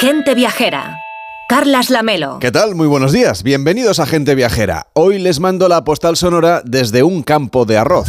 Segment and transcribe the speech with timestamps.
[0.00, 0.96] Gente Viajera.
[1.46, 2.38] Carlas Lamelo.
[2.38, 2.74] ¿Qué tal?
[2.74, 3.42] Muy buenos días.
[3.42, 4.86] Bienvenidos a Gente Viajera.
[4.94, 8.08] Hoy les mando la postal sonora desde un campo de arroz.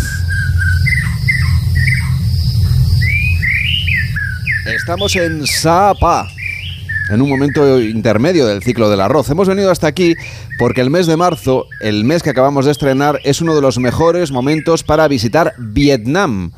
[4.74, 6.30] Estamos en Sapa,
[7.10, 9.30] en un momento intermedio del ciclo del arroz.
[9.30, 10.16] Hemos venido hasta aquí
[10.58, 13.80] porque el mes de marzo, el mes que acabamos de estrenar, es uno de los
[13.80, 16.54] mejores momentos para visitar Vietnam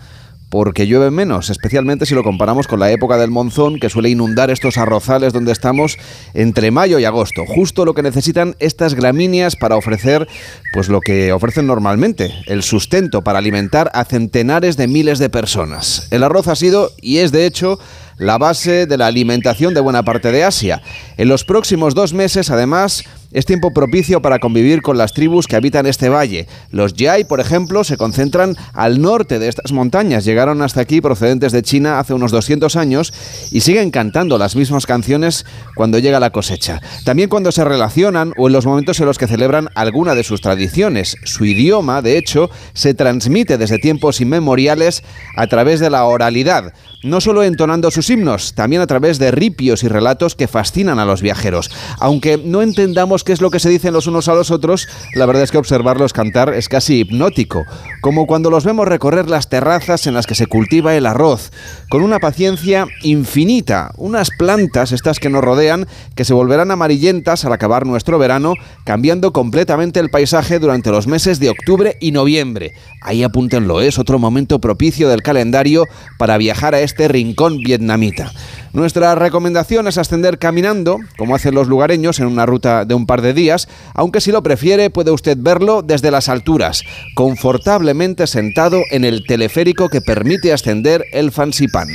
[0.54, 4.52] porque llueve menos, especialmente si lo comparamos con la época del monzón que suele inundar
[4.52, 5.98] estos arrozales donde estamos
[6.36, 7.44] entre mayo y agosto.
[7.48, 10.28] Justo lo que necesitan estas gramíneas para ofrecer
[10.72, 16.08] pues lo que ofrecen normalmente, el sustento para alimentar a centenares de miles de personas.
[16.12, 17.80] El arroz ha sido y es de hecho
[18.18, 20.82] la base de la alimentación de buena parte de Asia.
[21.18, 25.56] En los próximos dos meses, además, es tiempo propicio para convivir con las tribus que
[25.56, 26.48] habitan este valle.
[26.70, 30.24] Los Yai, por ejemplo, se concentran al norte de estas montañas.
[30.24, 33.12] Llegaron hasta aquí procedentes de China hace unos 200 años
[33.52, 36.80] y siguen cantando las mismas canciones cuando llega la cosecha.
[37.06, 40.42] También cuando se relacionan o en los momentos en los que celebran alguna de sus
[40.42, 41.18] tradiciones.
[41.24, 45.04] Su idioma, de hecho, se transmite desde tiempos inmemoriales
[45.36, 49.84] a través de la oralidad no solo entonando sus himnos, también a través de ripios
[49.84, 51.70] y relatos que fascinan a los viajeros.
[52.00, 55.26] Aunque no entendamos qué es lo que se dicen los unos a los otros, la
[55.26, 57.66] verdad es que observarlos cantar es casi hipnótico,
[58.02, 61.52] como cuando los vemos recorrer las terrazas en las que se cultiva el arroz,
[61.90, 67.54] con una paciencia infinita, unas plantas, estas que nos rodean, que se volverán amarillentas al
[67.54, 68.54] acabar nuestro verano,
[68.86, 72.74] cambiando completamente el paisaje durante los meses de octubre y noviembre.
[73.02, 75.86] Ahí apúntenlo, es otro momento propicio del calendario
[76.18, 78.32] para viajar a este este rincón vietnamita.
[78.72, 83.24] Nuestra recomendación es ascender caminando, como hacen los lugareños en una ruta de un par
[83.24, 86.84] de días, aunque si lo prefiere puede usted verlo desde las alturas,
[87.16, 91.88] confortablemente sentado en el teleférico que permite ascender el Fansipan.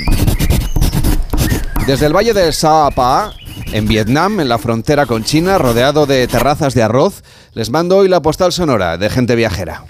[1.87, 2.89] Desde el valle de Sa
[3.71, 8.09] en Vietnam, en la frontera con China, rodeado de terrazas de arroz, les mando hoy
[8.09, 9.85] la postal sonora de gente viajera.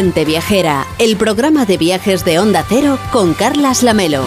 [0.00, 4.24] Gente Viajera, el programa de viajes de Onda Cero con Carlas Lamelo.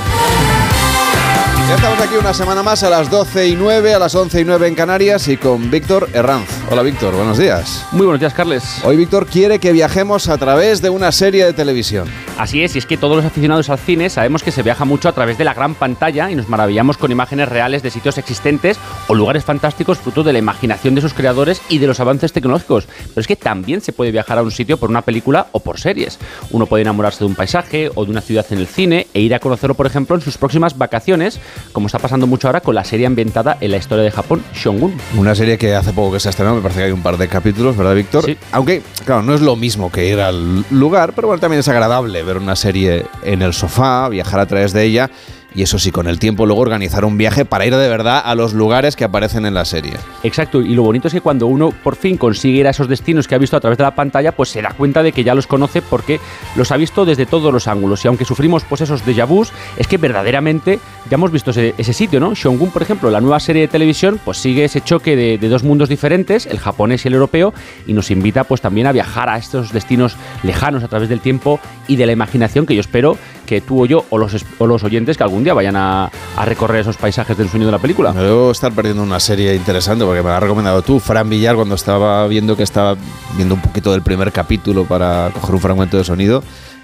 [1.67, 4.43] Ya estamos aquí una semana más a las 12 y 9, a las 11 y
[4.45, 6.47] 9 en Canarias y con Víctor Herranz.
[6.69, 7.87] Hola Víctor, buenos días.
[7.91, 8.81] Muy buenos días, Carles.
[8.83, 12.07] Hoy Víctor quiere que viajemos a través de una serie de televisión.
[12.37, 15.07] Así es, y es que todos los aficionados al cine sabemos que se viaja mucho
[15.07, 18.79] a través de la gran pantalla y nos maravillamos con imágenes reales de sitios existentes
[19.07, 22.87] o lugares fantásticos fruto de la imaginación de sus creadores y de los avances tecnológicos.
[22.87, 25.79] Pero es que también se puede viajar a un sitio por una película o por
[25.79, 26.17] series.
[26.51, 29.35] Uno puede enamorarse de un paisaje o de una ciudad en el cine e ir
[29.35, 31.39] a conocerlo, por ejemplo, en sus próximas vacaciones
[31.71, 34.95] como está pasando mucho ahora con la serie ambientada en la historia de Japón, Shogun.
[35.17, 37.17] Una serie que hace poco que se ha estrenado, me parece que hay un par
[37.17, 38.25] de capítulos, ¿verdad, Víctor?
[38.25, 38.37] Sí.
[38.51, 42.22] Aunque, claro, no es lo mismo que ir al lugar, pero bueno, también es agradable
[42.23, 45.09] ver una serie en el sofá, viajar a través de ella
[45.55, 48.35] y eso sí, con el tiempo luego organizar un viaje para ir de verdad a
[48.35, 49.93] los lugares que aparecen en la serie.
[50.23, 53.27] Exacto, y lo bonito es que cuando uno por fin consigue ir a esos destinos
[53.27, 55.35] que ha visto a través de la pantalla, pues se da cuenta de que ya
[55.35, 56.19] los conoce porque
[56.55, 58.03] los ha visto desde todos los ángulos.
[58.03, 62.19] Y aunque sufrimos pues esos déjà vus, es que verdaderamente ya hemos visto ese, sitio,
[62.19, 62.33] ¿no?
[62.33, 65.63] Shongun, por ejemplo, la nueva serie de televisión, pues sigue ese choque de, de, dos
[65.63, 67.53] mundos diferentes, el japonés y el europeo,
[67.85, 71.59] y nos invita pues también a viajar a estos destinos lejanos a través del tiempo
[71.87, 74.83] y de la imaginación que yo espero que tú o yo o los, o los
[74.83, 76.11] oyentes que algún día vayan a,
[76.45, 78.11] recorrer esos paisajes del sueño de la película.
[78.11, 81.75] Me debo estar perdiendo una serie interesante porque me la recomendado tú, Fran Villar, cuando
[81.75, 82.95] estaba viendo que estaba
[83.35, 86.43] viendo un poquito del primer capítulo para coger un fragmento de sonido.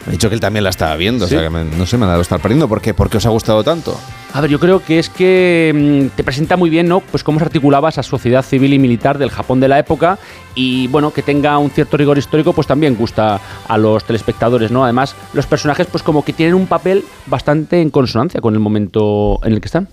[0.09, 2.05] Me ha dicho que él también la estaba viendo, o sea que no sé, me
[2.05, 2.67] ha dado estar perdiendo.
[2.67, 2.95] ¿Por qué?
[2.95, 3.95] ¿Por qué os ha gustado tanto?
[4.33, 6.99] A ver, yo creo que es que mm, te presenta muy bien, ¿no?
[6.99, 10.17] Pues cómo se articulaba esa sociedad civil y militar del Japón de la época
[10.55, 14.83] y, bueno, que tenga un cierto rigor histórico, pues también gusta a los telespectadores, ¿no?
[14.83, 19.39] Además, los personajes, pues como que tienen un papel bastante en consonancia con el momento
[19.43, 19.89] en el que están.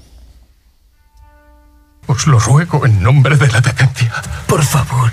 [2.07, 4.15] Os lo ruego en nombre de la decencia.
[4.47, 5.13] Por favor,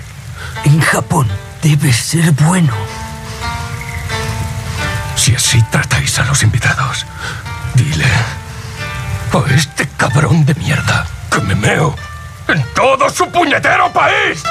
[0.64, 1.26] en Japón
[1.62, 2.72] debe ser bueno.
[5.24, 7.06] Si así tratáis a los invitados,
[7.74, 11.94] dile a este cabrón de mierda que me meo
[12.46, 14.42] en todo su puñetero país.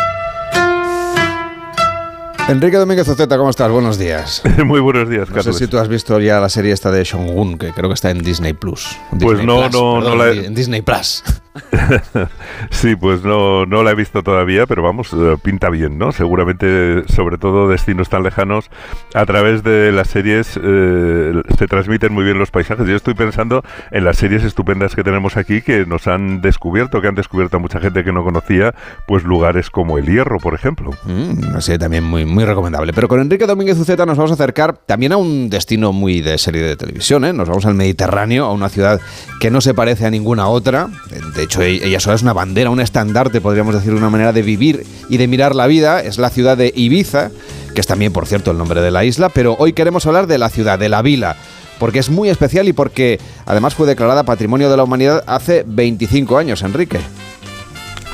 [2.48, 3.70] Enrique Domínguez Oceta, ¿cómo estás?
[3.70, 4.42] Buenos días.
[4.66, 5.46] Muy buenos días, Carlos.
[5.46, 7.94] No sé si tú has visto ya la serie esta de Shongun, que creo que
[7.94, 8.98] está en Disney Plus.
[9.20, 10.48] pues no, no, no la he...
[10.48, 11.24] En Disney Plus.
[12.72, 16.12] sí, pues no, no la he visto todavía, pero vamos, eh, pinta bien, ¿no?
[16.12, 18.70] Seguramente, sobre todo destinos tan lejanos,
[19.14, 22.88] a través de las series eh, se transmiten muy bien los paisajes.
[22.88, 27.08] Yo estoy pensando en las series estupendas que tenemos aquí que nos han descubierto, que
[27.08, 28.74] han descubierto a mucha gente que no conocía,
[29.08, 30.92] pues lugares como El Hierro, por ejemplo.
[31.06, 32.94] Mm, serie también muy, muy recomendable.
[32.94, 36.38] Pero con Enrique Domínguez Uceta nos vamos a acercar también a un destino muy de
[36.38, 37.34] serie de televisión, ¿eh?
[37.34, 39.00] Nos vamos al Mediterráneo, a una ciudad
[39.40, 40.88] que no se parece a ninguna otra.
[41.36, 44.42] De hecho, e-, ella sola es una bandera, un estandarte, podríamos decir, una manera de
[44.42, 46.02] vivir y de mirar la vida.
[46.02, 47.32] Es la ciudad de Ibiza,
[47.74, 50.38] que es también, por cierto, el nombre de la isla, pero hoy queremos hablar de
[50.38, 51.36] la ciudad, de la vila
[51.80, 56.38] porque es muy especial y porque además fue declarada Patrimonio de la Humanidad hace 25
[56.38, 57.00] años, Enrique.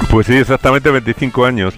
[0.10, 1.75] Pues sí, exactamente 25 años.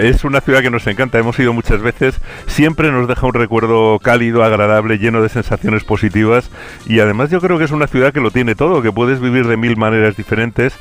[0.00, 3.98] Es una ciudad que nos encanta, hemos ido muchas veces, siempre nos deja un recuerdo
[3.98, 6.50] cálido, agradable, lleno de sensaciones positivas.
[6.86, 9.46] Y además yo creo que es una ciudad que lo tiene todo, que puedes vivir
[9.46, 10.72] de mil maneras diferentes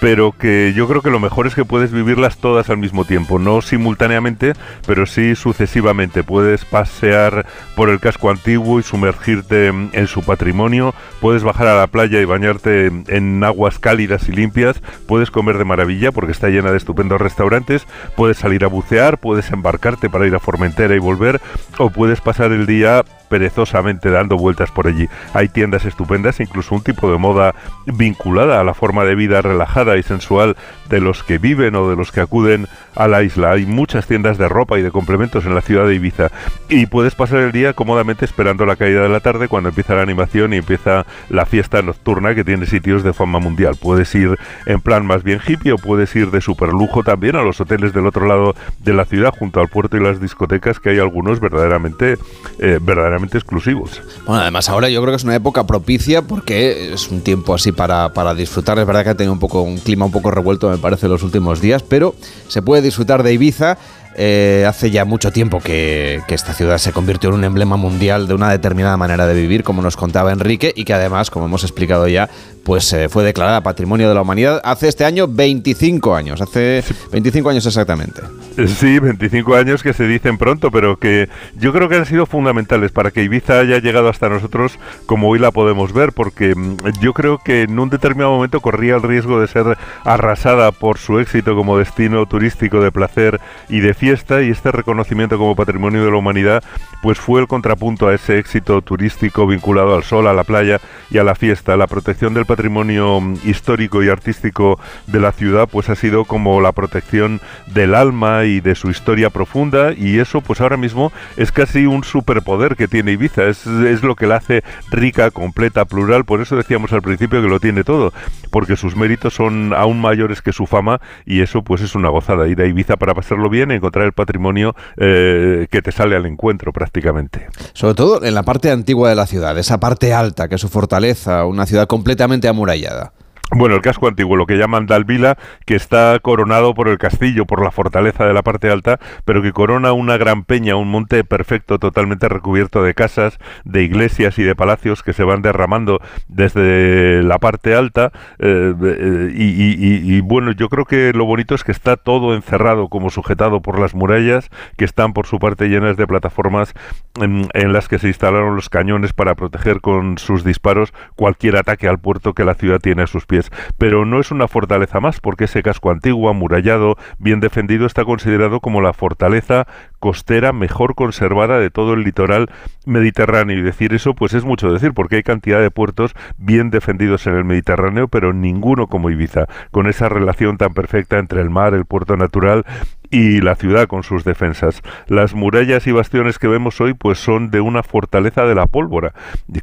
[0.00, 3.38] pero que yo creo que lo mejor es que puedes vivirlas todas al mismo tiempo,
[3.38, 4.54] no simultáneamente,
[4.86, 6.24] pero sí sucesivamente.
[6.24, 11.86] Puedes pasear por el casco antiguo y sumergirte en su patrimonio, puedes bajar a la
[11.86, 16.70] playa y bañarte en aguas cálidas y limpias, puedes comer de maravilla porque está llena
[16.70, 17.86] de estupendos restaurantes,
[18.16, 21.40] puedes salir a bucear, puedes embarcarte para ir a Formentera y volver,
[21.78, 25.08] o puedes pasar el día perezosamente dando vueltas por allí.
[25.32, 27.54] Hay tiendas estupendas, incluso un tipo de moda
[27.86, 30.56] vinculada a la forma de vida relajada y sensual
[30.90, 32.66] de los que viven o de los que acuden
[32.96, 33.52] a la isla.
[33.52, 36.30] Hay muchas tiendas de ropa y de complementos en la ciudad de Ibiza
[36.68, 40.02] y puedes pasar el día cómodamente esperando la caída de la tarde cuando empieza la
[40.02, 43.76] animación y empieza la fiesta nocturna que tiene sitios de fama mundial.
[43.80, 44.36] Puedes ir
[44.66, 47.92] en plan más bien hippie o puedes ir de super lujo también a los hoteles
[47.92, 51.38] del otro lado de la ciudad junto al puerto y las discotecas que hay algunos
[51.38, 52.18] verdaderamente
[52.58, 54.00] eh, verdaderamente exclusivos.
[54.26, 57.72] Bueno, además ahora yo creo que es una época propicia porque es un tiempo así
[57.72, 58.78] para, para disfrutar.
[58.78, 61.22] Es verdad que ha tenido un poco un clima un poco revuelto me parece los
[61.22, 62.14] últimos días, pero
[62.48, 63.78] se puede disfrutar de Ibiza
[64.16, 68.34] eh, hace ya mucho tiempo que, esta ciudad se convirtió en un emblema mundial de
[68.34, 72.06] una determinada manera de vivir, como nos contaba Enrique, y que además, como hemos explicado
[72.08, 72.30] ya,
[72.64, 77.50] pues eh, fue declarada Patrimonio de la Humanidad hace este año 25 años, hace 25
[77.50, 78.22] años exactamente.
[78.66, 82.92] Sí, 25 años que se dicen pronto, pero que yo creo que han sido fundamentales
[82.92, 87.12] para que Ibiza haya llegado hasta nosotros como hoy la podemos ver, porque mm, yo
[87.12, 91.54] creo que en un determinado momento corría el riesgo de ser arrasada por su éxito
[91.56, 96.16] como destino turístico de placer y de fiesta y este reconocimiento como patrimonio de la
[96.16, 96.64] humanidad
[97.02, 100.80] pues fue el contrapunto a ese éxito turístico vinculado al sol, a la playa
[101.10, 101.76] y a la fiesta.
[101.76, 106.62] La protección del patrimonio mm, histórico y artístico de la ciudad pues ha sido como
[106.62, 111.52] la protección del alma y de su historia profunda y eso pues ahora mismo es
[111.52, 116.40] casi un superpoder que tiene Ibiza, es, lo que la hace rica, completa, plural, por
[116.40, 118.14] eso decíamos al principio que lo tiene todo,
[118.50, 122.48] porque sus méritos son aún mayores que su fama y eso pues es una gozada.
[122.48, 126.26] Ir a Ibiza para pasarlo bien y encontrar el patrimonio eh, que te sale al
[126.26, 127.48] encuentro prácticamente.
[127.72, 130.68] Sobre todo en la parte antigua de la ciudad, esa parte alta que es su
[130.68, 133.12] fortaleza, una ciudad completamente amurallada.
[133.52, 135.36] Bueno, el casco antiguo, lo que llaman Dalvila,
[135.66, 139.52] que está coronado por el castillo, por la fortaleza de la parte alta, pero que
[139.52, 144.54] corona una gran peña, un monte perfecto, totalmente recubierto de casas, de iglesias y de
[144.54, 148.12] palacios que se van derramando desde la parte alta.
[148.38, 153.10] Eh, eh, y, bueno, yo creo que lo bonito es que está todo encerrado, como
[153.10, 156.72] sujetado por las murallas, que están por su parte llenas de plataformas
[157.20, 161.88] en, en las que se instalaron los cañones para proteger con sus disparos cualquier ataque
[161.88, 163.39] al puerto que la ciudad tiene a sus pies
[163.78, 168.60] pero no es una fortaleza más, porque ese casco antiguo, amurallado, bien defendido, está considerado
[168.60, 169.66] como la fortaleza
[170.00, 172.50] costera mejor conservada de todo el litoral
[172.86, 173.58] mediterráneo.
[173.58, 177.36] Y decir eso, pues es mucho decir, porque hay cantidad de puertos bien defendidos en
[177.36, 181.84] el Mediterráneo, pero ninguno como Ibiza, con esa relación tan perfecta entre el mar, el
[181.84, 182.64] puerto natural
[183.10, 184.82] y la ciudad con sus defensas.
[185.08, 189.12] Las murallas y bastiones que vemos hoy pues son de una fortaleza de la pólvora,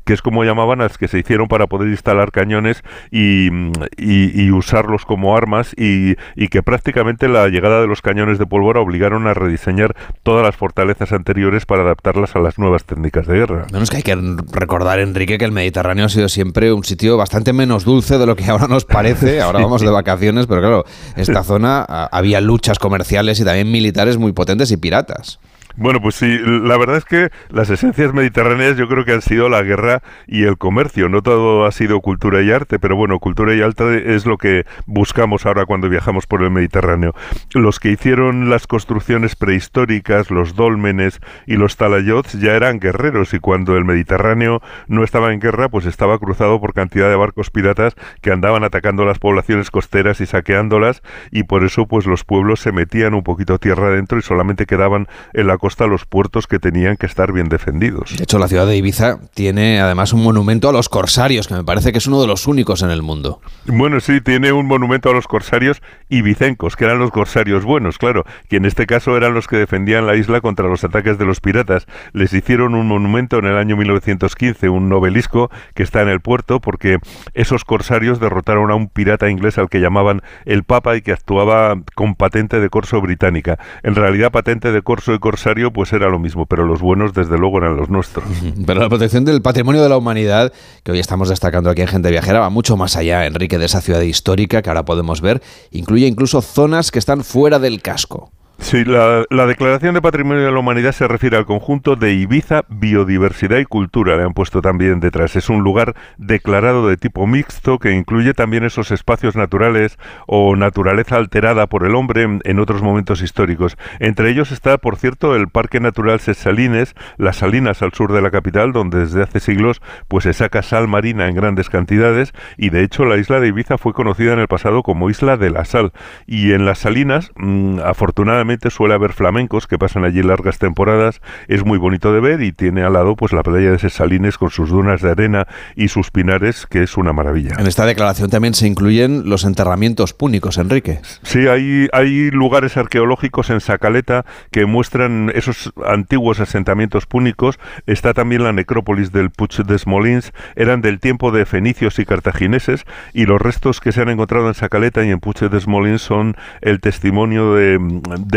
[0.03, 3.49] que es como llamaban a las que se hicieron para poder instalar cañones y,
[3.97, 8.81] y, usarlos como armas y, y, que prácticamente la llegada de los cañones de pólvora
[8.81, 9.95] obligaron a rediseñar
[10.27, 13.65] todas las fortalezas anteriores para adaptarlas a las nuevas técnicas de guerra.
[13.71, 14.13] No, es que hay que
[14.51, 18.35] recordar, Enrique, que el Mediterráneo ha sido siempre un sitio bastante menos dulce de lo
[18.35, 19.39] que ahora nos parece.
[19.39, 21.81] Ahora vamos de vacaciones, pero claro, esta zona
[22.11, 25.39] había luchas comerciales y también militares muy potentes y piratas.
[25.79, 29.47] Bueno, pues sí, la verdad es que las esencias mediterráneas yo creo que han sido
[29.47, 31.07] la guerra y el comercio.
[31.07, 34.65] No todo ha sido cultura y arte, pero bueno, cultura y arte es lo que
[34.87, 37.13] buscamos ahora cuando viajamos por el Mediterráneo.
[37.53, 43.39] Los que hicieron las construcciones prehistóricas, los dólmenes y los talayots ya eran guerreros y
[43.39, 47.93] cuando el Mediterráneo no estaba en guerra, pues estaba cruzado por cantidad de barcos piratas
[48.21, 52.71] que andaban atacando las poblaciones costeras y saqueándolas y por eso pues los pueblos se
[52.71, 56.97] metían un poquito tierra adentro y solamente quedaban en la costa los puertos que tenían
[56.97, 58.15] que estar bien defendidos.
[58.15, 61.63] De hecho, la ciudad de Ibiza tiene además un monumento a los corsarios, que me
[61.63, 63.41] parece que es uno de los únicos en el mundo.
[63.65, 68.25] Bueno, sí, tiene un monumento a los corsarios ibicencos, que eran los corsarios buenos, claro,
[68.49, 71.41] que en este caso eran los que defendían la isla contra los ataques de los
[71.41, 71.85] piratas.
[72.13, 76.61] Les hicieron un monumento en el año 1915, un novelisco que está en el puerto,
[76.61, 76.99] porque
[77.33, 81.75] esos corsarios derrotaron a un pirata inglés al que llamaban el Papa y que actuaba
[81.95, 83.59] con patente de corso británica.
[83.83, 87.37] En realidad, patente de corso y corsario pues era lo mismo, pero los buenos desde
[87.37, 88.25] luego eran los nuestros.
[88.65, 90.51] Pero la protección del patrimonio de la humanidad,
[90.83, 93.81] que hoy estamos destacando aquí en Gente Viajera, va mucho más allá, Enrique, de esa
[93.81, 95.41] ciudad histórica que ahora podemos ver.
[95.71, 98.31] Incluye incluso zonas que están fuera del casco.
[98.59, 103.59] Sí, la, Declaración de Patrimonio de la Humanidad se refiere al conjunto de Ibiza, biodiversidad
[103.59, 105.35] y cultura, le han puesto también detrás.
[105.35, 111.17] Es un lugar declarado de tipo mixto que incluye también esos espacios naturales o naturaleza
[111.17, 113.77] alterada por el hombre en, otros momentos históricos.
[113.99, 118.31] Entre ellos está, por cierto, el Parque Natural Salines, las Salinas al sur de la
[118.31, 122.83] capital, donde desde hace siglos pues se saca sal marina en grandes cantidades y de
[122.83, 125.93] hecho la isla de Ibiza fue conocida en el pasado como Isla de la Sal.
[126.25, 131.65] Y en las Salinas, mm, afortunadamente, suele haber flamencos que pasan allí largas temporadas, es
[131.65, 134.69] muy bonito de ver y tiene al lado pues la playa de Sesalines con sus
[134.69, 137.55] dunas de arena y sus pinares, que es una maravilla.
[137.57, 140.99] En esta declaración también se incluyen los enterramientos púnicos, Enrique.
[141.23, 147.59] Sí, hay, hay lugares arqueológicos en Sacaleta que muestran esos antiguos asentamientos púnicos.
[147.85, 152.85] Está también la necrópolis del Puig de Smolins, eran del tiempo de fenicios y cartagineses
[153.13, 156.35] y los restos que se han encontrado en Sacaleta y en Puig de Smolins son
[156.61, 157.77] el testimonio de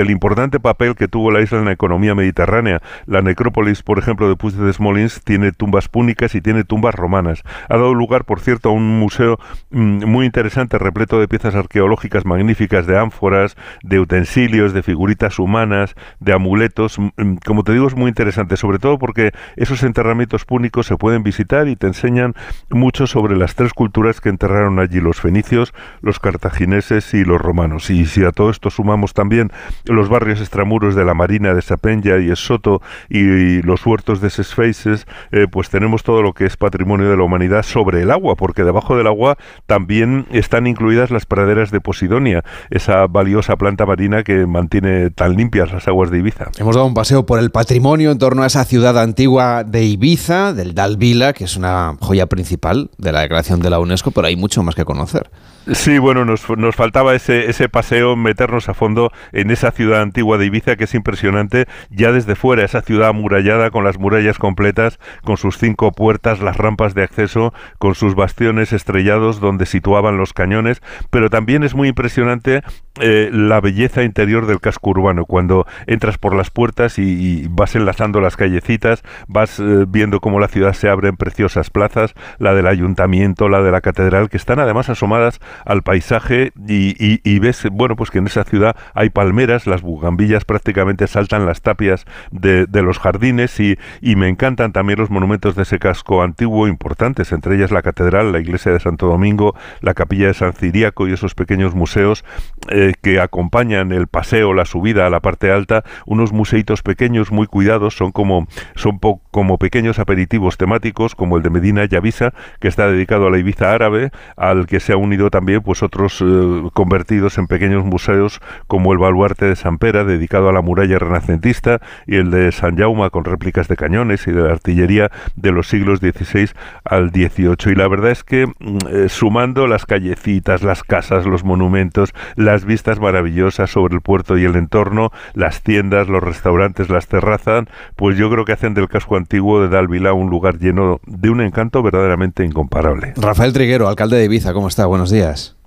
[0.01, 2.81] del importante papel que tuvo la isla en la economía mediterránea.
[3.07, 7.43] La necrópolis, por ejemplo, de Puig de Smolins tiene tumbas púnicas y tiene tumbas romanas.
[7.69, 9.39] Ha dado lugar, por cierto, a un museo
[9.71, 15.95] mm, muy interesante, repleto de piezas arqueológicas magníficas, de ánforas, de utensilios, de figuritas humanas,
[16.19, 16.99] de amuletos.
[16.99, 20.97] Mm, mm, como te digo, es muy interesante, sobre todo porque esos enterramientos púnicos se
[20.97, 22.35] pueden visitar y te enseñan
[22.71, 27.91] mucho sobre las tres culturas que enterraron allí, los fenicios, los cartagineses y los romanos.
[27.91, 29.53] Y si a todo esto sumamos también
[29.91, 35.07] los barrios extramuros de la Marina de Sapenya y Soto y, los huertos de Sesfeises,
[35.33, 38.65] eh, pues tenemos todo lo que es patrimonio de la humanidad sobre el agua, porque
[38.65, 44.47] debajo del agua también están incluidas las praderas de Posidonia, esa valiosa planta marina que
[44.47, 46.51] mantiene tan limpias las aguas de Ibiza.
[46.59, 50.53] Hemos dado un paseo por el patrimonio en torno a esa ciudad antigua de Ibiza,
[50.53, 54.37] del Dalvila, que es una joya principal de la declaración de la UNESCO, pero hay
[54.37, 55.31] mucho más que conocer.
[55.73, 60.39] Sí, bueno, nos, nos faltaba ese, ese paseo, meternos a fondo en esa ciudad antigua
[60.39, 64.99] de Ibiza que es impresionante ya desde fuera, esa ciudad amurallada con las murallas completas,
[65.25, 70.33] con sus cinco puertas, las rampas de acceso, con sus bastiones estrellados donde situaban los
[70.33, 72.63] cañones, pero también es muy impresionante
[73.01, 78.21] eh, la belleza interior del casco urbano, cuando entras por las puertas y, vas enlazando
[78.21, 82.67] las callecitas, vas eh, viendo cómo la ciudad se abre en preciosas plazas, la del
[82.67, 88.11] ayuntamiento, la de la catedral, que están además asomadas al paisaje y, ves, bueno, pues
[88.11, 93.59] que en esa ciudad hay palmeras, las bugambillas prácticamente saltan las tapias de, los jardines
[93.61, 93.77] y,
[94.21, 98.41] me encantan también los monumentos de ese casco antiguo importantes, entre ellas la catedral, la
[98.41, 102.25] iglesia de Santo Domingo, la capilla de San Ciriaco y esos pequeños museos
[102.69, 107.47] eh, que acompañan el paseo, la subida a la parte alta, unos museitos pequeños muy
[107.47, 108.99] cuidados, son como, son
[109.31, 113.73] como pequeños aperitivos temáticos, como el de Medina Yavisa, que está dedicado a la Ibiza
[113.73, 118.93] árabe, al que se ha unido también pues otros eh, convertidos en pequeños museos como
[118.93, 123.11] el baluarte de San Pera dedicado a la muralla renacentista y el de San Jaume
[123.11, 126.51] con réplicas de cañones y de la artillería de los siglos XVI
[126.85, 131.45] al XVIII y la verdad es que mm, eh, sumando las callecitas, las casas, los
[131.45, 137.07] monumentos, las vistas maravillosas sobre el puerto y el entorno, las tiendas, los restaurantes, las
[137.07, 137.65] terrazas,
[137.97, 141.41] pues yo creo que hacen del casco antiguo de Dalvila un lugar lleno de un
[141.41, 143.15] encanto verdaderamente incomparable.
[143.17, 144.87] Rafael Triguero, alcalde de Ibiza, ¿cómo está?
[144.87, 145.60] Buenos días.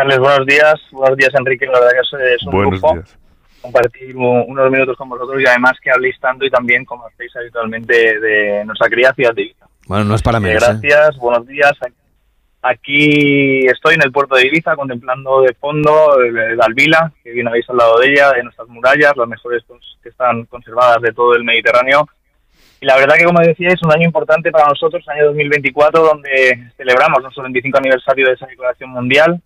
[0.00, 0.74] Carles, buenos días.
[0.92, 1.66] Buenos días, Enrique.
[1.66, 3.18] La verdad que es un buenos días.
[3.60, 8.18] compartir unos minutos con vosotros y además que habléis tanto y también como hacéis habitualmente
[8.18, 9.66] de nuestra querida ciudad de Ibiza.
[9.86, 10.62] Bueno, no es para menos.
[10.62, 10.66] ¿eh?
[10.66, 11.72] gracias, buenos días.
[12.62, 17.68] Aquí estoy en el puerto de Ibiza contemplando de fondo la Alvila, que bien habéis
[17.68, 19.62] hablado de ella, de nuestras murallas, las mejores
[20.02, 22.08] que están conservadas de todo el Mediterráneo.
[22.80, 26.70] Y la verdad que, como decía, es un año importante para nosotros, año 2024, donde
[26.78, 29.42] celebramos nuestro 25 aniversario de esa declaración mundial.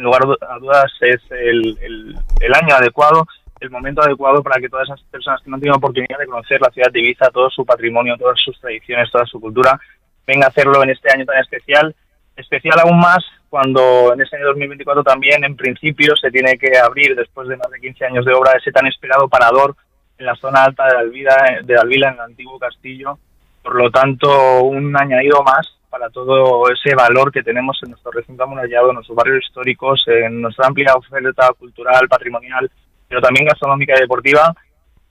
[0.00, 3.26] En lugar a dudas es el, el año adecuado
[3.60, 6.70] el momento adecuado para que todas esas personas que no tenido oportunidad de conocer la
[6.70, 9.78] ciudad de Ibiza, todo su patrimonio, todas sus tradiciones, toda su cultura,
[10.26, 11.94] venga a hacerlo en este año tan especial.
[12.36, 13.18] Especial aún más
[13.50, 17.70] cuando en este año 2024 también, en principio, se tiene que abrir, después de más
[17.70, 19.76] de 15 años de obra, ese tan esperado parador
[20.16, 23.18] en la zona alta de Alvila, de Alvila en el antiguo castillo.
[23.62, 28.44] Por lo tanto, un añadido más para todo ese valor que tenemos en nuestro recinto
[28.44, 32.70] amurallado, en nuestros barrios históricos, en nuestra amplia oferta cultural, patrimonial
[33.10, 34.54] pero también gastronómica y deportiva.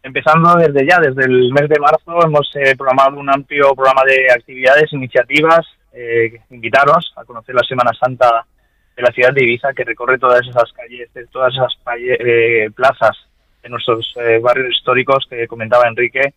[0.01, 4.31] Empezando desde ya, desde el mes de marzo, hemos eh, programado un amplio programa de
[4.31, 5.67] actividades, iniciativas.
[5.91, 8.45] Eh, invitaros a conocer la Semana Santa
[8.95, 13.17] de la ciudad de Ibiza, que recorre todas esas calles, todas esas eh, plazas
[13.61, 16.33] de nuestros barrios históricos que comentaba Enrique.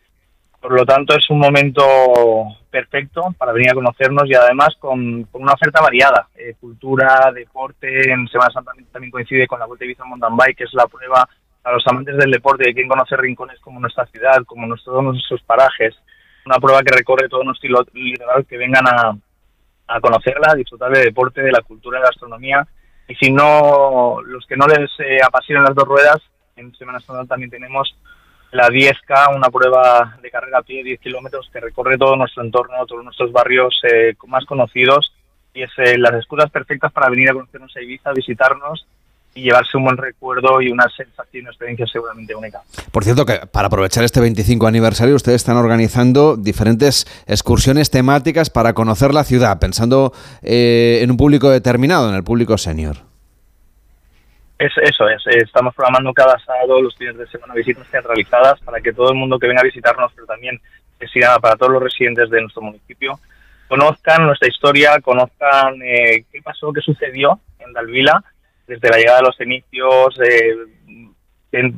[0.63, 1.83] Por lo tanto, es un momento
[2.71, 6.29] perfecto para venir a conocernos y además con, una oferta variada.
[6.61, 10.75] cultura, deporte, en Semana Santa también coincide con la Vuelta Ibiza Mountain Bike, que es
[10.75, 11.29] la prueba
[11.65, 15.05] a los amantes del deporte y quien conoce rincones como nuestra ciudad, como nuestro, todos
[15.05, 15.97] nuestros parajes,
[16.47, 19.17] una prueba que recorre todo nuestro litoral, que vengan a,
[19.89, 22.67] a conocerla, a disfrutar del deporte, de la cultura, de la gastronomía.
[23.09, 26.19] Y si no, los que no les eh, apasionan las dos ruedas,
[26.55, 27.97] en Semana Santa también tenemos
[28.53, 32.87] la 10K, una prueba de carrera a pie, 10 kilómetros, que recorre todo nuestro entorno,
[32.87, 35.13] todos nuestros barrios eh, más conocidos.
[35.55, 38.87] Y es eh, las excusas perfectas para venir a conocernos a Ibiza, visitarnos
[39.35, 42.61] y llevarse un buen recuerdo y una sensación, una experiencia seguramente única.
[42.91, 48.75] Por cierto, que para aprovechar este 25 aniversario, ustedes están organizando diferentes excursiones temáticas para
[48.75, 53.12] conocer la ciudad, pensando eh, en un público determinado, en el público senior.
[54.63, 58.93] Es, eso es, estamos programando cada sábado los días de semana visitas teatralizadas para que
[58.93, 60.61] todo el mundo que venga a visitarnos, pero también
[61.01, 63.19] que para todos los residentes de nuestro municipio,
[63.67, 68.23] conozcan nuestra historia, conozcan eh, qué pasó, qué sucedió en Dalvila
[68.69, 70.55] desde la llegada de los inicios, eh,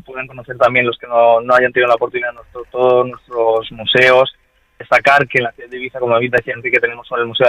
[0.05, 4.31] pueden conocer también los que no, no hayan tenido la oportunidad de todos nuestros museos.
[4.79, 7.49] Destacar que en la ciudad de Ibiza, como decía Enrique, tenemos el Museo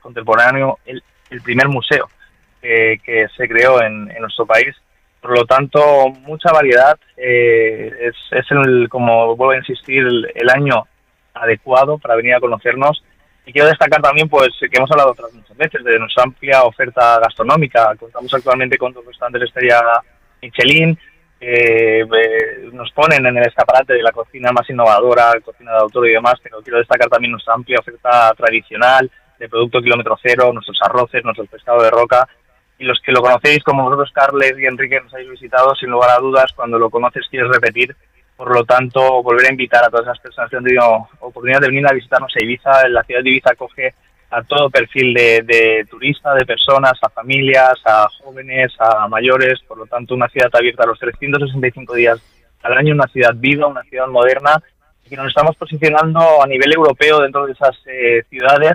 [0.00, 1.02] Contemporáneo, el,
[1.42, 2.08] primer museo
[3.04, 4.74] que se creó en, nuestro país.
[5.20, 6.98] Por lo tanto, mucha variedad.
[7.16, 10.84] Eh, es, es el, como vuelvo a insistir, el año
[11.34, 13.02] adecuado para venir a conocernos
[13.46, 17.20] y quiero destacar también, pues, que hemos hablado otras muchas veces de nuestra amplia oferta
[17.20, 17.94] gastronómica.
[17.94, 19.80] Contamos actualmente con dos restaurantes estrella
[20.42, 20.98] Michelin.
[21.38, 22.04] Eh,
[22.72, 26.34] nos ponen en el escaparate de la cocina más innovadora, cocina de autor y demás,
[26.42, 31.46] pero quiero destacar también nuestra amplia oferta tradicional de producto kilómetro cero, nuestros arroces, nuestro
[31.46, 32.26] pescado de roca.
[32.78, 36.10] Y los que lo conocéis, como vosotros, Carles y Enrique, nos habéis visitado, sin lugar
[36.10, 37.96] a dudas, cuando lo conoces quieres repetir
[38.36, 41.68] por lo tanto, volver a invitar a todas esas personas que han tenido oportunidad de
[41.68, 42.88] venir a visitarnos a Ibiza.
[42.88, 43.94] La ciudad de Ibiza acoge
[44.30, 49.60] a todo perfil de, de turista, de personas, a familias, a jóvenes, a mayores.
[49.66, 52.20] Por lo tanto, una ciudad abierta a los 365 días
[52.62, 54.62] al año, una ciudad viva, una ciudad moderna
[55.04, 58.74] y que nos estamos posicionando a nivel europeo dentro de esas eh, ciudades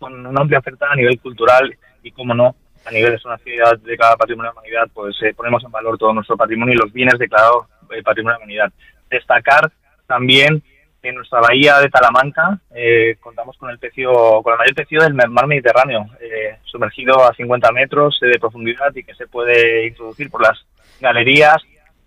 [0.00, 3.78] con una amplia oferta a nivel cultural y, como no, a nivel de una ciudad
[3.78, 6.78] de cada patrimonio de la humanidad, pues eh, ponemos en valor todo nuestro patrimonio y
[6.78, 8.72] los bienes declarados eh, patrimonio de la humanidad.
[9.10, 9.70] Destacar
[10.06, 10.62] también
[11.02, 15.02] que en nuestra bahía de Talamanca eh, contamos con el pecio, con el mayor pecio
[15.02, 20.30] del mar Mediterráneo, eh, sumergido a 50 metros de profundidad y que se puede introducir
[20.30, 20.64] por las
[21.00, 21.56] galerías.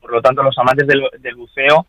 [0.02, 1.86] Por lo tanto, los amantes del, buceo,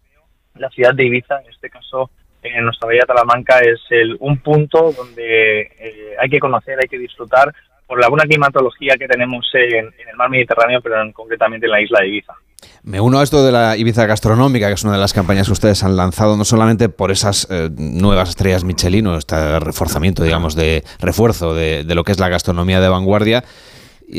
[0.57, 2.11] la ciudad de Ibiza, en este caso,
[2.42, 6.98] en nuestra bahía de Talamanca, es el, un punto donde hay que conocer, hay que
[6.98, 7.53] disfrutar
[7.88, 12.01] por la buena climatología que tenemos en, el mar Mediterráneo, pero concretamente en la isla
[12.01, 12.35] de Ibiza.
[12.83, 15.55] Me uno a esto de la Ibiza gastronómica, que es una de las campañas que
[15.55, 20.55] ustedes han lanzado, no solamente por esas eh, nuevas estrellas Michelin o este reforzamiento, digamos,
[20.55, 23.42] de refuerzo de, lo que es la gastronomía de vanguardia,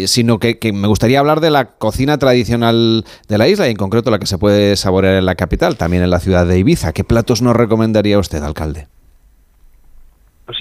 [0.05, 4.09] sino que, me gustaría hablar de la cocina tradicional de la isla y en concreto
[4.09, 6.91] la que se puede saborear en la capital, también en la ciudad de Ibiza.
[6.91, 8.87] ¿Qué platos nos recomendaría usted, alcalde?
[10.45, 10.57] Pues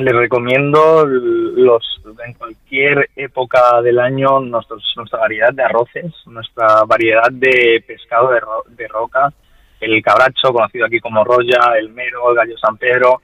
[0.00, 1.84] les recomiendo los
[2.24, 9.32] en cualquier época del año nuestra variedad de arroces, nuestra variedad de pescado de, roca,
[9.80, 13.20] el cabracho, conocido aquí como roya, el mero, el gallo San Pedro,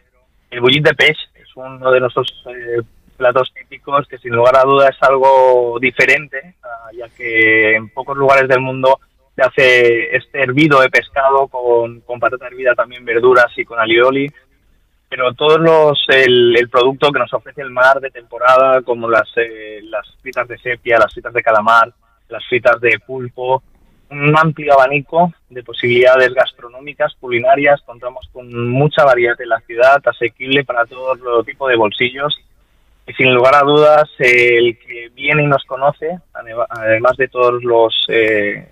[0.50, 2.82] el bullit de pez, es uno de nuestros eh,
[3.16, 8.16] platos típicos que sin lugar a duda es algo diferente, ah, ya que en pocos
[8.16, 9.00] lugares del mundo
[9.34, 14.30] se hace este hervido de pescado con, con patata hervida, también verduras y con alioli
[15.14, 19.28] pero todos los el, el, producto que nos ofrece el mar de temporada, como las,
[19.36, 21.92] eh, las fritas de sepia, las fritas de calamar,
[22.28, 23.62] las fritas de pulpo,
[24.10, 30.64] un amplio abanico de posibilidades gastronómicas, culinarias, contamos con mucha variedad en la ciudad, asequible
[30.64, 32.36] para todo tipo de bolsillos.
[33.06, 37.94] Y sin lugar a dudas el que viene y nos conoce, además de todos los
[38.08, 38.66] eh,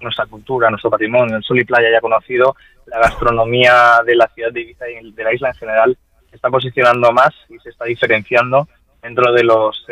[0.00, 4.52] nuestra cultura, nuestro patrimonio, el sol y playa ya conocido, la gastronomía de la ciudad
[4.52, 7.84] de Ibiza y de la isla en general se está posicionando más y se está
[7.84, 8.68] diferenciando
[9.02, 9.86] dentro de los,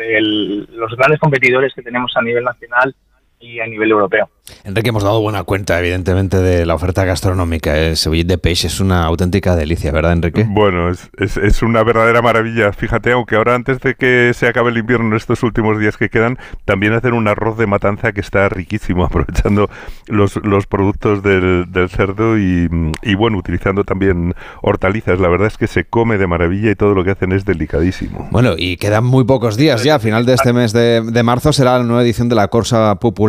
[0.69, 2.95] los grandes competidores que tenemos a nivel nacional
[3.39, 4.29] y a nivel europeo.
[4.63, 7.77] Enrique, hemos dado buena cuenta, evidentemente, de la oferta gastronómica.
[7.77, 10.45] El cebollit de peixe es una auténtica delicia, ¿verdad, Enrique?
[10.47, 12.73] Bueno, es, es, una verdadera maravilla.
[12.73, 16.39] Fíjate, aunque ahora antes de que se acabe el invierno, estos últimos días que quedan,
[16.65, 19.69] también hacer un arroz de matanza que está riquísimo, aprovechando
[20.07, 22.67] los, los productos del, del cerdo y,
[23.03, 25.19] y, bueno, utilizando también hortalizas.
[25.19, 28.27] La verdad es que se come de maravilla y todo lo que hacen es delicadísimo.
[28.31, 29.95] Bueno, y quedan muy pocos días ya.
[29.95, 32.95] A final de este mes de, de marzo será la nueva edición de la Corsa
[32.95, 33.28] Popular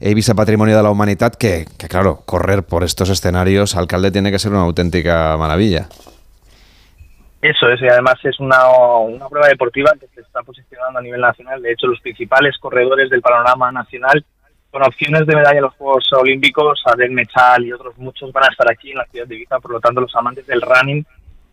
[0.00, 4.52] Ibiza Patrimonio de la Humanidad, que, claro, correr por estos escenarios, alcalde, tiene que ser
[4.52, 5.88] una auténtica maravilla.
[7.42, 11.20] Eso es, y además es una, una prueba deportiva que se está posicionando a nivel
[11.20, 11.62] nacional.
[11.62, 14.24] De hecho, los principales corredores del panorama nacional
[14.70, 18.48] con opciones de medalla en los Juegos Olímpicos, Adel Mechal y otros muchos van a
[18.52, 19.58] estar aquí en la ciudad de Ibiza.
[19.58, 21.04] Por lo tanto, los amantes del running,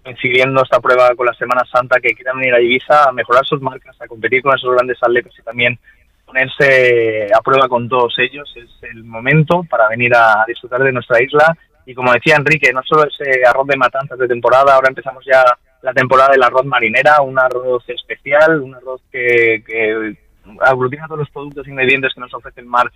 [0.03, 3.61] coincidiendo esta prueba con la Semana Santa, que quieran venir a Ibiza a mejorar sus
[3.61, 5.79] marcas, a competir con esos grandes atletas y también
[6.27, 8.53] ponerse a prueba con todos ellos.
[8.55, 11.57] Es el momento para venir a disfrutar de nuestra isla.
[11.85, 15.43] Y como decía Enrique, no solo ese arroz de matanzas de temporada, ahora empezamos ya
[15.81, 20.17] la temporada del arroz marinera, un arroz especial, un arroz que, que
[20.61, 22.91] aglutina todos los productos e ingredientes que nos ofrece el mar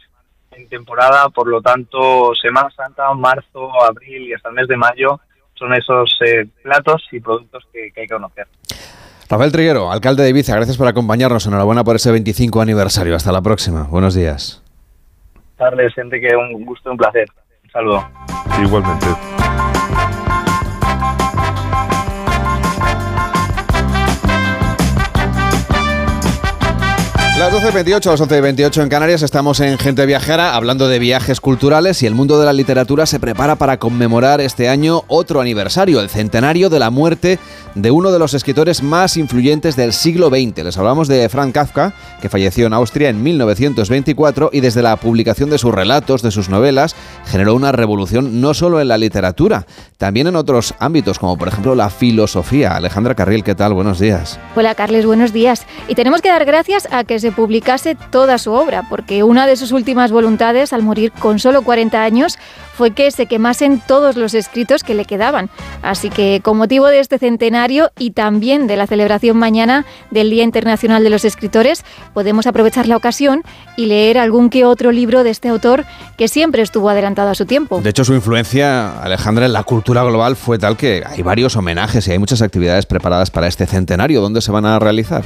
[0.51, 1.29] en temporada.
[1.29, 5.21] Por lo tanto, Semana Santa, marzo, abril y hasta el mes de mayo
[5.53, 8.47] son esos eh, platos y productos que hay que conocer.
[9.31, 11.47] Rafael Triguero, alcalde de Ibiza, gracias por acompañarnos.
[11.47, 13.15] Enhorabuena por ese 25 aniversario.
[13.15, 13.83] Hasta la próxima.
[13.83, 14.61] Buenos días.
[15.57, 17.29] Carles, que un gusto, un placer.
[17.63, 18.09] Un saludo.
[18.61, 19.07] Igualmente.
[27.41, 32.05] Las 12.28, las 11.28 en Canarias, estamos en Gente Viajera hablando de viajes culturales y
[32.05, 36.69] el mundo de la literatura se prepara para conmemorar este año otro aniversario, el centenario
[36.69, 37.39] de la muerte
[37.73, 40.63] de uno de los escritores más influyentes del siglo XX.
[40.63, 45.49] Les hablamos de Frank Kafka, que falleció en Austria en 1924 y desde la publicación
[45.49, 49.65] de sus relatos, de sus novelas, generó una revolución no solo en la literatura,
[49.97, 52.75] también en otros ámbitos, como por ejemplo la filosofía.
[52.75, 53.73] Alejandra Carril, ¿qué tal?
[53.73, 54.39] Buenos días.
[54.55, 55.65] Hola Carles, buenos días.
[55.87, 59.55] Y tenemos que dar gracias a que se publicase toda su obra, porque una de
[59.55, 62.37] sus últimas voluntades al morir con solo 40 años
[62.73, 65.49] fue que se quemasen todos los escritos que le quedaban.
[65.83, 70.43] Así que con motivo de este centenario y también de la celebración mañana del Día
[70.43, 73.43] Internacional de los Escritores, podemos aprovechar la ocasión
[73.77, 75.85] y leer algún que otro libro de este autor
[76.17, 77.81] que siempre estuvo adelantado a su tiempo.
[77.81, 82.07] De hecho, su influencia, Alejandra, en la cultura global fue tal que hay varios homenajes
[82.07, 84.21] y hay muchas actividades preparadas para este centenario.
[84.21, 85.23] ¿Dónde se van a realizar?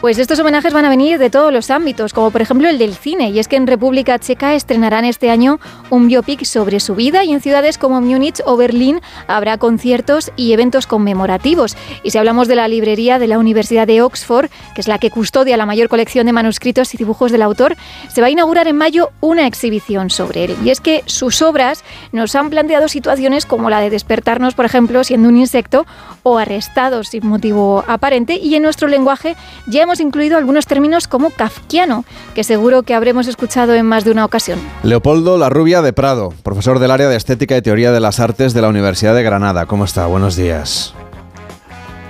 [0.00, 2.94] Pues estos homenajes van a venir de todos los ámbitos, como por ejemplo el del
[2.94, 5.58] cine, y es que en República Checa estrenarán este año
[5.90, 10.52] un biopic sobre su vida y en ciudades como Múnich o Berlín habrá conciertos y
[10.52, 11.76] eventos conmemorativos.
[12.04, 15.10] Y si hablamos de la librería de la Universidad de Oxford, que es la que
[15.10, 18.76] custodia la mayor colección de manuscritos y dibujos del autor, se va a inaugurar en
[18.76, 20.56] mayo una exhibición sobre él.
[20.62, 21.82] Y es que sus obras
[22.12, 25.86] nos han planteado situaciones como la de despertarnos, por ejemplo, siendo un insecto
[26.22, 29.34] o arrestados sin motivo aparente, y en nuestro lenguaje
[29.66, 34.10] ya hemos incluido algunos términos como kafkiano, que seguro que habremos escuchado en más de
[34.10, 34.58] una ocasión.
[34.82, 38.52] Leopoldo La Rubia de Prado, profesor del área de Estética y Teoría de las Artes
[38.52, 39.64] de la Universidad de Granada.
[39.64, 40.04] ¿Cómo está?
[40.04, 40.92] Buenos días.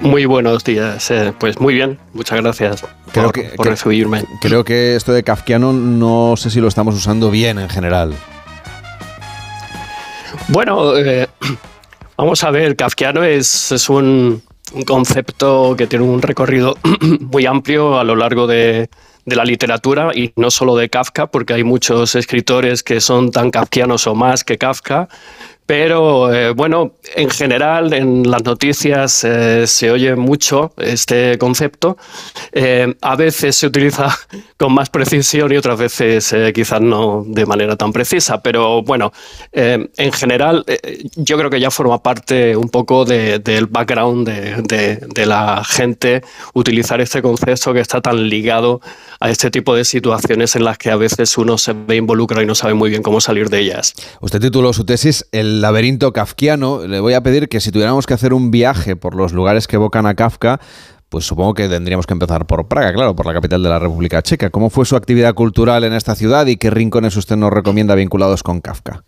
[0.00, 4.24] Muy buenos días, eh, pues muy bien, muchas gracias por, recibirme.
[4.40, 8.12] Creo que esto de kafkiano no sé si lo estamos usando bien en general.
[10.48, 11.28] Bueno, eh,
[12.16, 16.76] vamos a ver, kafkiano es, es un, un concepto que tiene un recorrido
[17.20, 18.88] muy amplio a lo largo de,
[19.24, 24.06] la literatura y no solo de Kafka, porque hay muchos escritores que son tan kafkianos
[24.06, 25.08] o más que Kafka,
[25.68, 31.98] pero eh, bueno, en general en las noticias eh, se oye mucho este concepto.
[32.52, 34.08] Eh, a veces se utiliza
[34.56, 38.42] con más precisión y otras veces quizás no de manera tan precisa.
[38.42, 39.12] Pero bueno,
[39.52, 40.64] en general
[41.16, 46.22] yo creo que ya forma parte un poco del background de, de, la gente
[46.54, 48.80] utilizar este concepto que está tan ligado
[49.20, 52.46] a este tipo de situaciones en las que a veces uno se ve involucrado y
[52.46, 53.94] no sabe muy bien cómo salir de ellas.
[54.20, 56.86] Usted tituló su tesis El laberinto kafkiano.
[56.86, 59.76] Le voy a pedir que si tuviéramos que hacer un viaje por los lugares que
[59.76, 60.60] evocan a Kafka,
[61.08, 64.22] pues supongo que tendríamos que empezar por Praga, claro, por la capital de la República
[64.22, 64.50] Checa.
[64.50, 68.42] ¿Cómo fue su actividad cultural en esta ciudad y qué rincones usted nos recomienda vinculados
[68.42, 69.04] con Kafka?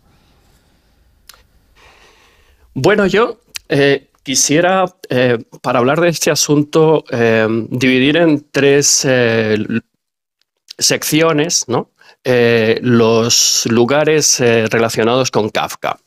[2.73, 9.07] Bueno, yo eh, quisiera, eh, para hablar de este asunto, eh, dividir en tres
[10.77, 11.91] secciones ¿no?
[12.23, 15.97] los lugares relacionados con Kafka.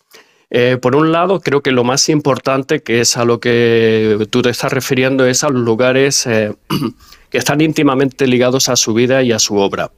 [0.56, 4.40] Eh, por un lado, creo que lo más importante, que es a lo que tú
[4.40, 6.54] te estás refiriendo, es a los lugares eh,
[7.28, 9.90] que están íntimamente ligados a su vida y a su obra.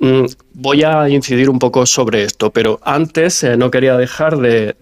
[0.00, 4.74] Mm, voy a incidir un poco sobre esto, pero antes eh, no quería dejar de,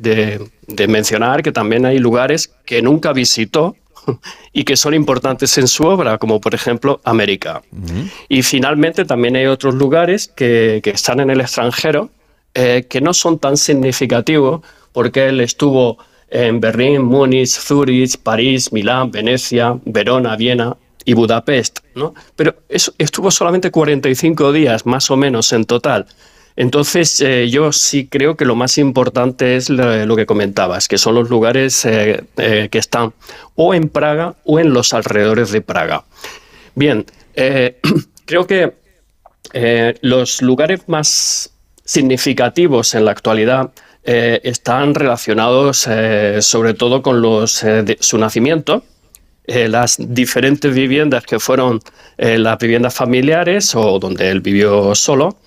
[0.88, 3.76] mencionar que también hay lugares que nunca visitó
[4.54, 7.60] y que son importantes en su obra, como por ejemplo América.
[8.30, 12.08] Y finalmente también hay otros lugares que, están en el extranjero
[12.54, 15.98] que no son tan significativos porque él estuvo
[16.30, 22.14] en Berlín, Múnich, Zurich, París, Milán, Venecia, Verona, Viena y Budapest, ¿no?
[22.36, 26.06] Pero estuvo solamente 45 días, más o menos, en total.
[26.58, 31.14] Entonces, eh, yo sí creo que lo más importante es lo, que comentabas, que son
[31.14, 33.14] los lugares eh, eh, que están
[33.54, 36.04] o en Praga o en los alrededores de Praga.
[36.74, 37.06] Bien,
[38.24, 38.74] creo que
[40.02, 41.52] los lugares más
[41.84, 43.70] significativos en la actualidad
[44.10, 48.82] eh, están relacionados eh, sobre todo con los, eh, su nacimiento,
[49.46, 51.80] las diferentes viviendas que fueron
[52.18, 55.38] las viviendas familiares o donde él vivió solo,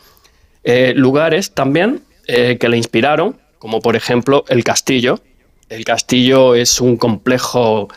[0.96, 5.20] lugares también que le inspiraron, como por ejemplo el castillo.
[5.70, 7.90] El castillo es un complejo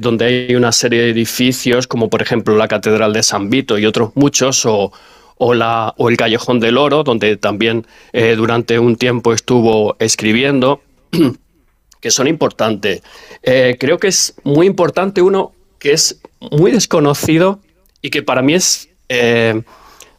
[0.00, 3.86] donde hay una serie de edificios, como por ejemplo la Catedral de San Vito y
[3.86, 4.90] otros muchos, o,
[5.38, 10.82] o, la, o el Callejón del Oro, donde también eh, durante un tiempo estuvo escribiendo,
[12.00, 13.02] que son importantes.
[13.42, 16.20] Eh, creo que es muy importante uno que es
[16.52, 17.60] muy desconocido
[18.02, 19.62] y que para mí es eh,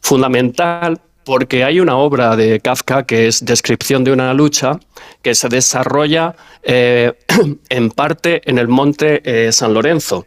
[0.01, 4.79] fundamental porque hay una obra de Kafka que es Descripción de una lucha
[5.21, 10.25] que se desarrolla en parte en el monte San Lorenzo.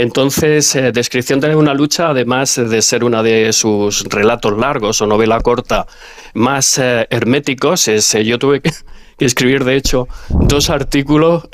[0.00, 5.06] Entonces, eh, descripción de una lucha, además de ser una de sus relatos largos o
[5.06, 5.86] novela corta
[6.32, 8.70] más eh, herméticos, es, eh, yo tuve que,
[9.18, 11.44] escribir, de hecho, dos artículos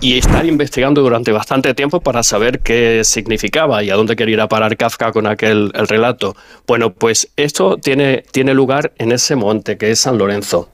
[0.00, 4.40] y estar investigando durante bastante tiempo para saber qué significaba y a dónde quería ir
[4.40, 6.36] a parar Kafka con aquel el relato.
[6.68, 10.70] Bueno, pues esto tiene, tiene lugar en ese monte que es San Lorenzo.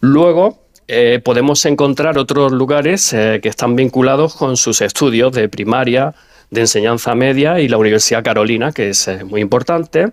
[0.00, 6.16] Luego, eh, podemos encontrar otros lugares eh, que están vinculados con sus estudios de primaria,
[6.50, 10.08] de enseñanza media y la Universidad Carolina, que es eh, muy importante.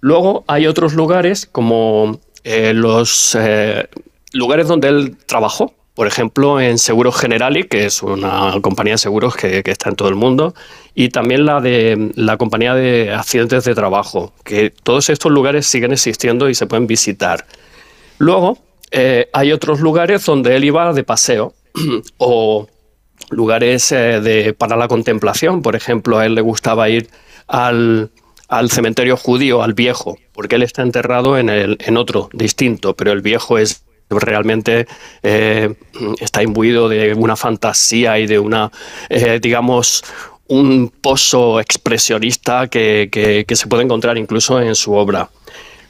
[0.00, 3.36] Luego hay otros lugares como los
[4.32, 9.36] lugares donde él trabajó, por ejemplo, en Seguros Generali, que es una compañía de seguros
[9.36, 10.54] que, que, está en todo el mundo,
[10.94, 15.92] y también la de la compañía de accidentes de trabajo, que todos estos lugares siguen
[15.92, 17.44] existiendo y se pueden visitar.
[18.16, 18.56] Luego,
[18.90, 21.54] eh, hay otros lugares donde él iba de paseo
[22.18, 22.68] o
[23.30, 25.62] lugares eh, para la contemplación.
[25.62, 27.08] Por ejemplo, a él le gustaba ir
[27.46, 28.10] al,
[28.68, 33.20] cementerio judío, al viejo, porque él está enterrado en, el, en otro distinto, pero el
[33.20, 34.88] viejo es realmente
[35.22, 35.72] eh,
[36.18, 38.72] está imbuido de una fantasía y de una,
[39.40, 40.02] digamos,
[40.50, 45.30] un pozo expresionista que, se puede encontrar incluso en su obra.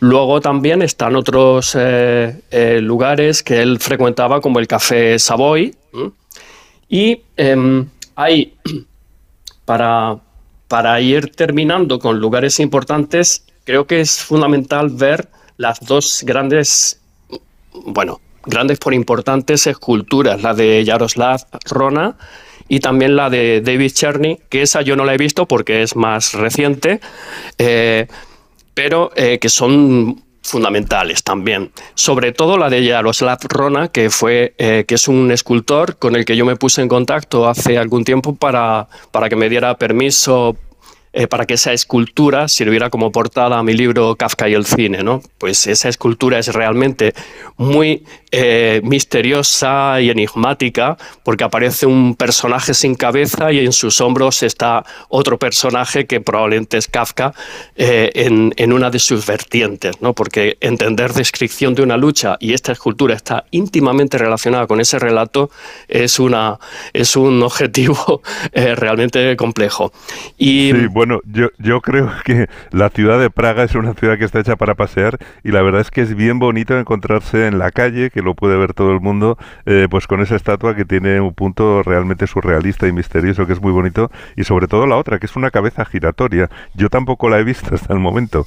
[0.01, 5.75] Luego también están otros eh, eh, lugares que él frecuentaba, como el Café Savoy.
[6.89, 7.87] Y em,
[8.17, 8.55] hay,
[9.67, 10.19] para,
[10.69, 16.99] para ir terminando con lugares importantes, creo que es fundamental ver las dos grandes,
[17.85, 22.17] bueno, grandes por importantes esculturas, la de Yaroslav Rona
[22.69, 25.95] y también la de David Cherny, que esa yo no la he visto porque es
[25.95, 27.01] más reciente.
[27.59, 28.07] Eh,
[28.83, 31.71] pero eh, que son fundamentales también.
[31.93, 36.25] Sobre todo la de Jaroslav Rona, que, fue, eh, que es un escultor con el
[36.25, 40.57] que yo me puse en contacto hace algún tiempo para, para que me diera permiso
[41.13, 45.03] eh, para que esa escultura sirviera como portada a mi libro Kafka y el cine,
[45.03, 45.21] ¿no?
[45.39, 47.15] Pues esa escultura es realmente
[47.57, 54.45] muy eh, misteriosa y enigmática porque aparece un personaje sin cabeza y en sus hombros
[54.45, 57.35] está otro personaje que probablemente es Kafka
[57.75, 60.13] eh, en, una de sus vertientes, ¿no?
[60.13, 65.51] Porque entender descripción de una lucha y esta escultura está íntimamente relacionada con ese relato
[65.89, 66.61] es, una,
[66.93, 69.93] es un objetivo realmente complejo.
[70.39, 74.41] Y, Bueno, yo, yo creo que la ciudad de Praga es una ciudad que está
[74.41, 78.11] hecha para pasear y la verdad es que es bien bonito encontrarse en la calle,
[78.11, 81.35] que lo puede ver todo el mundo, eh, pues con esa estatua que tiene un
[81.35, 85.27] punto realmente surrealista y misterioso, que es muy bonito, y sobre todo la otra, que
[85.27, 86.51] es una cabeza giratoria.
[86.75, 88.47] Yo tampoco la he visto hasta el momento.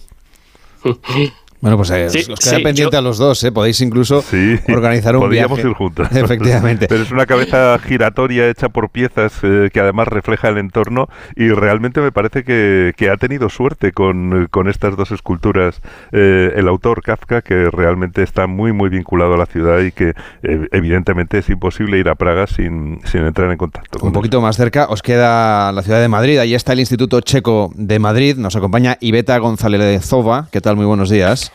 [1.64, 3.52] Bueno, pues eh, os queda pendiente a los dos, ¿eh?
[3.54, 4.22] Podéis incluso
[4.68, 6.10] organizar un podríamos ir juntos.
[6.12, 6.88] Efectivamente.
[6.90, 11.48] Pero es una cabeza giratoria hecha por piezas eh, que además refleja el entorno y
[11.52, 15.80] realmente me parece que, ha tenido suerte con, estas dos esculturas
[16.12, 20.16] eh, el autor Kafka, que realmente está muy, muy vinculado a la ciudad y que
[20.44, 24.06] evidentemente es imposible ir a Praga sin, sin entrar en contacto.
[24.06, 26.40] un poquito más cerca os queda la ciudad de Madrid.
[26.40, 28.36] Ahí está el Instituto Checo de Madrid.
[28.36, 30.50] Nos acompaña Iveta González de Zova.
[30.52, 30.76] ¿Qué tal?
[30.76, 31.53] Muy buenos días.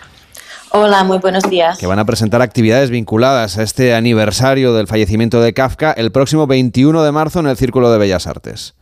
[0.71, 1.79] Hola, muy buenos días.
[1.79, 6.47] Que van a presentar actividades vinculadas a este aniversario del fallecimiento de Kafka el próximo
[6.47, 8.75] 21 de marzo en el Círculo de Bellas Artes.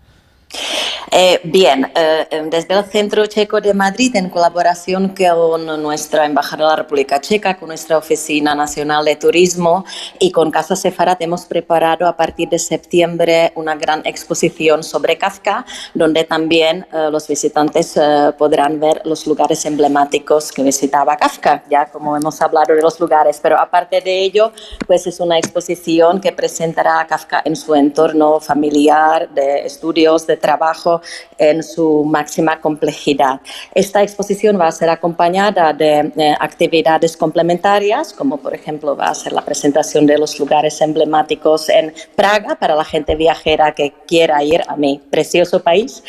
[1.12, 6.64] Eh, bien, eh, em, desde el Centro Checo de Madrid, en colaboración con nuestra Embajada
[6.64, 9.84] de la República Checa, con nuestra Oficina Nacional de Turismo
[10.18, 15.64] y con Casa Sefarat, hemos preparado a partir de septiembre una gran exposición sobre Kafka,
[15.94, 17.98] donde también eh, los visitantes
[18.36, 23.38] podrán ver los lugares emblemáticos que visitaba Kafka, ya como hemos hablado de los lugares,
[23.42, 24.52] pero aparte de ello,
[24.86, 30.36] pues es una exposición que presentará a Kafka en su entorno familiar, de estudios, de
[30.46, 31.00] trabajo
[31.38, 33.40] en su máxima complejidad.
[33.74, 39.32] Esta exposición va a ser acompañada de, actividades complementarias, como por ejemplo va a ser
[39.32, 44.60] la presentación de los lugares emblemáticos en Praga para la gente viajera que quiera ir
[44.68, 46.02] a mi precioso país.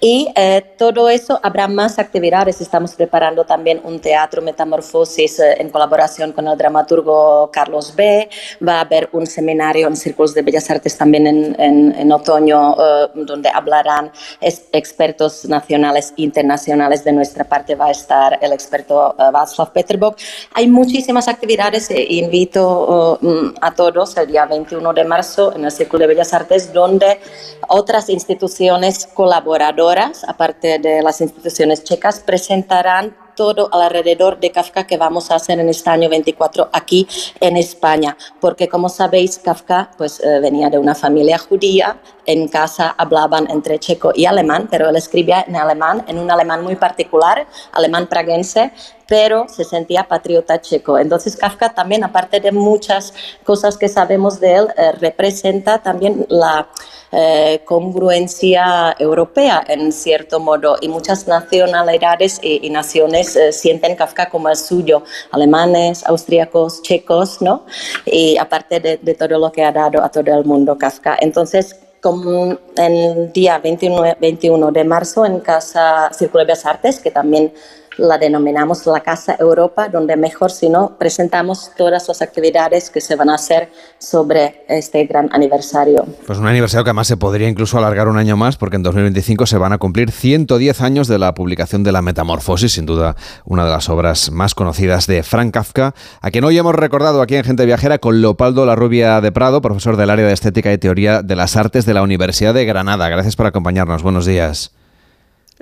[0.00, 2.60] Y eh, todo eso habrá más actividades.
[2.60, 8.28] Estamos preparando también un teatro Metamorfosis eh, en colaboración con el dramaturgo Carlos B.
[8.66, 13.08] Va a haber un seminario en Círculos de Bellas Artes también en, en, otoño, eh,
[13.14, 17.04] donde hablarán expertos nacionales e internacionales.
[17.04, 20.18] De nuestra parte va a estar el experto uh, Václav Peterbok.
[20.54, 25.70] Hay muchísimas actividades e invito uh, a todos el día 21 de marzo en el
[25.70, 27.20] Círculo de Bellas Artes, donde
[27.68, 35.32] otras instituciones colaboradoras, aparte de las instituciones checas, presentarán todo alrededor de Kafka que vamos
[35.32, 37.08] a hacer en este año 24 aquí
[37.40, 42.94] en España, porque como sabéis, Kafka pues eh, venía de una familia judía, en casa
[42.96, 47.48] hablaban entre checo y alemán, pero él escribía en alemán, en un alemán muy particular,
[47.72, 48.70] alemán praguense,
[49.08, 50.96] pero se sentía patriota checo.
[50.96, 56.68] Entonces Kafka también, aparte de muchas cosas que sabemos de él, eh, representa también la
[57.12, 64.48] eh, congruencia europea en cierto modo y muchas nacionalidades y, naciones eh, sienten Kafka como
[64.48, 67.66] el suyo, alemanes, austríacos, checos, ¿no?
[68.06, 71.16] Y aparte de, de todo lo que ha dado a todo el mundo Kafka.
[71.20, 77.10] Entonces, como el día 21, 21 de marzo en Casa Círculo de Bellas Artes, que
[77.10, 77.52] también
[77.98, 83.16] la denominamos la Casa Europa, donde mejor si no presentamos todas las actividades que se
[83.16, 86.06] van a hacer sobre este gran aniversario.
[86.26, 89.46] Pues un aniversario que además se podría incluso alargar un año más, porque en 2025
[89.46, 93.64] se van a cumplir 110 años de la publicación de La Metamorfosis, sin duda una
[93.64, 97.44] de las obras más conocidas de Frank Kafka, a quien hoy hemos recordado aquí en
[97.44, 101.22] Gente Viajera con Leopoldo La Rubia de Prado, profesor del área de Estética y Teoría
[101.22, 103.08] de las Artes de la Universidad de Granada.
[103.08, 104.02] Gracias por acompañarnos.
[104.02, 104.72] Buenos días.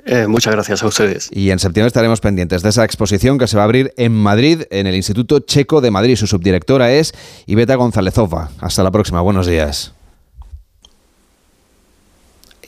[0.05, 1.29] Eh, muchas gracias a ustedes.
[1.31, 4.63] Y en septiembre estaremos pendientes de esa exposición que se va a abrir en Madrid,
[4.71, 6.15] en el Instituto Checo de Madrid.
[6.15, 7.13] Su subdirectora es
[7.45, 8.49] Iveta Gonzálezova.
[8.59, 9.21] Hasta la próxima.
[9.21, 9.93] Buenos días.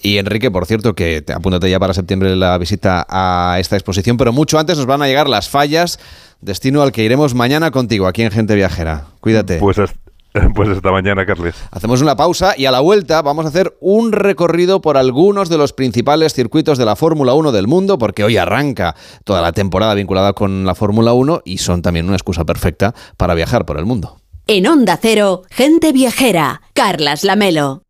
[0.01, 4.33] Y Enrique, por cierto, que apúntate ya para septiembre la visita a esta exposición, pero
[4.33, 5.97] mucho antes nos van a llegar las fallas,
[6.41, 9.05] destino al que iremos mañana contigo aquí en Gente Viajera.
[9.21, 9.59] Cuídate.
[9.59, 9.77] Pues
[10.55, 11.55] Pues esta mañana, Carles.
[11.71, 15.57] Hacemos una pausa y a la vuelta vamos a hacer un recorrido por algunos de
[15.57, 19.93] los principales circuitos de la Fórmula 1 del mundo, porque hoy arranca toda la temporada
[19.93, 23.85] vinculada con la Fórmula 1 y son también una excusa perfecta para viajar por el
[23.85, 24.17] mundo.
[24.47, 27.82] En Onda Cero, gente viajera, Carlas Lamelo.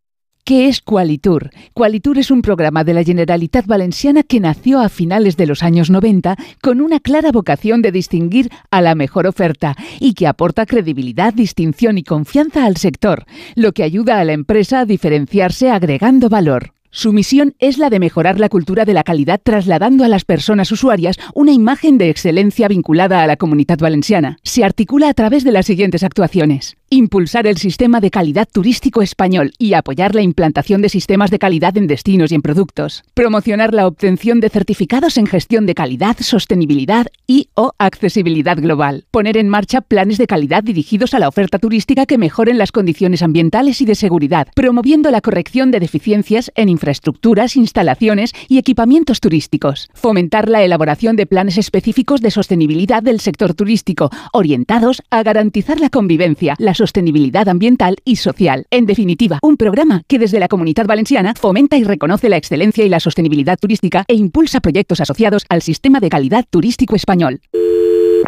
[0.46, 1.52] ¿Qué es Qualitur?
[1.74, 5.90] Qualitur es un programa de la Generalitat Valenciana que nació a finales de los años
[5.90, 11.34] 90 con una clara vocación de distinguir a la mejor oferta y que aporta credibilidad,
[11.34, 13.24] distinción y confianza al sector,
[13.56, 16.74] lo que ayuda a la empresa a diferenciarse agregando valor.
[16.92, 20.72] Su misión es la de mejorar la cultura de la calidad trasladando a las personas
[20.74, 24.38] usuarias una imagen de excelencia vinculada a la comunidad valenciana.
[24.44, 29.54] Se articula a través de las siguientes actuaciones impulsar el sistema de calidad turístico español
[29.58, 33.04] y apoyar la implantación de sistemas de calidad en destinos y en productos.
[33.14, 39.06] Promocionar la obtención de certificados en gestión de calidad, sostenibilidad y o accesibilidad global.
[39.12, 43.22] Poner en marcha planes de calidad dirigidos a la oferta turística que mejoren las condiciones
[43.22, 49.90] ambientales y de seguridad, promoviendo la corrección de deficiencias en infraestructuras, instalaciones y equipamientos turísticos.
[49.94, 55.90] Fomentar la elaboración de planes específicos de sostenibilidad del sector turístico, orientados a garantizar la
[55.90, 58.68] convivencia, la sostenibilidad ambiental y social.
[58.70, 62.90] En definitiva, un programa que desde la Comunidad Valenciana fomenta y reconoce la excelencia y
[62.90, 67.40] la sostenibilidad turística e impulsa proyectos asociados al sistema de calidad turístico español.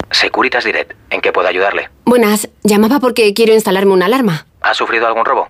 [0.10, 1.90] Securitas Direct, ¿en qué puedo ayudarle?
[2.06, 4.46] Buenas, llamaba porque quiero instalarme una alarma.
[4.62, 5.50] ¿Ha sufrido algún robo?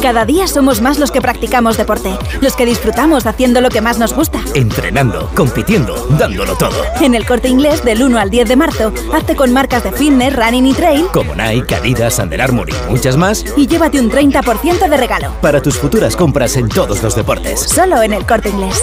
[0.00, 3.98] Cada día somos más los que practicamos deporte, los que disfrutamos haciendo lo que más
[3.98, 4.40] nos gusta.
[4.54, 6.82] Entrenando, compitiendo, dándolo todo.
[7.00, 10.34] En el corte inglés del 1 al 10 de marzo, hazte con marcas de fitness,
[10.34, 11.06] running y trail.
[11.12, 13.44] Como Nike, Adidas, Under Armour y muchas más.
[13.56, 15.32] Y llévate un 30% de regalo.
[15.40, 17.60] Para tus futuras compras en todos los deportes.
[17.60, 18.82] Solo en el corte inglés.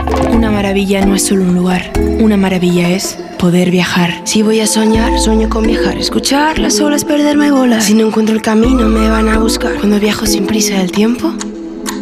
[0.29, 1.91] Una maravilla no es solo un lugar.
[2.19, 4.21] Una maravilla es poder viajar.
[4.25, 5.97] Si voy a soñar, sueño con viajar.
[5.97, 7.85] Escuchar las olas, perderme bolas.
[7.85, 9.75] Si no encuentro el camino, me van a buscar.
[9.75, 11.33] Cuando viajo sin prisa del tiempo,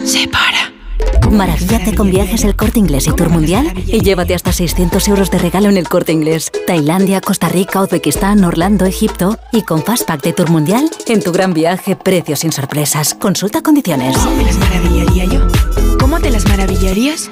[0.04, 0.70] se para.
[1.32, 5.38] Maravíllate con viajes el corte inglés y tour mundial y llévate hasta 600 euros de
[5.38, 6.52] regalo en el corte inglés.
[6.66, 11.54] Tailandia, Costa Rica, Uzbekistán, Orlando, Egipto y con Fastpack de tour mundial en tu gran
[11.54, 13.14] viaje, precios sin sorpresas.
[13.14, 14.18] Consulta condiciones.
[14.18, 15.48] ¿Cómo te las maravillaría yo?
[16.00, 17.30] ¿Cómo te las maravillarías?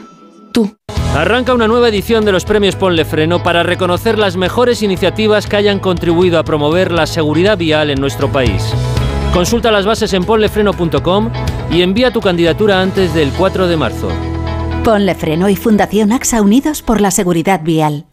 [1.18, 5.56] Arranca una nueva edición de los premios Ponle Freno para reconocer las mejores iniciativas que
[5.56, 8.72] hayan contribuido a promover la seguridad vial en nuestro país.
[9.34, 11.32] Consulta las bases en ponlefreno.com
[11.72, 14.10] y envía tu candidatura antes del 4 de marzo.
[14.84, 18.06] Ponle Freno y Fundación AXA Unidos por la Seguridad Vial.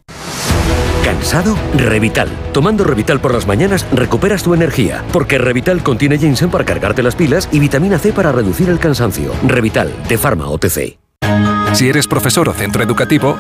[1.05, 1.59] ¿Cansado?
[1.76, 2.30] Revital.
[2.53, 7.14] Tomando Revital por las mañanas recuperas tu energía, porque Revital contiene ginseng para cargarte las
[7.14, 9.32] pilas y vitamina C para reducir el cansancio.
[9.47, 11.04] Revital, de Pharma OTC.
[11.75, 13.37] Si eres profesor o centro educativo,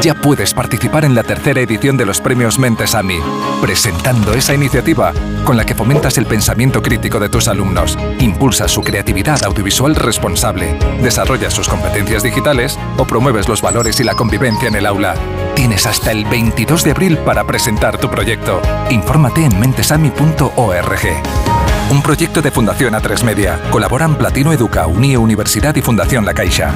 [0.00, 3.18] ya puedes participar en la tercera edición de los premios Mentes AMI,
[3.60, 5.12] presentando esa iniciativa
[5.44, 10.78] con la que fomentas el pensamiento crítico de tus alumnos, impulsas su creatividad audiovisual responsable,
[11.02, 15.14] desarrollas sus competencias digitales o promueves los valores y la convivencia en el aula.
[15.54, 18.62] Tienes hasta el 22 de abril para presentar tu proyecto.
[18.88, 21.02] Infórmate en mentesami.org.
[21.90, 23.60] Un proyecto de Fundación A3 Media.
[23.70, 26.72] Colaboran Platino Educa, Unie Universidad y Fundación La Caixa.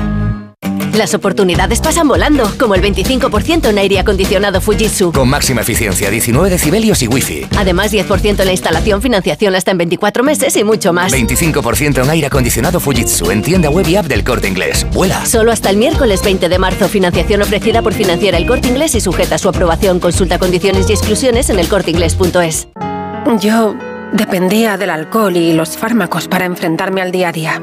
[0.98, 5.12] Las oportunidades pasan volando, como el 25% en aire acondicionado Fujitsu.
[5.12, 7.46] Con máxima eficiencia, 19 decibelios y wifi.
[7.56, 11.12] Además, 10% en la instalación, financiación hasta en 24 meses y mucho más.
[11.12, 14.84] 25% en aire acondicionado Fujitsu en tienda web y app del Corte Inglés.
[14.92, 15.24] ¡Vuela!
[15.24, 16.88] Solo hasta el miércoles 20 de marzo.
[16.88, 20.00] Financiación ofrecida por Financiera El Corte Inglés y sujeta a su aprobación.
[20.00, 22.66] Consulta condiciones y exclusiones en elcorteinglés.es.
[23.40, 23.76] Yo
[24.12, 27.62] dependía del alcohol y los fármacos para enfrentarme al día a día.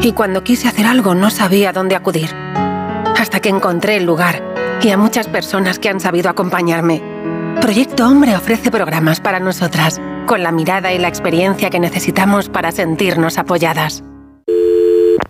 [0.00, 2.30] Y cuando quise hacer algo no sabía dónde acudir.
[2.34, 4.42] Hasta que encontré el lugar
[4.80, 7.02] y a muchas personas que han sabido acompañarme.
[7.60, 12.70] Proyecto Hombre ofrece programas para nosotras, con la mirada y la experiencia que necesitamos para
[12.70, 14.04] sentirnos apoyadas.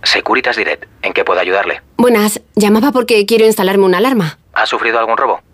[0.03, 1.81] Securitas Direct, ¿en qué puedo ayudarle?
[1.97, 4.39] Buenas, llamaba porque quiero instalarme una alarma.
[4.53, 5.41] ¿Ha sufrido algún robo?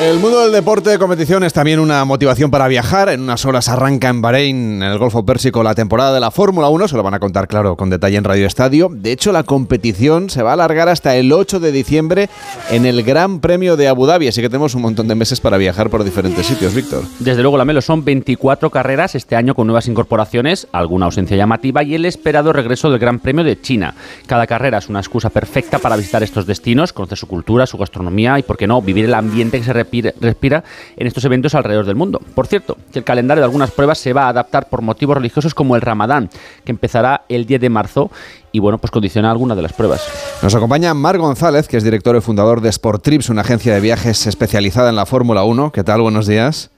[0.00, 3.08] El mundo del deporte de competición es también una motivación para viajar.
[3.10, 6.68] En unas horas arranca en Bahrein, en el Golfo Pérsico, la temporada de la Fórmula
[6.68, 6.88] 1.
[6.88, 8.90] Se lo van a contar, claro, con detalle en Radio Estadio.
[8.92, 12.28] De hecho, la competición se va a alargar hasta el 8 de diciembre
[12.70, 14.26] en el Gran Premio de Abu Dhabi.
[14.26, 17.04] Así que tenemos un montón de meses para viajar por diferentes sitios, Víctor.
[17.20, 21.84] Desde luego, la Melo, son 24 carreras este año con nuevas incorporaciones, alguna ausencia llamativa
[21.84, 23.94] y el esperado regreso del Gran Premio de China.
[24.26, 28.40] Cada carrera es una excusa perfecta para visitar estos destinos, conocer su cultura, su gastronomía
[28.40, 29.83] y, por qué no, vivir el ambiente que se
[30.20, 30.64] respira
[30.96, 32.20] en estos eventos alrededor del mundo.
[32.34, 35.54] Por cierto, que el calendario de algunas pruebas se va a adaptar por motivos religiosos
[35.54, 36.30] como el Ramadán,
[36.64, 38.10] que empezará el 10 de marzo
[38.52, 40.06] y bueno, pues condiciona algunas de las pruebas.
[40.42, 43.80] Nos acompaña Mar González, que es director y fundador de Sport Trips, una agencia de
[43.80, 45.72] viajes especializada en la Fórmula 1.
[45.72, 46.02] ¿Qué tal?
[46.02, 46.70] Buenos días.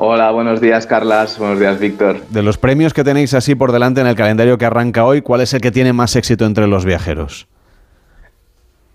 [0.00, 2.20] Hola, buenos días Carlas, buenos días Víctor.
[2.28, 5.40] De los premios que tenéis así por delante en el calendario que arranca hoy, ¿cuál
[5.40, 7.48] es el que tiene más éxito entre los viajeros?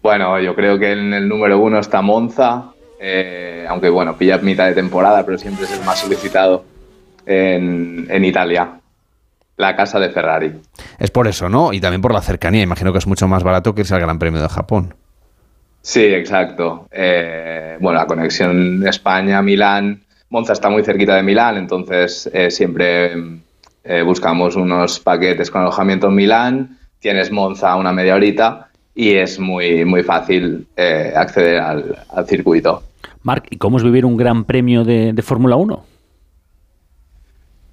[0.02, 2.73] Bueno, yo creo que en el número uno está Monza,
[3.06, 6.64] eh, aunque bueno, pilla mitad de temporada, pero siempre es el más solicitado
[7.26, 8.80] en, en, Italia.
[9.58, 10.54] La casa de Ferrari.
[11.00, 11.74] Es por eso, ¿no?
[11.74, 12.64] Y también por la cercanía.
[12.64, 14.96] Imagino que es mucho más barato que irse al Gran Premio de Japón.
[15.82, 16.88] Sí, exacto.
[16.92, 20.02] Eh, bueno, la conexión España-Milán.
[20.30, 23.42] Monza está muy cerquita de Milán, entonces eh, siempre
[24.06, 26.78] buscamos unos paquetes con alojamiento en Milán.
[27.00, 32.82] Tienes Monza una media horita y es muy, muy fácil acceder al, al circuito.
[33.24, 35.86] Marc, ¿y cómo es vivir un gran premio de, Fórmula 1?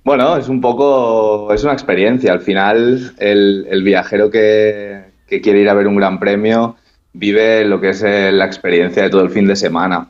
[0.04, 2.32] Bueno, es un poco, es una experiencia.
[2.32, 6.76] Al final, el, viajero que, quiere ir a ver un gran premio
[7.12, 10.08] vive lo que es eh, la experiencia de todo el fin de semana.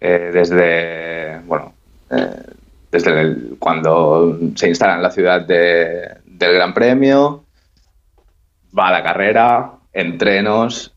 [0.00, 1.74] Eh, desde, bueno,
[2.10, 2.42] eh,
[2.92, 7.44] desde cuando se instala en la ciudad del Gran Premio,
[8.78, 10.94] va a la carrera, entrenos,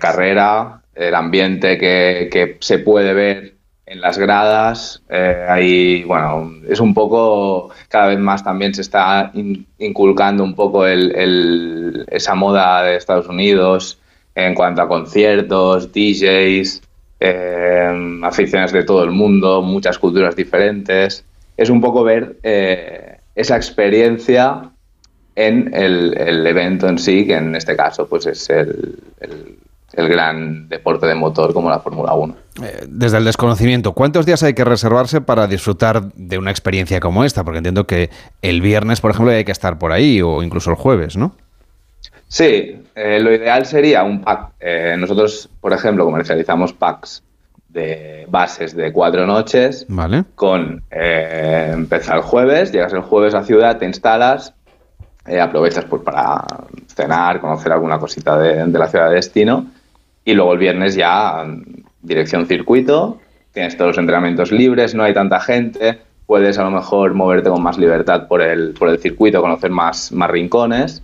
[0.00, 3.54] carrera, el ambiente que, se puede ver
[3.86, 5.02] en las gradas.
[5.08, 9.30] Eh, ahí, bueno, es un poco, cada vez más también se está
[9.78, 13.98] inculcando un poco el, esa moda de Estados Unidos
[14.34, 16.82] en cuanto a conciertos, DJs,
[17.20, 21.24] eh, aficiones de todo el mundo, muchas culturas diferentes.
[21.56, 24.70] Es un poco ver eh, esa experiencia
[25.34, 28.98] en el, evento en sí, que en este caso pues es el
[29.98, 32.36] el gran deporte de motor como la Fórmula 1.
[32.62, 37.24] Eh, desde el desconocimiento, ¿cuántos días hay que reservarse para disfrutar de una experiencia como
[37.24, 37.42] esta?
[37.42, 40.76] Porque entiendo que el viernes, por ejemplo, hay que estar por ahí o incluso el
[40.76, 41.34] jueves, ¿no?
[42.28, 44.52] Sí, eh, lo ideal sería un pack.
[44.60, 47.24] Eh, nosotros, por ejemplo, comercializamos packs
[47.68, 49.84] de bases de cuatro noches.
[49.88, 50.24] Vale.
[50.36, 54.54] Con empezar el jueves, llegas el jueves a ciudad, te instalas,
[55.40, 56.44] aprovechas pues para
[56.94, 59.66] cenar, conocer alguna cosita de, de la ciudad de destino
[60.28, 61.42] y luego el viernes ya
[62.02, 63.18] dirección circuito,
[63.54, 67.62] tienes todos los entrenamientos libres, no hay tanta gente, puedes a lo mejor moverte con
[67.62, 71.02] más libertad por el, por el circuito, conocer más, más rincones.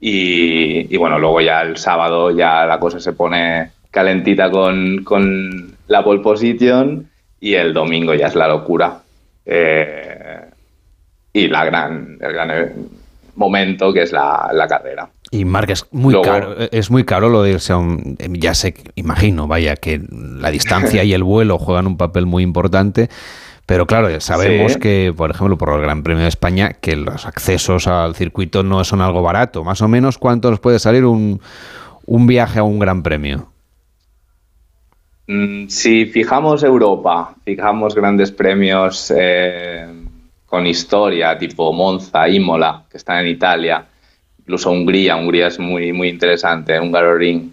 [0.00, 6.20] Y, bueno, luego ya el sábado ya la cosa se pone calentita con, la pole
[6.20, 7.08] position
[7.38, 9.02] y el domingo ya es la locura.
[9.46, 10.40] Eh,
[11.32, 12.72] y la gran, el gran
[13.36, 15.08] momento que es la, la carrera.
[15.34, 18.72] Y Marc, es muy caro, es muy caro lo de irse a un, ya sé,
[18.94, 23.08] imagino, vaya, que la distancia y el vuelo juegan un papel muy importante,
[23.66, 27.88] pero claro, sabemos que, por ejemplo, por el Gran Premio de España, que los accesos
[27.88, 29.64] al circuito no son algo barato.
[29.64, 31.40] Más o menos, ¿cuánto nos puede salir un,
[32.06, 33.48] un viaje a un Gran Premio?
[35.26, 39.84] Mm, si fijamos Europa, fijamos grandes premios eh,
[40.46, 43.84] con historia, tipo Monza, Imola, que están en Italia,
[44.44, 47.50] incluso Hungría, Hungría es muy, muy interesante, un Ring,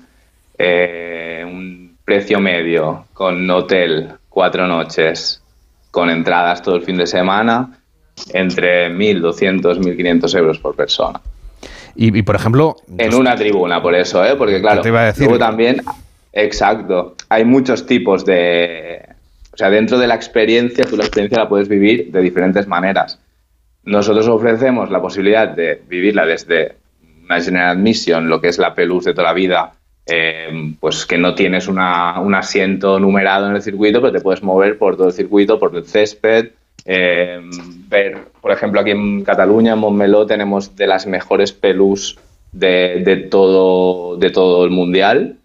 [0.57, 5.41] eh, un precio medio con hotel, cuatro noches,
[5.89, 7.79] con entradas todo el fin de semana,
[8.33, 11.21] entre 1.200, 1.500 euros por persona.
[11.95, 12.75] Y, por ejemplo...
[12.97, 14.35] En una tribuna, por eso, ¿eh?
[14.37, 14.81] porque claro,
[15.17, 15.81] luego también,
[16.33, 19.05] exacto, hay muchos tipos de...
[19.53, 23.19] O sea, dentro de la experiencia, tú la experiencia la puedes vivir de diferentes maneras.
[23.83, 26.80] Nosotros ofrecemos la posibilidad de vivirla desde
[27.31, 29.73] una General Admission, lo que es la pelus de toda la vida,
[30.05, 34.77] eh, pues que no tienes un asiento numerado en el circuito, pero te puedes mover
[34.77, 36.49] por todo el circuito, por el césped.
[36.83, 37.39] Eh,
[37.87, 42.17] ver, por ejemplo, aquí en Cataluña, en Montmeló, tenemos de las mejores pelus
[42.51, 45.37] de, todo, de todo el mundial,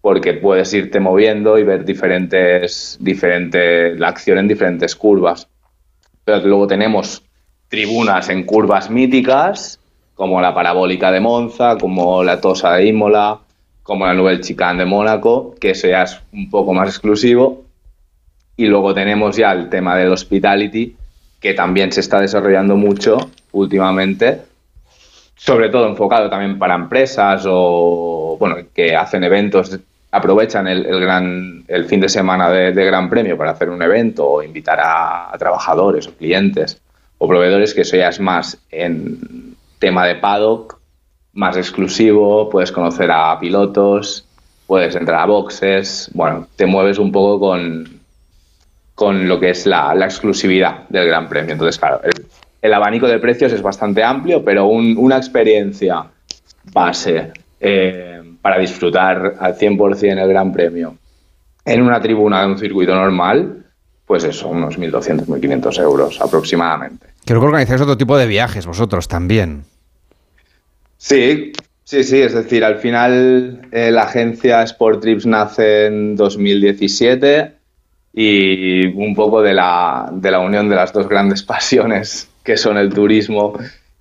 [0.00, 5.48] porque puedes irte moviendo y ver diferentes, diferentes, la acción en diferentes curvas.
[6.24, 7.22] Pero luego tenemos
[7.68, 9.80] tribunas en curvas míticas
[10.14, 13.38] como la parabólica de Monza, como la Tosa de Imola,
[13.82, 17.64] como la Nouvelle Chicane de Mónaco, que eso ya es un poco más exclusivo.
[18.56, 20.96] Y luego tenemos ya el tema del hospitality,
[21.40, 23.18] que también se está desarrollando mucho
[23.52, 24.42] últimamente,
[25.36, 29.78] sobre todo enfocado también para empresas o bueno, que hacen eventos,
[30.12, 34.42] aprovechan el, gran, el fin de semana de, Gran Premio para hacer un evento o
[34.42, 36.80] invitar a, a, trabajadores o clientes
[37.18, 39.53] o proveedores, que eso ya es más en
[39.84, 40.78] tema de paddock,
[41.34, 44.26] más exclusivo, puedes conocer a pilotos,
[44.66, 48.00] puedes entrar a boxes, bueno, te mueves un poco con,
[48.94, 51.52] con lo que es la, exclusividad del Gran Premio.
[51.52, 52.00] Entonces, claro,
[52.62, 56.06] el, abanico de precios es bastante amplio, pero una experiencia
[56.72, 60.96] base eh, para disfrutar al 100% el Gran Premio
[61.66, 63.66] en una tribuna de un circuito normal,
[64.06, 67.08] pues eso, unos 1.200, 1.500 euros aproximadamente.
[67.26, 69.64] Creo que organizáis otro tipo de viajes vosotros también.
[71.06, 71.52] Sí,
[71.82, 77.52] sí, sí, es decir, al final eh, la agencia Sport Trips nace en 2017
[78.14, 82.78] y un poco de la, de la unión de las dos grandes pasiones que son
[82.78, 83.52] el turismo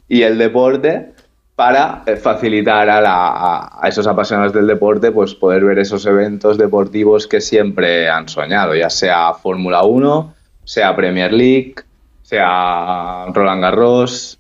[0.07, 1.11] y el deporte
[1.55, 7.27] para eh, facilitar a, a, esos apasionados del deporte pues poder ver esos eventos deportivos
[7.27, 10.33] que siempre han soñado, ya sea Fórmula 1,
[10.63, 11.75] sea Premier League,
[12.21, 14.39] sea Roland Garros,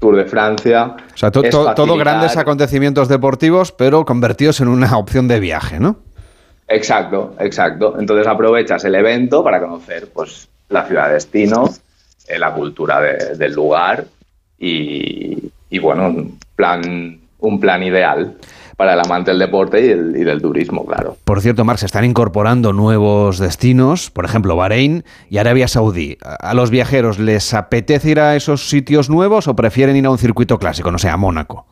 [0.00, 0.96] Tour de Francia.
[1.14, 5.98] O sea, todo grandes acontecimientos deportivos, pero convertidos en una opción de viaje, ¿no?
[6.66, 7.96] Exacto, exacto.
[7.98, 11.68] Entonces aprovechas el evento para conocer pues, la ciudad de destino,
[12.26, 14.06] eh, la cultura del lugar
[14.58, 18.36] y, bueno, un plan, un plan ideal
[18.80, 21.14] para el amante del deporte y, del turismo, claro.
[21.24, 26.16] Por cierto, Marx, se están incorporando nuevos destinos, por ejemplo, Bahrein y Arabia Saudí.
[26.22, 30.16] ¿A los viajeros les apetece ir a esos sitios nuevos o prefieren ir a un
[30.16, 31.66] circuito clásico, no sé, a Mónaco?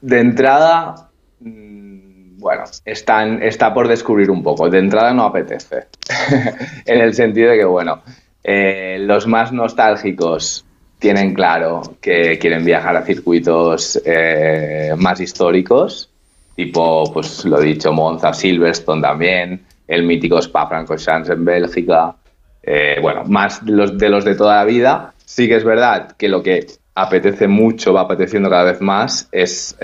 [0.00, 4.68] De entrada, bueno, están, está por descubrir un poco.
[4.68, 5.86] De entrada no apetece.
[6.86, 8.02] en el sentido de que, bueno,
[8.42, 10.66] eh, los más nostálgicos
[10.98, 16.10] tienen claro que quieren viajar a circuitos eh, más históricos,
[16.56, 22.16] tipo, pues lo dicho, Monza, Silverstone también, el mítico Spa-Francorchamps en Bélgica,
[22.62, 25.14] eh, bueno, más los, de los de toda la vida.
[25.24, 29.76] Sí que es verdad que lo que apetece mucho, va apeteciendo cada vez más, es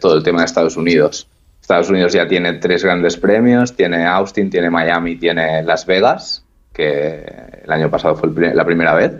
[0.00, 1.28] todo el tema de Estados Unidos.
[1.62, 7.24] Estados Unidos ya tiene tres grandes premios, tiene Austin, tiene Miami, tiene Las Vegas, que
[7.64, 9.12] el año pasado fue la primera vez.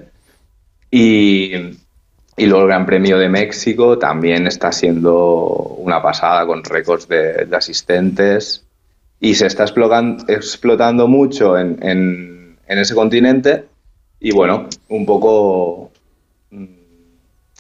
[0.91, 1.53] Y,
[2.37, 5.47] y, luego el Gran Premio de México también está siendo
[5.79, 8.65] una pasada con récords de, asistentes.
[9.21, 13.65] Y se está explotando, explotando mucho en, en, en ese continente.
[14.19, 15.93] Y bueno, un poco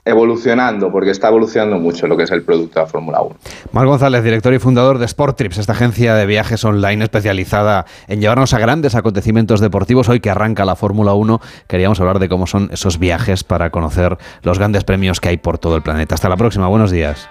[0.04, 3.36] evolucionando, porque está evolucionando mucho lo que es el producto de la Fórmula 1.
[3.72, 8.20] Mar González, director y fundador de Sport Trips, esta agencia de viajes online especializada en
[8.20, 10.08] llevarnos a grandes acontecimientos deportivos.
[10.08, 14.18] Hoy que arranca la Fórmula 1, queríamos hablar de cómo son esos viajes para conocer
[14.42, 16.14] los grandes premios que hay por todo el planeta.
[16.14, 17.28] Hasta la próxima, buenos días.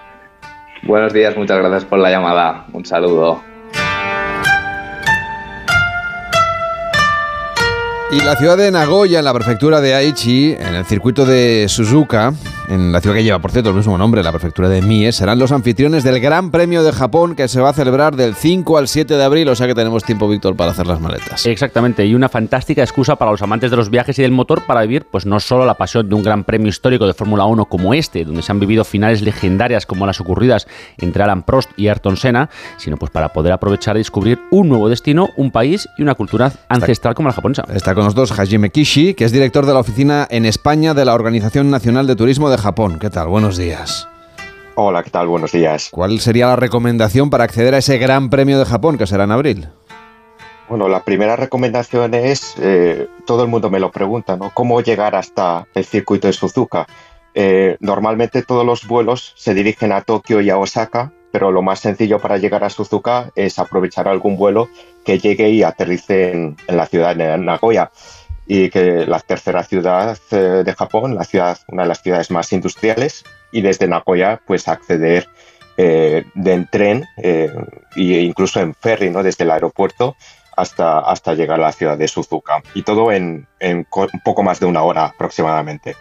[0.82, 2.66] Buenos días, muchas gracias por la llamada.
[2.72, 3.51] Un saludo.
[8.12, 12.34] Y la ciudad de Nagoya, en la prefectura de Aichi, en el circuito de Suzuka,
[12.68, 15.38] en la ciudad que lleva, por cierto, el mismo nombre, la prefectura de Mie, serán
[15.38, 18.88] los anfitriones del Gran Premio de Japón que se va a celebrar del 5 al
[18.88, 21.46] 7 de abril, o sea que tenemos tiempo, Víctor, para hacer las maletas.
[21.46, 24.82] Exactamente, y una fantástica excusa para los amantes de los viajes y del motor para
[24.82, 27.94] vivir, pues no solo la pasión de un Gran Premio histórico de Fórmula 1 como
[27.94, 30.66] este, donde se han vivido finales legendarias como las ocurridas
[30.98, 34.90] entre Alan Prost y Ayrton Senna, sino pues para poder aprovechar y descubrir un nuevo
[34.90, 37.64] destino, un país y una cultura ancestral como la japonesa.
[37.72, 41.14] Está con nosotros Hajime Kishi, que es director de la oficina en España de la
[41.14, 42.98] Organización Nacional de Turismo de Japón.
[42.98, 43.28] ¿Qué tal?
[43.28, 44.08] Buenos días.
[44.74, 45.28] Hola, ¿qué tal?
[45.28, 45.88] Buenos días.
[45.90, 49.32] ¿Cuál sería la recomendación para acceder a ese Gran Premio de Japón que será en
[49.32, 49.68] abril?
[50.68, 54.50] Bueno, la primera recomendación es, eh, todo el mundo me lo pregunta, ¿no?
[54.54, 56.86] ¿Cómo llegar hasta el circuito de Suzuka?
[57.34, 61.80] Eh, normalmente todos los vuelos se dirigen a Tokio y a Osaka, pero lo más
[61.80, 64.68] sencillo para llegar a Suzuka es aprovechar algún vuelo
[65.04, 67.90] que llegue y aterrice en, en la ciudad de Nagoya
[68.46, 72.52] y que la tercera ciudad eh, de Japón, la ciudad, una de las ciudades más
[72.52, 75.28] industriales, y desde Nagoya pues acceder
[75.76, 77.50] eh, de tren e
[77.96, 79.22] incluso en ferry, ¿no?
[79.22, 80.16] desde el aeropuerto
[80.56, 82.62] hasta, hasta llegar a la ciudad de Suzuka.
[82.74, 85.96] Y todo en, en un poco más de una hora aproximadamente.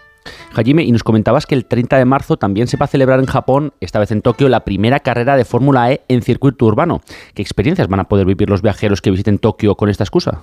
[0.54, 3.26] Hajime, y nos comentabas que el 30 de marzo también se va a celebrar en
[3.26, 7.02] Japón, esta vez en Tokio, la primera carrera de Fórmula E en circuito urbano.
[7.34, 10.42] ¿Qué experiencias van a poder vivir los viajeros que visiten Tokio con esta excusa?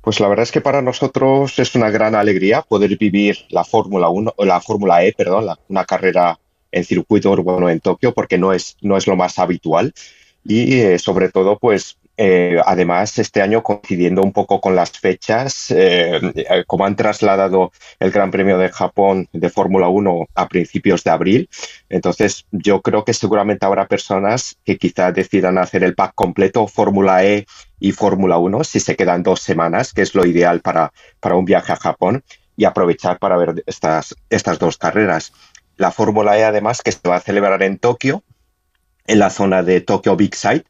[0.00, 4.08] Pues la verdad es que para nosotros es una gran alegría poder vivir la Fórmula
[4.08, 6.38] 1, la Fórmula E, perdón, una carrera
[6.70, 9.92] en circuito urbano en Tokio porque no es, no es lo más habitual
[10.44, 15.70] y eh, sobre todo pues eh, además, este año coincidiendo un poco con las fechas,
[15.70, 21.10] eh, como han trasladado el Gran Premio de Japón de Fórmula 1 a principios de
[21.10, 21.50] abril,
[21.90, 27.24] entonces yo creo que seguramente habrá personas que quizá decidan hacer el pack completo Fórmula
[27.24, 27.46] E
[27.80, 31.44] y Fórmula 1 si se quedan dos semanas, que es lo ideal para, para un
[31.44, 32.24] viaje a Japón,
[32.56, 35.32] y aprovechar para ver estas, estas dos carreras.
[35.76, 38.22] La Fórmula E, además, que se va a celebrar en Tokio,
[39.06, 40.64] en la zona de Tokyo Big Side,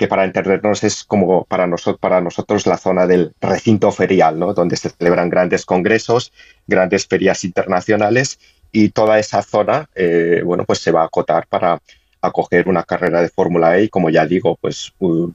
[0.00, 4.54] que para entendernos es como para, nosotros, para nosotros la zona del recinto ferial, ¿no?
[4.54, 6.32] donde se celebran grandes congresos,
[6.66, 8.38] grandes ferias internacionales
[8.72, 11.82] y toda esa zona eh, bueno, pues se va a acotar para
[12.22, 14.94] acoger una carrera de Fórmula E como ya digo, pues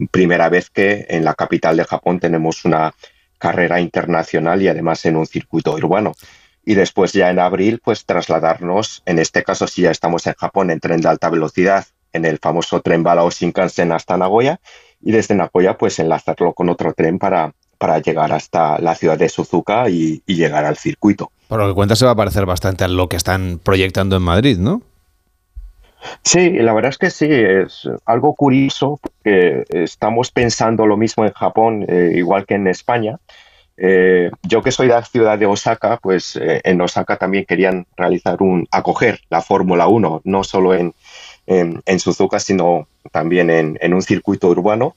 [0.10, 2.92] primera vez que en la capital de Japón tenemos una
[3.38, 6.14] carrera internacional y además en un circuito urbano.
[6.66, 10.72] Y después ya en abril, pues trasladarnos, en este caso si ya estamos en Japón
[10.72, 11.86] en tren de alta velocidad
[12.16, 14.60] en el famoso tren bala o Shinkansen hasta Nagoya
[15.02, 19.30] y desde Nagoya pues enlazarlo con otro tren para, para llegar hasta la ciudad de
[19.30, 21.32] Suzuka y, llegar al circuito.
[21.48, 24.24] Por lo que cuenta se va a parecer bastante a lo que están proyectando en
[24.24, 24.82] Madrid, ¿no?
[26.24, 31.34] Sí, la verdad es que sí, es algo curioso porque estamos pensando lo mismo en
[31.34, 33.18] Japón, eh, igual que en España.
[33.78, 37.86] Eh, yo que soy de la ciudad de Osaka, pues eh, en Osaka también querían
[37.98, 40.94] realizar un, acoger la Fórmula 1, no solo en,
[41.48, 44.96] en, Suzuka, sino también en, un circuito urbano.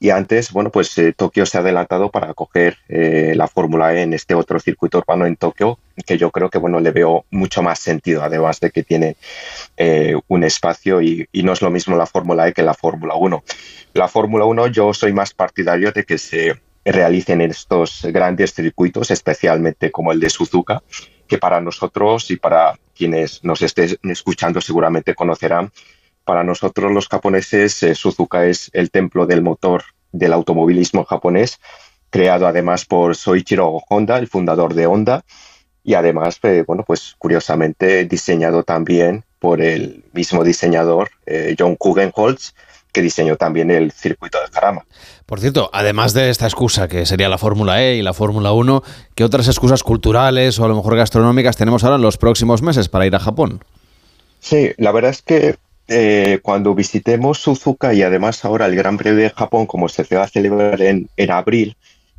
[0.00, 4.02] Y antes, bueno, pues eh, Tokio se ha adelantado para acoger eh, la Fórmula E
[4.02, 7.62] en este otro circuito urbano en Tokio, que yo creo que, bueno, le veo mucho
[7.62, 9.16] más sentido, además de que tiene
[9.76, 13.16] eh, un espacio y, y, no es lo mismo la Fórmula E que la Fórmula
[13.16, 13.42] 1.
[13.94, 19.90] La Fórmula 1 yo soy más partidario de que se realicen estos grandes circuitos, especialmente
[19.90, 20.82] como el de Suzuka,
[21.26, 25.70] que para nosotros y para quienes nos estén escuchando seguramente conocerán,
[26.24, 31.58] para nosotros los japoneses eh, Suzuka es el templo del motor del automovilismo japonés,
[32.10, 35.24] creado además por Soichiro Honda, el fundador de Honda,
[35.82, 42.54] y además, eh, bueno, pues curiosamente diseñado también por el mismo diseñador eh, John Kugenholz,
[42.92, 44.84] que diseñó también el circuito de Jarama.
[45.26, 48.82] Por cierto, además de esta excusa que sería la Fórmula E y la Fórmula 1,
[49.14, 52.88] ¿qué otras excusas culturales o a lo mejor gastronómicas tenemos ahora en los próximos meses
[52.88, 53.62] para ir a Japón?
[54.40, 55.56] Sí, la verdad es que
[55.88, 60.24] eh, cuando visitemos Suzuka y además ahora el Gran Premio de Japón, como se va
[60.24, 61.76] a celebrar en, en abril,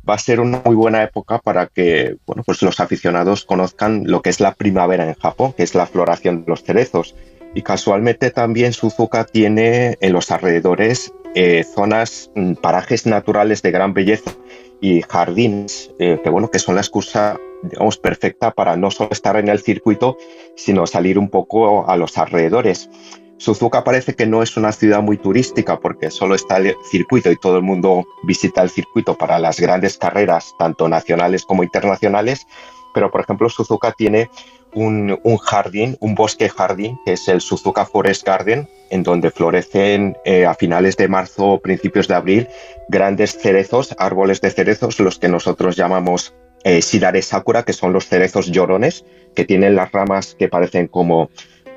[0.08, 4.22] va a ser una muy buena época para que bueno, pues los aficionados conozcan lo
[4.22, 7.14] que es la primavera en Japón, que es la floración de los cerezos.
[7.54, 13.94] Y casualmente también Suzuka tiene en los alrededores eh, zonas, mm, parajes naturales de gran
[13.94, 14.32] belleza
[14.80, 19.36] y jardines, eh, que bueno, que son la excusa, digamos, perfecta para no solo estar
[19.36, 20.16] en el circuito,
[20.56, 22.88] sino salir un poco a los alrededores.
[23.36, 27.36] Suzuka parece que no es una ciudad muy turística porque solo está el circuito y
[27.36, 32.46] todo el mundo visita el circuito para las grandes carreras, tanto nacionales como internacionales,
[32.92, 34.28] pero por ejemplo Suzuka tiene
[34.74, 40.46] un, jardín, un bosque jardín, que es el Suzuka Forest Garden, en donde florecen eh,
[40.46, 42.48] a finales de marzo o principios de abril
[42.88, 48.50] grandes cerezos, árboles de cerezos, los que nosotros llamamos eh, Sakura, que son los cerezos
[48.50, 49.04] llorones,
[49.34, 51.30] que tienen las ramas que parecen como,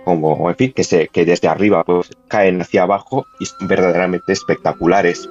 [0.04, 5.30] como en fin, que desde arriba pues, caen hacia abajo y son verdaderamente espectaculares.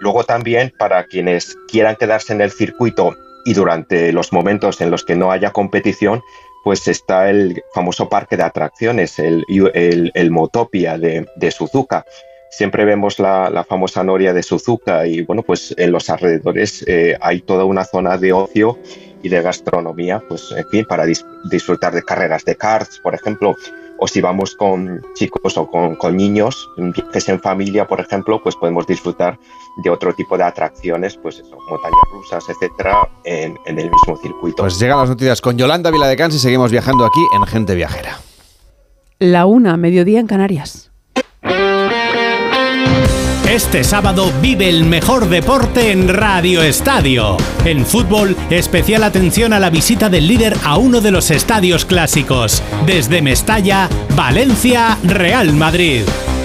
[0.00, 5.04] Luego también para quienes quieran quedarse en el circuito y durante los momentos en los
[5.04, 6.22] que no haya competición,
[6.64, 12.06] pues está el famoso parque de atracciones, el, el, Motopia de, Suzuka.
[12.50, 17.42] Siempre vemos la, famosa noria de Suzuka y bueno, pues en los alrededores eh, hay
[17.42, 18.78] toda una zona de ocio
[19.22, 23.56] y de gastronomía, pues en fin, para disfrutar de carreras de karts, por ejemplo,
[23.98, 28.56] o si vamos con chicos o con, con niños, viajes en familia, por ejemplo, pues
[28.56, 29.38] podemos disfrutar
[29.82, 34.62] de otro tipo de atracciones, pues eso, montañas rusas, etcétera, en, en el mismo circuito.
[34.62, 38.18] Pues llegan las noticias con Yolanda Viladecans y seguimos viajando aquí en Gente Viajera.
[39.18, 40.90] La una, mediodía en Canarias.
[43.54, 47.36] Este sábado vive el mejor deporte en Radio Estadio.
[47.64, 52.64] En fútbol, especial atención a la visita del líder a uno de los estadios clásicos.
[52.84, 56.02] Desde Mestalla, Valencia, Real Madrid.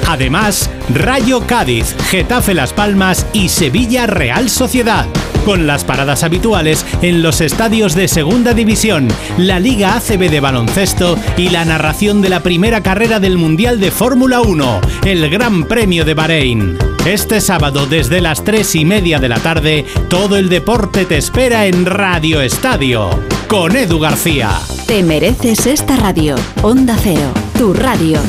[0.10, 5.06] Además, Rayo Cádiz, Getafe Las Palmas y Sevilla Real Sociedad.
[5.46, 9.08] Con las paradas habituales en los estadios de Segunda División,
[9.38, 13.92] la Liga ACB de baloncesto y la narración de la primera carrera del Mundial de
[13.92, 16.80] Fórmula 1, el Gran Premio de Bahrein.
[17.06, 21.68] Este sábado desde las 3 y media de la tarde, todo el deporte te espera
[21.68, 23.12] en Radio Estadio,
[23.48, 24.60] con Edu García.
[24.88, 27.32] Te mereces esta radio, Onda Cero.
[27.56, 28.20] tu radio.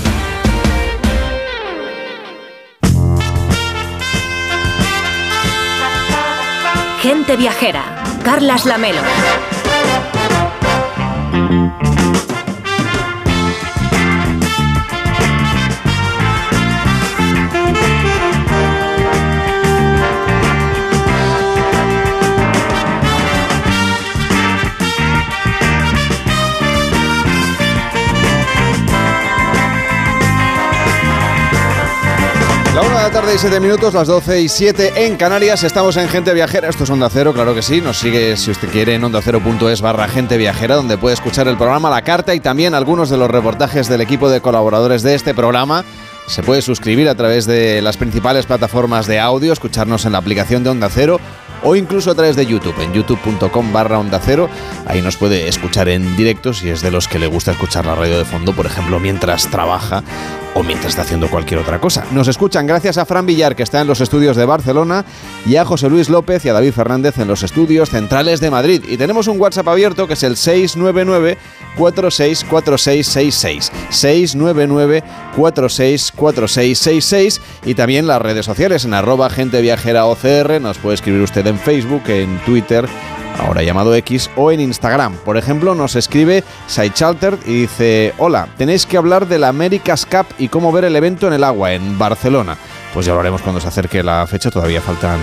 [7.03, 7.83] Gente viajera.
[8.23, 9.01] Carlas Lamelo.
[33.31, 35.63] Tarde y siete minutos, las 12 y 7 en Canarias.
[35.63, 36.69] Estamos en Gente Viajera.
[36.69, 37.81] Esto es Onda Cero, claro que sí.
[37.81, 41.91] Nos sigue, si usted quiere, en ondacero.es barra Gente Viajera, donde puede escuchar el programa
[41.91, 45.85] La Carta y también algunos de los reportajes del equipo de colaboradores de este programa.
[46.27, 50.65] Se puede suscribir a través de las principales plataformas de audio, escucharnos en la aplicación
[50.65, 51.21] de Onda Cero
[51.63, 54.49] o incluso a través de YouTube, en youtube.com barra Onda Cero.
[54.87, 57.95] Ahí nos puede escuchar en directo si es de los que le gusta escuchar la
[57.95, 60.03] radio de fondo, por ejemplo, mientras trabaja
[60.55, 62.05] o mientras está haciendo cualquier otra cosa.
[62.11, 65.05] Nos escuchan gracias a Fran Villar, que está en los estudios de Barcelona,
[65.47, 68.83] y a José Luis López y a David Fernández en los estudios centrales de Madrid.
[68.89, 71.39] Y tenemos un WhatsApp abierto que es el 699
[71.77, 75.03] 464666 699
[75.37, 80.61] 464666 y también las redes sociales en arroba gente viajera OCR.
[80.61, 82.89] Nos puede escribir usted en Facebook, en Twitter
[83.41, 85.15] ahora llamado X, o en Instagram.
[85.25, 90.27] Por ejemplo, nos escribe Saichalter y dice, hola, tenéis que hablar de la America's Cup
[90.39, 92.57] y cómo ver el evento en el agua, en Barcelona.
[92.93, 95.21] Pues ya lo haremos cuando se acerque la fecha, todavía faltan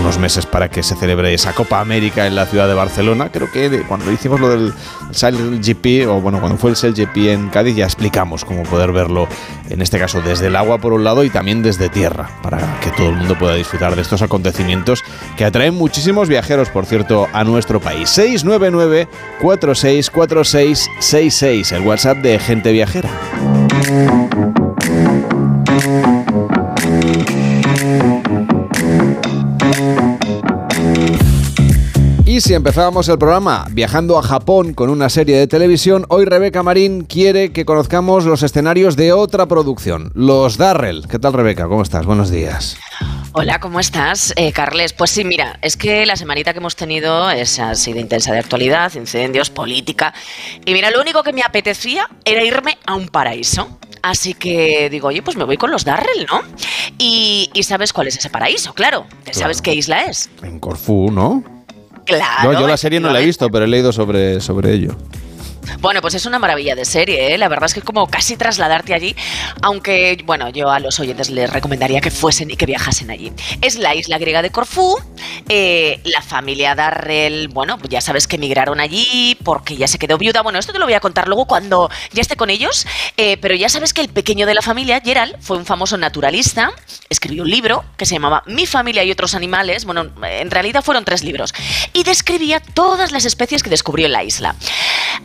[0.00, 3.30] unos meses para que se celebre esa Copa América en la ciudad de Barcelona.
[3.32, 4.74] Creo que cuando hicimos lo del
[5.12, 8.92] Sail GP, o bueno, cuando fue el Sail GP en Cádiz, ya explicamos cómo poder
[8.92, 9.28] verlo,
[9.70, 12.90] en este caso desde el agua por un lado y también desde tierra, para que
[12.90, 15.04] todo el mundo pueda disfrutar de estos acontecimientos
[15.36, 18.10] que atraen muchísimos viajeros, por cierto, a nuestro país.
[18.10, 19.08] 699
[19.40, 23.08] 464666 el WhatsApp de Gente Viajera.
[32.38, 36.62] Y si empezábamos el programa viajando a Japón con una serie de televisión, hoy Rebeca
[36.62, 41.08] Marín quiere que conozcamos los escenarios de otra producción, Los Darrell.
[41.08, 41.66] ¿Qué tal Rebeca?
[41.66, 42.06] ¿Cómo estás?
[42.06, 42.78] Buenos días.
[43.32, 44.92] Hola, ¿cómo estás, eh, Carles?
[44.92, 48.38] Pues sí, mira, es que la semanita que hemos tenido es, ha sido intensa de
[48.38, 50.14] actualidad, incendios, política.
[50.64, 53.80] Y mira, lo único que me apetecía era irme a un paraíso.
[54.00, 56.42] Así que digo, oye, pues me voy con los Darrell, ¿no?
[56.98, 58.74] Y, y ¿sabes cuál es ese paraíso?
[58.74, 60.30] Claro, ¿sabes qué isla es?
[60.44, 61.57] En Corfú, ¿no?
[62.08, 62.52] Claro.
[62.52, 64.96] No, yo la serie no la he visto, pero he leído sobre, sobre ello.
[65.80, 67.38] Bueno, pues es una maravilla de serie, ¿eh?
[67.38, 69.14] La verdad es que es como casi trasladarte allí,
[69.62, 73.32] aunque, bueno, yo a los oyentes les recomendaría que fuesen y que viajasen allí.
[73.60, 74.98] Es la isla griega de Corfú,
[75.48, 80.18] eh, la familia Darrell, bueno, pues ya sabes que emigraron allí porque ya se quedó
[80.18, 80.42] viuda.
[80.42, 82.86] Bueno, esto te lo voy a contar luego cuando ya esté con ellos,
[83.16, 86.72] eh, pero ya sabes que el pequeño de la familia, Gerald, fue un famoso naturalista,
[87.08, 91.04] escribió un libro que se llamaba Mi familia y otros animales, bueno, en realidad fueron
[91.04, 91.54] tres libros,
[91.92, 94.54] y describía todas las especies que descubrió en la isla.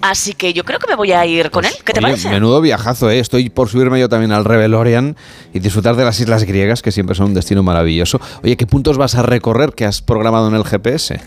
[0.01, 1.71] Así que yo creo que me voy a ir con él.
[1.83, 2.29] ¿Qué te Oye, parece?
[2.29, 3.19] menudo viajazo, ¿eh?
[3.19, 5.15] Estoy por subirme yo también al Revelorian
[5.53, 8.19] y disfrutar de las islas griegas, que siempre son un destino maravilloso.
[8.43, 11.21] Oye, ¿qué puntos vas a recorrer que has programado en el GPS?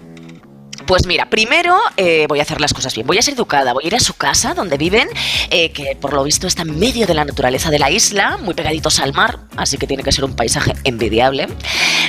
[0.84, 3.06] Pues mira, primero eh, voy a hacer las cosas bien.
[3.06, 5.08] Voy a ser educada, voy a ir a su casa donde viven,
[5.50, 8.54] eh, que por lo visto está en medio de la naturaleza de la isla, muy
[8.54, 11.48] pegaditos al mar, así que tiene que ser un paisaje envidiable.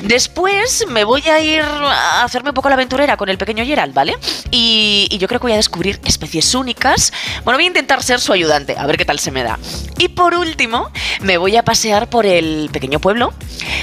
[0.04, 3.94] Después me voy a ir a hacerme un poco la aventurera con el pequeño Gerald,
[3.94, 4.16] ¿vale?
[4.52, 7.14] Y, y yo creo que voy a descubrir especies únicas.
[7.44, 9.58] Bueno, voy a intentar ser su ayudante, a ver qué tal se me da.
[9.98, 10.92] Y por último,
[11.22, 13.34] me voy a pasear por el pequeño pueblo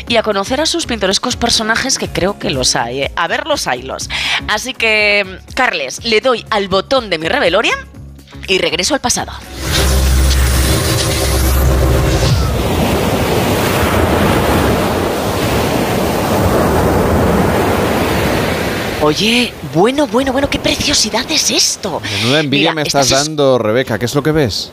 [0.09, 3.13] y a conocer a sus pintorescos personajes que creo que los hay, ¿eh?
[3.17, 4.09] A ver los haylos.
[4.49, 7.79] Así que, Carles, le doy al botón de mi Revelorian
[8.47, 9.33] y regreso al pasado.
[19.03, 22.01] Oye, bueno, bueno, bueno, qué preciosidad es esto.
[22.01, 23.99] Menuda envidia Mira, me estás es- dando, Rebeca.
[23.99, 24.73] ¿Qué es lo que ves?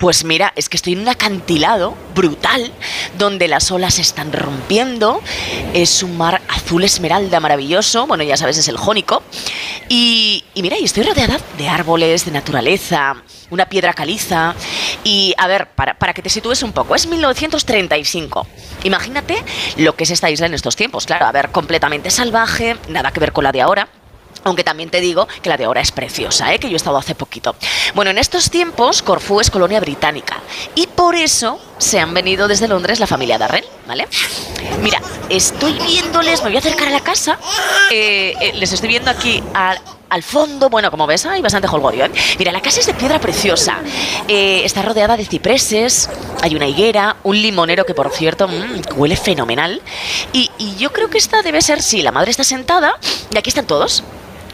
[0.00, 2.72] Pues mira, es que estoy en un acantilado brutal
[3.18, 5.20] donde las olas están rompiendo.
[5.74, 8.06] Es un mar azul esmeralda maravilloso.
[8.06, 9.22] Bueno, ya sabes, es el jónico.
[9.90, 14.54] Y, y mira, y estoy rodeada de árboles, de naturaleza, una piedra caliza.
[15.04, 18.46] Y a ver, para, para que te sitúes un poco, es 1935.
[18.84, 19.44] Imagínate
[19.76, 21.04] lo que es esta isla en estos tiempos.
[21.04, 23.99] Claro, a ver, completamente salvaje, nada que ver con la de ahora.
[24.44, 26.58] Aunque también te digo que la de ahora es preciosa, ¿eh?
[26.58, 27.54] que yo he estado hace poquito.
[27.94, 30.38] Bueno, en estos tiempos Corfú es colonia británica
[30.74, 34.08] y por eso se han venido desde Londres la familia Darrell, ¿vale?
[34.82, 37.38] Mira, estoy viéndoles, me voy a acercar a la casa,
[37.90, 42.06] eh, eh, les estoy viendo aquí al fondo, bueno, como ves, hay bastante holgorio.
[42.06, 42.10] ¿eh?
[42.38, 43.78] Mira, la casa es de piedra preciosa.
[44.26, 46.08] Está rodeada de cipreses,
[46.42, 49.80] hay una higuera, un limonero que, por cierto, mm, huele fenomenal.
[50.32, 52.98] Y, y yo creo que esta debe ser, sí, la madre está sentada
[53.32, 54.02] y aquí están todos.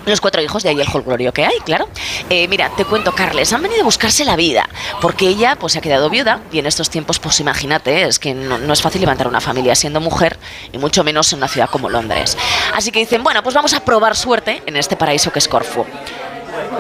[0.07, 1.89] Los cuatro hijos, de ahí el holgorio que hay, claro.
[2.31, 4.69] Eh, mira, te cuento, Carles, han venido a buscarse la vida,
[5.01, 8.33] porque ella pues se ha quedado viuda y en estos tiempos, pues imagínate, es que
[8.33, 10.39] no, no es fácil levantar una familia siendo mujer
[10.73, 12.39] y mucho menos en una ciudad como Londres.
[12.75, 15.85] Así que dicen, bueno, pues vamos a probar suerte en este paraíso que es Corfu.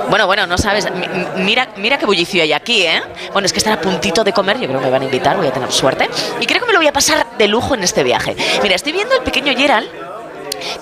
[0.08, 0.86] Bueno, bueno, no sabes.
[0.92, 3.02] mi- Mira, mira qué bullicio hay aquí, ¿eh?
[3.32, 4.58] Bueno, es que están a puntito de comer.
[4.60, 6.08] Yo creo que me van a invitar, voy a tener suerte.
[6.40, 8.36] Y creo que me lo voy a pasar de lujo en este viaje.
[8.62, 9.88] Mira, estoy viendo el pequeño Gerald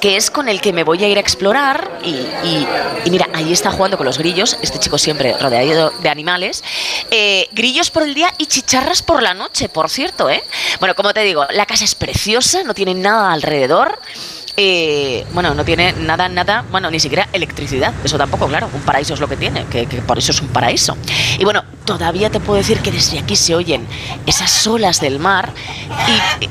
[0.00, 2.66] que es con el que me voy a ir a explorar y,
[3.10, 6.62] mira, ahí está jugando con los grillos, este chico siempre rodeado de animales,
[7.10, 10.42] Eh, grillos por el día y chicharras por la noche, por cierto, ¿eh?
[10.80, 13.98] Bueno, como te digo, la casa es preciosa, no tiene nada alrededor.
[14.56, 19.14] Eh, bueno, no tiene nada, nada, bueno, ni siquiera electricidad, eso tampoco, claro, un paraíso
[19.14, 20.96] es lo que tiene, que, que por eso es un paraíso.
[21.38, 23.86] Y bueno, todavía te puedo decir que desde aquí se oyen
[24.26, 25.50] esas olas del mar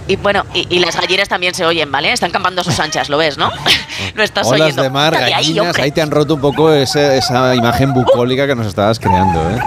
[0.08, 2.12] y, bueno, y, y las gallinas también se oyen, ¿vale?
[2.12, 3.52] Están campando a sus anchas, ¿lo ves, no?
[4.18, 4.84] Estás Olas oyendo.
[4.84, 5.84] de mar, ahí, gallinas, hombre.
[5.84, 9.60] ahí te han roto un poco ese- esa imagen bucólica que nos estabas creando, ¿eh?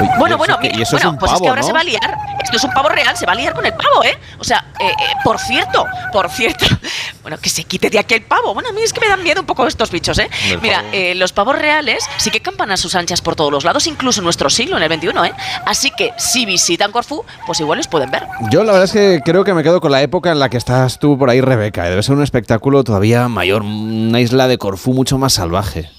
[0.00, 1.60] Oye, Bueno, bueno, que- mira, y eso bueno, es un pues pavo, es que ahora
[1.62, 1.66] ¿no?
[1.66, 2.16] se va a liar.
[2.42, 4.18] Esto es un pavo real, se va a liar con el pavo, ¿eh?
[4.38, 4.92] O sea, eh, eh,
[5.22, 6.64] por cierto, por cierto,
[7.22, 8.54] bueno, que se quite de aquí el pavo.
[8.54, 10.28] Bueno, a mí es que me dan miedo un poco estos bichos, ¿eh?
[10.48, 13.64] Del Mira, eh, los pavos reales sí que campan a sus anchas por todos los
[13.64, 15.32] lados, incluso en nuestro siglo, en el 21, ¿eh?
[15.66, 18.26] Así que si visitan Corfú, pues igual los pueden ver.
[18.50, 20.56] Yo la verdad es que creo que me quedo con la época en la que
[20.56, 21.84] estás tú por ahí, Rebeca.
[21.84, 25.90] Debe ser un espectáculo todavía mayor, una isla de Corfú mucho más salvaje.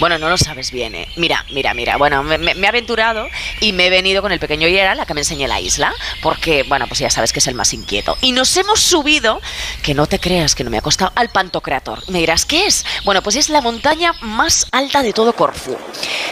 [0.00, 1.08] Bueno, no lo sabes bien, ¿eh?
[1.16, 1.96] Mira, mira, mira.
[1.96, 3.28] Bueno, me, he aventurado
[3.60, 6.62] y me he venido con el pequeño Gerald a que me enseñe la isla, porque,
[6.64, 8.16] bueno, pues ya sabes que es el más inquieto.
[8.20, 9.40] Y nos hemos subido,
[9.82, 12.08] que no te creas que no me ha costado, al Pantocrator.
[12.10, 12.84] Me dirás, ¿qué es?
[13.04, 15.76] Bueno, pues es la montaña más alta de todo Corfú.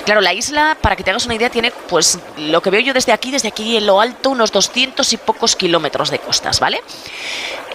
[0.05, 2.95] Claro, la isla, para que te hagas una idea, tiene, pues, lo que veo yo
[2.95, 6.82] desde aquí, desde aquí en lo alto, unos 200 y pocos kilómetros de costas, ¿vale?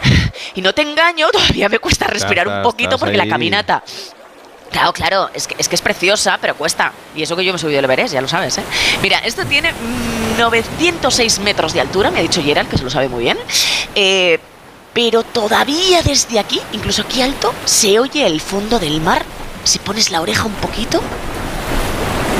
[0.55, 3.83] Y no te engaño, todavía me cuesta respirar un poquito porque la caminata
[4.71, 6.91] Claro, claro, es que, es que es preciosa, pero cuesta.
[7.15, 8.63] Y eso que yo me he subido el Everest, ya lo sabes, ¿eh?
[9.01, 12.89] Mira, esto tiene mm, 906 metros de altura, me ha dicho Gerald, que se lo
[12.89, 13.37] sabe muy bien.
[13.95, 14.39] Eh,
[14.93, 19.25] pero todavía desde aquí, incluso aquí alto, se oye el fondo del mar.
[19.63, 21.01] Si pones la oreja un poquito.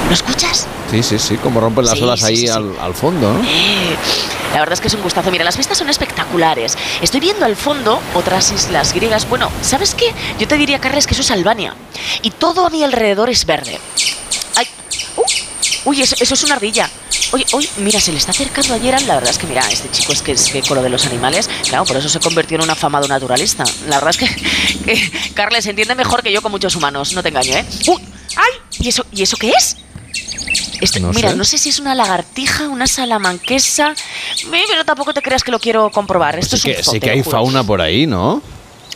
[0.08, 0.68] ¿Lo escuchas?
[0.90, 2.50] Sí, sí, sí, como rompen las Sí, olas sí, ahí sí, sí.
[2.50, 3.44] Al, al fondo, ¿no?
[3.44, 3.96] Eh,
[4.54, 5.30] la verdad es que es un gustazo.
[5.32, 6.78] Mira, las vistas son espectaculares.
[7.02, 9.28] Estoy viendo al fondo otras islas griegas.
[9.28, 10.14] Bueno, ¿sabes qué?
[10.40, 11.76] Yo te diría, Carles, que eso es Albania.
[12.22, 13.80] Y todo a mi alrededor es verde.
[14.56, 14.66] Ay,
[15.18, 16.90] uh, uy, eso, eso es una ardilla.
[17.34, 19.06] Oye, oye, mira, se le está acercando a Gerald.
[19.06, 21.06] La verdad es que, mira, este chico es que es que con lo de los
[21.06, 23.66] animales, claro, por eso se convirtió en un afamado naturalista.
[23.90, 24.36] La verdad es que,
[24.86, 27.66] que Carles entiende mejor que yo con muchos humanos, no te engaño, ¿eh?
[27.88, 28.02] ¡Uy!
[28.38, 28.52] ¡Ay!
[28.80, 29.76] ¿Y eso, ¿y eso qué es?
[30.82, 31.36] Este- No mira, sé.
[31.36, 33.94] no sé si es una lagartija, una salamanquesa,
[34.50, 36.38] pero tampoco te creas que lo quiero comprobar.
[36.38, 38.42] Esto Sí es un que, zoo, sí que hay fauna por ahí, ¿no?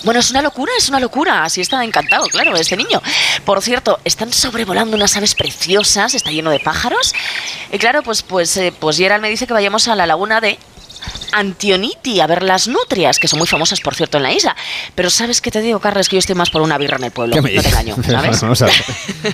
[0.04, 1.44] Bueno, es una locura, es una locura.
[1.44, 3.00] Así está encantado, claro, este niño.
[3.46, 7.14] Por cierto, están sobrevolando unas aves preciosas, está lleno de pájaros.
[7.72, 10.58] Y claro, pues, pues, eh, pues Gerald me dice que vayamos a la laguna de
[11.32, 14.56] Antioniti a ver las nutrias, que son muy famosas, por cierto, en la isla.
[14.96, 16.10] Pero ¿sabes qué te digo, Carles?
[16.10, 17.36] Que yo estoy más por una birra en el pueblo.
[17.36, 18.42] ¿Qué No te engaño, ¿sabes?
[18.42, 18.74] Vamos a ver.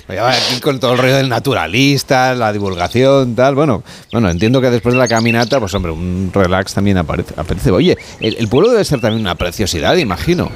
[0.08, 3.54] Oye, va, aquí con todo el rollo del naturalista, la divulgación, tal.
[3.54, 3.82] Bueno,
[4.12, 7.34] bueno, entiendo que después de la caminata, pues hombre, un relax también aparece.
[7.36, 7.70] aparece.
[7.70, 10.50] Oye, el, el pueblo debe ser también una preciosidad, imagino.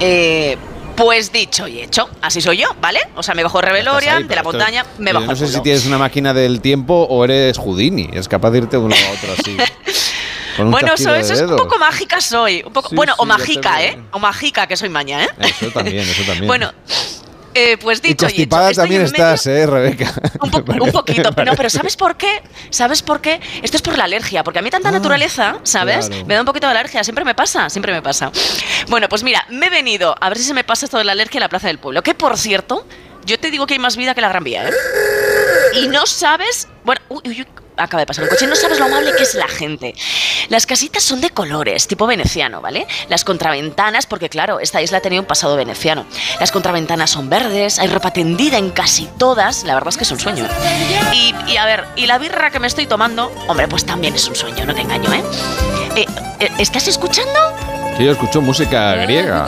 [0.00, 0.56] Eh,
[0.96, 2.98] pues dicho y hecho, así soy yo, ¿vale?
[3.16, 5.60] O sea, me bajo Reveloria, Ahí, de la esto- montaña, me bajo No sé si
[5.60, 8.08] tienes una máquina del tiempo o eres Houdini.
[8.12, 9.56] Es capaz de irte de un lado a otro así.
[10.58, 12.62] con un Bueno, eso, de eso es un poco mágica soy.
[12.66, 13.82] Un poco, Sí, bueno, sí, o mágica.
[13.82, 13.98] ¿eh?
[14.12, 15.28] O mágica, que soy maña, ¿eh?
[15.40, 16.46] Eso también, eso también.
[16.46, 16.72] Bueno,
[17.54, 18.48] eh, pues dicho y, hecho.
[18.74, 20.12] también en medio- estás, ¿eh, Rebeca?
[20.42, 22.42] Un, po- un poquito, no, pero ¿sabes por qué?
[22.70, 23.40] ¿Sabes por qué?
[23.62, 26.06] Esto es por la alergia, porque a mí tanta naturaleza, ¿sabes?
[26.06, 26.26] Ah, claro.
[26.26, 28.30] Me da un poquito de alergia, siempre me pasa, siempre me pasa.
[28.88, 31.12] Bueno, pues mira, me he venido a ver si se me pasa esto de la
[31.12, 32.86] alergia a la Plaza del Pueblo, que por cierto,
[33.24, 34.72] yo te digo que hay más vida que la Gran Vía, ¿eh?
[35.74, 37.46] Y no sabes, bueno, uy, uy, uy,
[37.78, 39.94] acaba de pasar un coche, no sabes lo amable que es la gente.
[40.48, 42.86] Las casitas son de colores, tipo veneciano, ¿vale?
[43.08, 46.06] Las contraventanas, porque claro, esta isla tenía un pasado veneciano.
[46.40, 50.10] Las contraventanas son verdes, hay ropa tendida en casi todas, la verdad es que es
[50.10, 50.44] un sueño.
[50.44, 51.00] ¿eh?
[51.12, 54.26] Y, y a ver, y la birra que me estoy tomando, hombre, pues también es
[54.28, 55.22] un sueño, no te engaño, ¿eh?
[55.96, 56.06] Eh,
[56.40, 57.38] eh, ¿Estás escuchando?
[57.98, 59.46] Sí, yo escucho música griega.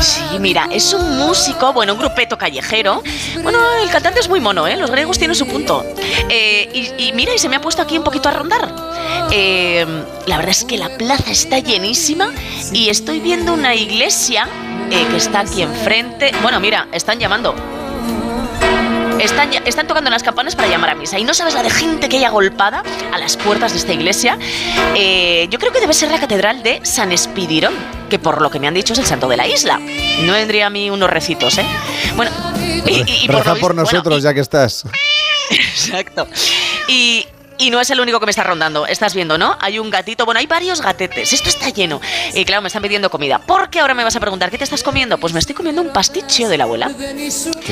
[0.00, 3.00] Sí, mira, es un músico, bueno, un grupeto callejero.
[3.44, 4.76] Bueno, el cantante es muy mono, ¿eh?
[4.76, 5.84] Los griegos tienen su punto.
[6.28, 6.68] Eh,
[6.98, 8.68] y, y mira, y se me ha puesto aquí un poquito a rondar.
[9.30, 9.86] Eh,
[10.26, 12.32] la verdad es que la plaza está llenísima
[12.72, 14.48] y estoy viendo una iglesia
[14.90, 16.32] eh, que está aquí enfrente.
[16.42, 17.54] Bueno, mira, están llamando.
[19.22, 21.18] Están, tocando las campanas para llamar a misa.
[21.18, 24.38] Y no sabes la de gente que hay agolpada a las puertas de esta iglesia.
[24.94, 27.72] Eh, yo creo que debe ser la catedral de San Espidirón,
[28.10, 29.78] que por lo que me han dicho es el santo de la isla.
[30.22, 31.66] No vendría a mí unos recitos, ¿eh?
[32.16, 32.30] Bueno,
[32.86, 34.84] y, y- y por, Reza bueno, nosotros, ya que estás.
[35.50, 36.26] Exacto.
[36.88, 37.26] Y,
[37.66, 38.86] y no es el único que me está rondando.
[38.86, 39.56] Estás viendo, ¿no?
[39.60, 40.24] Hay un gatito.
[40.24, 41.32] Bueno, hay varios gatetes.
[41.32, 42.00] Esto está lleno.
[42.34, 43.38] Y claro, me están pidiendo comida.
[43.38, 45.18] ¿Por qué ahora me vas a preguntar qué te estás comiendo?
[45.18, 46.90] Pues me estoy comiendo un pasticho de la abuela.
[46.98, 47.12] ¿Qué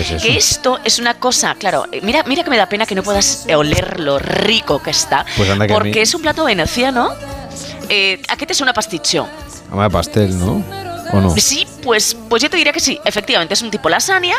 [0.00, 0.18] es eso?
[0.26, 3.02] Que esto es una cosa, claro, eh, mira, mira que me da pena que no
[3.02, 5.24] puedas oler lo rico que está.
[5.36, 7.10] Pues anda que a porque mí- es un plato veneciano.
[7.88, 9.26] Eh, ¿A qué te suena pasticho?
[9.72, 10.62] De pastel, ¿no?
[11.12, 11.30] ¿O no?
[11.36, 14.36] Sí, pues, pues yo te diría que sí, efectivamente, es un tipo lasaña,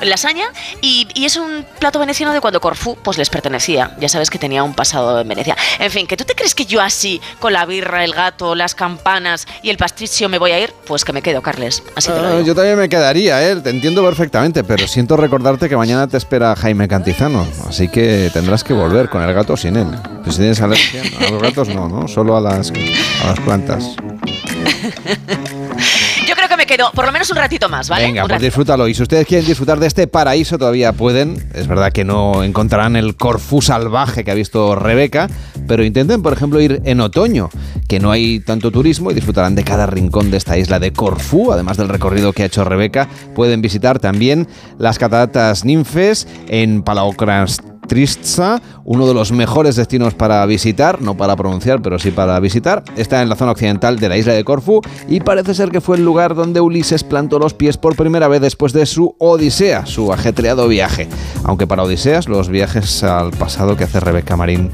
[0.00, 0.44] lasaña
[0.80, 3.94] y, y es un plato veneciano de cuando Corfú pues les pertenecía.
[4.00, 5.56] Ya sabes que tenía un pasado en Venecia.
[5.78, 8.74] En fin, que tú te crees que yo así, con la birra, el gato, las
[8.74, 11.82] campanas y el pasticio me voy a ir, pues que me quedo, Carles.
[11.96, 12.46] Así te lo Ah, digo.
[12.46, 13.56] yo también me quedaría, ¿eh?
[13.56, 18.64] Te entiendo perfectamente, pero siento recordarte que mañana te espera Jaime Cantizano, así que tendrás
[18.64, 19.88] que volver con el gato sin él.
[20.22, 22.08] Pues si tienes alergia, a los gatos no, ¿no?
[22.08, 22.70] Solo a las,
[23.22, 23.84] a las plantas.
[26.76, 28.06] quedo por lo menos un ratito más, ¿vale?
[28.06, 28.44] Venga, Un pues ratito.
[28.46, 28.88] disfrútalo.
[28.88, 31.36] Y si ustedes quieren disfrutar de este paraíso, todavía pueden.
[31.54, 35.28] Es verdad que no encontrarán el Corfú salvaje que ha visto Rebeca,
[35.66, 37.50] pero intenten, por ejemplo, ir en otoño,
[37.88, 41.52] que no hay tanto turismo y disfrutarán de cada rincón de esta isla de Corfú,
[41.52, 43.08] además del recorrido que ha hecho Rebeca.
[43.34, 44.48] Pueden visitar también
[44.78, 47.60] las cataratas ninfes en Palaocras.
[47.86, 52.82] Tristza, uno de los mejores destinos para visitar, no para pronunciar, pero sí para visitar.
[52.96, 55.96] Está en la zona occidental de la isla de Corfú y parece ser que fue
[55.96, 60.12] el lugar donde Ulises plantó los pies por primera vez después de su Odisea, su
[60.12, 61.08] ajetreado viaje.
[61.44, 64.70] Aunque para Odiseas, los viajes al pasado que hace Rebeca Marín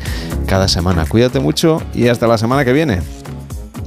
[0.47, 1.07] cada semana.
[1.07, 3.01] Cuídate mucho y hasta la semana que viene.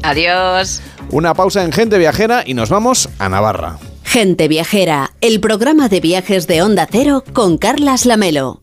[0.04, 0.82] Adiós.
[1.12, 3.78] Una pausa en Gente Viajera y nos vamos a Navarra.
[4.04, 8.63] Gente Viajera, el programa de viajes de Onda Cero con Carlas Lamelo.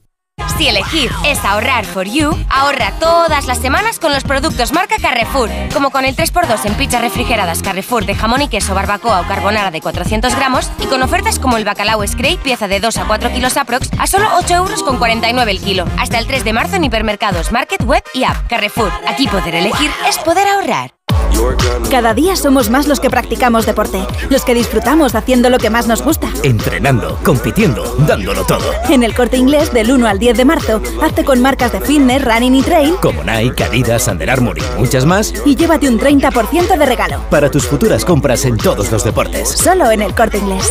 [0.58, 5.50] Si elegir es ahorrar for you, ahorra todas las semanas con los productos marca Carrefour,
[5.72, 9.70] como con el 3x2 en pizzas refrigeradas Carrefour de jamón y queso, barbacoa o carbonara
[9.70, 13.32] de 400 gramos y con ofertas como el bacalao Scrape, pieza de 2 a 4
[13.32, 15.84] kilos aprox, a solo 8 euros con 49 el kilo.
[15.98, 18.46] Hasta el 3 de marzo en hipermercados, market, web y app.
[18.48, 20.99] Carrefour, aquí poder elegir es poder ahorrar.
[21.90, 25.88] Cada día somos más los que practicamos deporte, los que disfrutamos haciendo lo que más
[25.88, 26.28] nos gusta.
[26.44, 28.72] Entrenando, compitiendo, dándolo todo.
[28.88, 32.24] En el corte inglés del 1 al 10 de marzo, hazte con marcas de fitness,
[32.24, 35.32] running y trail Como Nike, Adidas, Under Armour y muchas más.
[35.44, 37.24] y llévate un 30% de regalo.
[37.28, 39.48] Para tus futuras compras en todos los deportes.
[39.48, 40.70] Solo en el corte inglés.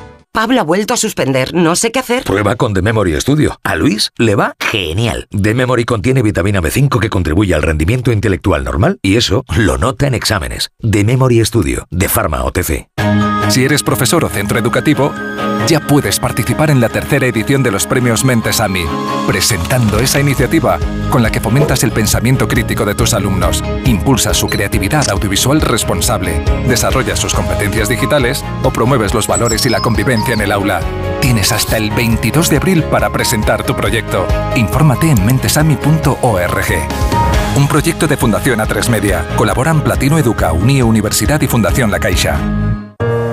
[0.33, 2.23] Pablo ha vuelto a suspender, no sé qué hacer.
[2.23, 3.59] Prueba con The Memory Studio.
[3.63, 5.27] A Luis le va genial.
[5.29, 10.07] The Memory contiene vitamina B5 que contribuye al rendimiento intelectual normal y eso lo nota
[10.07, 10.71] en exámenes.
[10.89, 12.87] The Memory Studio, de Pharma OTC.
[13.49, 15.11] Si eres profesor o centro educativo,
[15.67, 18.85] ya puedes participar en la tercera edición de los premios Mentes AMI,
[19.27, 24.47] presentando esa iniciativa con la que fomentas el pensamiento crítico de tus alumnos, impulsas su
[24.47, 30.41] creatividad audiovisual responsable, desarrollas sus competencias digitales o promueves los valores y la convivencia en
[30.41, 30.81] el aula.
[31.21, 34.27] Tienes hasta el 22 de abril para presentar tu proyecto.
[34.55, 36.65] Infórmate en mentesami.org.
[37.57, 39.27] Un proyecto de Fundación A3 Media.
[39.35, 42.80] Colaboran Platino Educa, Unie Universidad y Fundación La Caixa.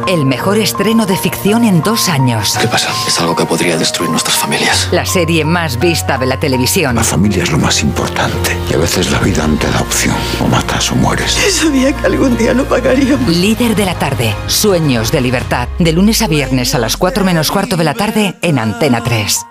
[0.08, 2.56] El mejor estreno de ficción en dos años.
[2.58, 2.88] ¿Qué pasa?
[3.06, 4.88] Es algo que podría destruir nuestras familias.
[4.90, 6.94] La serie más vista de la televisión.
[6.94, 8.56] La familia es lo más importante.
[8.70, 10.16] Y a veces la vida no te da opción.
[10.42, 11.32] O matas o mueres.
[11.50, 13.28] Sabía que algún día lo pagaríamos.
[13.28, 14.34] Líder de la tarde.
[14.46, 15.68] Sueños de libertad.
[15.78, 19.47] De lunes a viernes a las 4 menos cuarto de la tarde en Antena 3.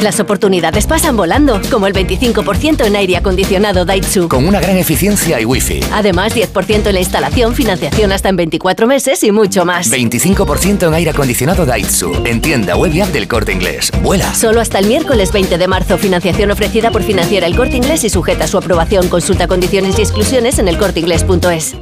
[0.00, 4.28] Las oportunidades pasan volando, como el 25% en aire acondicionado Daitsu.
[4.28, 5.80] Con una gran eficiencia y wifi.
[5.92, 9.90] Además, 10% en la instalación, financiación hasta en 24 meses y mucho más.
[9.90, 12.22] 25% en aire acondicionado Daitsu.
[12.24, 13.90] En tienda web y app del Corte Inglés.
[14.02, 14.34] Vuela.
[14.34, 15.98] Solo hasta el miércoles 20 de marzo.
[15.98, 19.08] Financiación ofrecida por Financiera El Corte Inglés y sujeta a su aprobación.
[19.08, 21.74] Consulta condiciones y exclusiones en elcorteinglés.es.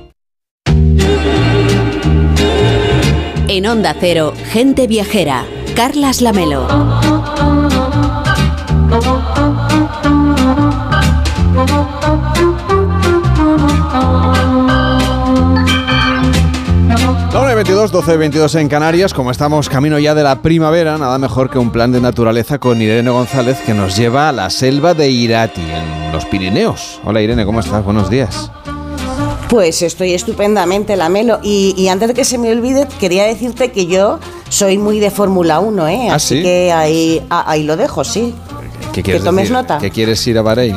[3.49, 5.45] En Onda Cero, Gente Viajera,
[5.77, 6.67] Carlas Lamelo.
[17.33, 20.41] La 1 y 22, 12 y 22 en Canarias, como estamos camino ya de la
[20.41, 24.33] primavera, nada mejor que un plan de naturaleza con Irene González que nos lleva a
[24.33, 27.01] la selva de Irati, en los Pirineos.
[27.05, 27.83] Hola Irene, ¿cómo estás?
[27.85, 28.51] Buenos días.
[29.49, 31.41] Pues estoy estupendamente, Lamelo.
[31.43, 35.11] Y, y antes de que se me olvide, quería decirte que yo soy muy de
[35.11, 36.09] Fórmula 1, ¿eh?
[36.11, 36.43] ¿Ah, Así sí?
[36.43, 38.35] que ahí, ah, ahí lo dejo, sí.
[38.95, 39.57] ¿Qué quieres que tomes decir?
[39.57, 39.79] nota.
[39.79, 40.77] ¿Que quieres ir a Bahrein?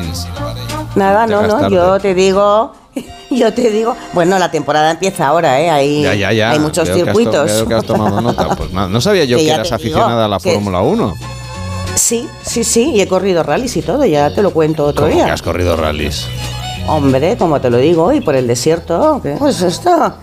[0.96, 1.74] Nada, no, no, tarde.
[1.76, 2.72] yo te digo,
[3.30, 5.70] yo te digo, bueno, la temporada empieza ahora, ¿eh?
[5.70, 6.50] Hay, Ya, ya, ya.
[6.50, 7.46] hay muchos que has circuitos.
[7.46, 8.48] veo que has tomado nota.
[8.56, 11.14] Pues nada, no sabía yo Que que, eras aficionada a la que- Fórmula 1.
[11.94, 15.16] Sí, sí, sí, y he corrido rallies y todo, ya te lo cuento otro ¿Cómo
[15.16, 15.32] que día.
[15.32, 16.26] has corrido rallies?
[16.86, 19.34] Hombre, como te lo digo, y por el desierto, ¿qué?
[19.38, 20.14] pues esto.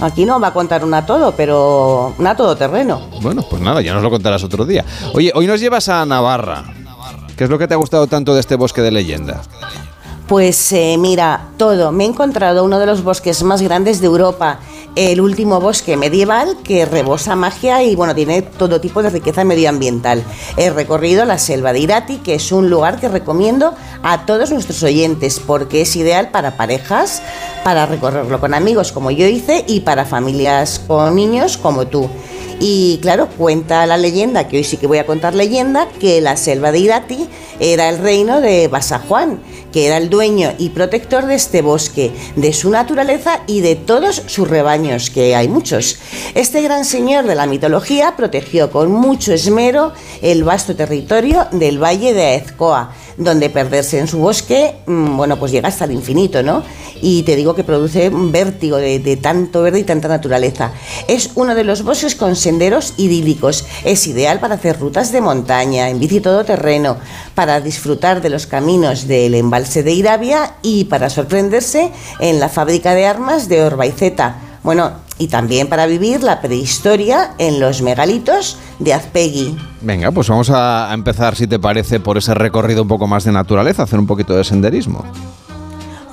[0.00, 3.00] Aquí no va a contar una todo, pero una todoterreno.
[3.22, 4.84] Bueno, pues nada, ya nos lo contarás otro día.
[5.14, 6.64] Oye, hoy nos llevas a Navarra.
[7.38, 9.42] ¿Qué es lo que te ha gustado tanto de este bosque de leyenda?
[10.26, 11.92] Pues eh, mira, todo.
[11.92, 14.58] Me he encontrado uno de los bosques más grandes de Europa,
[14.96, 20.24] el último bosque medieval que rebosa magia y bueno, tiene todo tipo de riqueza medioambiental.
[20.56, 23.72] He recorrido la selva de Irati, que es un lugar que recomiendo
[24.02, 27.22] a todos nuestros oyentes porque es ideal para parejas,
[27.64, 32.08] para recorrerlo con amigos como yo hice y para familias con niños como tú.
[32.60, 36.36] Y claro, cuenta la leyenda, que hoy sí que voy a contar leyenda, que la
[36.36, 37.28] selva de Irati
[37.60, 39.40] era el reino de Basajuan,
[39.72, 44.22] que era el dueño y protector de este bosque, de su naturaleza y de todos
[44.26, 45.98] sus rebaños, que hay muchos.
[46.34, 52.12] Este gran señor de la mitología protegió con mucho esmero el vasto territorio del valle
[52.12, 56.62] de Aezcoa, donde perderse en su bosque, mm, bueno, pues llega hasta el infinito, ¿no?
[57.02, 60.72] Y te digo que produce un vértigo de, tanto verde y tanta naturaleza.
[61.08, 63.66] Es uno de los bosques con senderos idílicos.
[63.84, 66.96] Es ideal para hacer rutas de montaña, en bici todoterreno,
[67.34, 71.90] para disfrutar de los caminos del embalse de Irabia y para sorprenderse
[72.20, 74.47] en la fábrica de armas de Orbaiceta.
[74.62, 79.56] Bueno, y también para vivir la prehistoria en los megalitos de Azpegui.
[79.80, 83.32] Venga, pues vamos a empezar, si te parece, por ese recorrido un poco más de
[83.32, 85.04] naturaleza, hacer un poquito de senderismo.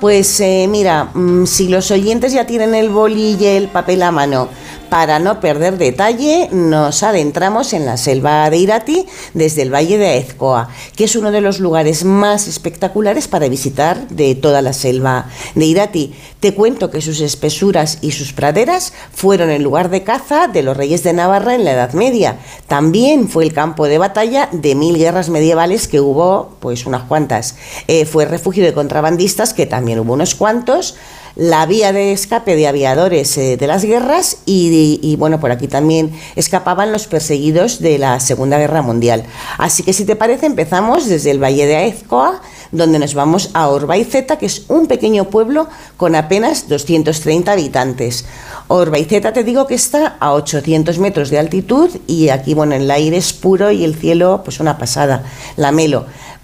[0.00, 4.12] Pues eh, mira, mm, si los oyentes ya tienen el boli y el papel a
[4.12, 4.48] mano,
[4.96, 9.04] para no perder detalle, nos adentramos en la selva de Irati
[9.34, 14.08] desde el valle de Aezcoa, que es uno de los lugares más espectaculares para visitar
[14.08, 16.14] de toda la selva de Irati.
[16.40, 20.74] Te cuento que sus espesuras y sus praderas fueron el lugar de caza de los
[20.74, 22.38] reyes de Navarra en la Edad Media.
[22.66, 27.56] También fue el campo de batalla de mil guerras medievales que hubo, pues unas cuantas.
[27.86, 30.96] Eh, fue refugio de contrabandistas, que también hubo unos cuantos
[31.36, 36.18] la vía de escape de aviadores eh, de las guerras y, bueno, por aquí también
[36.34, 39.24] escapaban los perseguidos de la Segunda Guerra Mundial.
[39.58, 42.40] Así que si te parece empezamos desde el Valle de Aezcoa,
[42.72, 48.24] donde nos vamos a Orbaiceta, que es un pequeño pueblo con apenas 230 habitantes.
[48.68, 53.18] Orbaiceta te digo que está a 800 metros de altitud y aquí, bueno, el aire
[53.18, 55.22] es puro y el cielo, pues una pasada,
[55.56, 56.00] la melo.
[56.00, 56.35] Mm,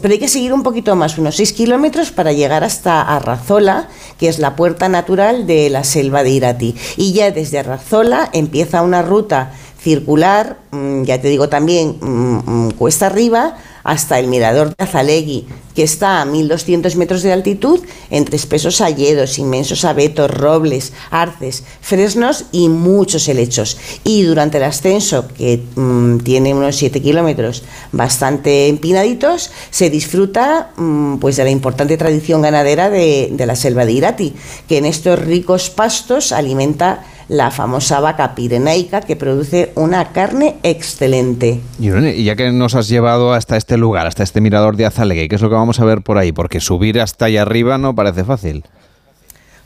[0.00, 4.28] pero hay que seguir un poquito más, unos 6 kilómetros para llegar hasta Arrazola, que
[4.28, 6.76] es la puerta natural de la selva de Irati.
[6.96, 12.70] Y ya desde Arrazola empieza una ruta circular, mm, ya te digo también, mm, mm,
[12.72, 17.80] cuesta arriba, hasta el mirador de Azalegui, que está a 1200 metros de altitud,
[18.10, 23.78] entre espesos hayedos, inmensos abetos, robles, arces, fresnos y muchos helechos.
[24.04, 31.18] Y durante el ascenso, que mm, tiene unos 7 kilómetros bastante empinaditos, se disfruta mm,
[31.18, 34.34] pues de la importante tradición ganadera de, de la selva de Irati,
[34.68, 41.60] que en estos ricos pastos alimenta la famosa vaca pirenaica que produce una carne excelente.
[41.78, 45.36] Y, ya que nos has llevado hasta este lugar, hasta este mirador de Azalegui, ¿qué
[45.36, 46.32] es lo que vamos a ver por ahí?
[46.32, 48.64] Porque subir hasta allá arriba no parece fácil.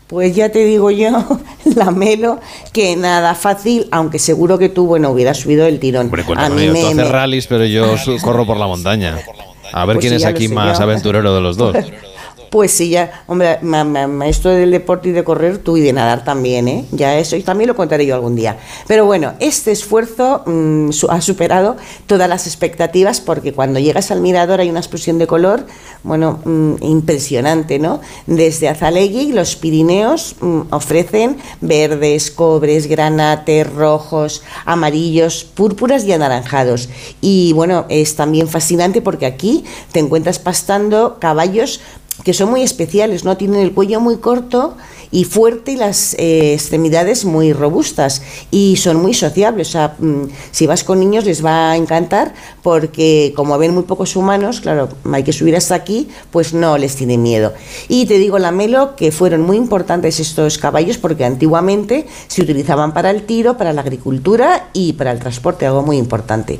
[0.08, 1.40] Pues ya te digo yo,
[1.76, 2.38] la Melo,
[2.72, 6.06] que nada fácil, aunque seguro que tú, bueno, hubieras subido el tirón.
[6.06, 9.18] Hombre, cuéntame, tú haces rallies, pero yo corro por la montaña.
[9.72, 10.84] A ver Pues quién sí, es aquí más yo.
[10.84, 11.76] aventurero de los dos.
[12.52, 15.94] Pues sí, ya, hombre, ma- ma- maestro del deporte y de correr, tú y de
[15.94, 16.84] nadar también, ¿eh?
[16.92, 18.58] Ya eso, y también lo contaré yo algún día.
[18.86, 24.60] Pero bueno, este esfuerzo mm, ha superado todas las expectativas porque cuando llegas al mirador
[24.60, 25.64] hay una explosión de color,
[26.02, 28.02] bueno, mm, impresionante, ¿no?
[28.26, 36.90] Desde Azalegui, los Pirineos mm, ofrecen verdes, cobres, granates, rojos, amarillos, púrpuras y anaranjados.
[37.22, 41.80] Y bueno, es también fascinante porque aquí te encuentras pastando caballos
[42.24, 43.36] que son muy especiales, ¿no?
[43.36, 44.76] Tienen el cuello muy corto
[45.12, 49.68] y fuerte y las eh, extremidades muy robustas y son muy sociables.
[49.68, 53.82] O sea, mm, si vas con niños les va a encantar porque como ven muy
[53.84, 57.52] pocos humanos, claro, hay que subir hasta aquí, pues no les tiene miedo.
[57.88, 62.94] Y te digo, la Melo, que fueron muy importantes estos caballos porque antiguamente se utilizaban
[62.94, 66.58] para el tiro, para la agricultura y para el transporte, algo muy importante.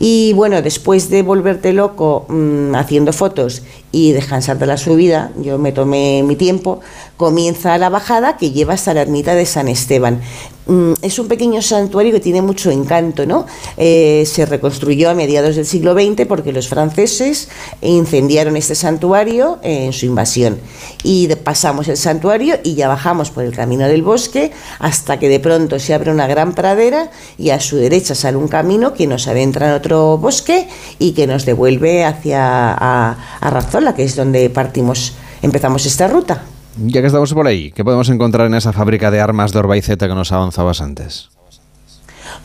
[0.00, 3.62] Y bueno, después de volverte loco mm, haciendo fotos
[3.92, 6.80] y descansar de la subida, yo me tomé mi tiempo,
[7.18, 10.20] comienza la bajada que lleva hasta la ermita de San Esteban.
[10.66, 13.46] Mm, Es un pequeño santuario que tiene mucho encanto, ¿no?
[13.76, 17.48] Eh, se reconstruyó a mediados del siglo XX porque los franceses
[17.80, 20.58] incendiaron este santuario en su invasión.
[21.02, 25.40] Y pasamos el santuario y ya bajamos por el camino del bosque hasta que de
[25.40, 29.26] pronto se abre una gran pradera y a su derecha sale un camino que nos
[29.26, 30.68] adentra en otro bosque
[31.00, 36.44] y que nos devuelve hacia a, a Razzola, que es donde partimos, empezamos esta ruta.
[36.78, 40.08] Ya que estamos por ahí, ¿qué podemos encontrar en esa fábrica de armas de Orbaiceta
[40.08, 41.28] que nos avanzabas antes?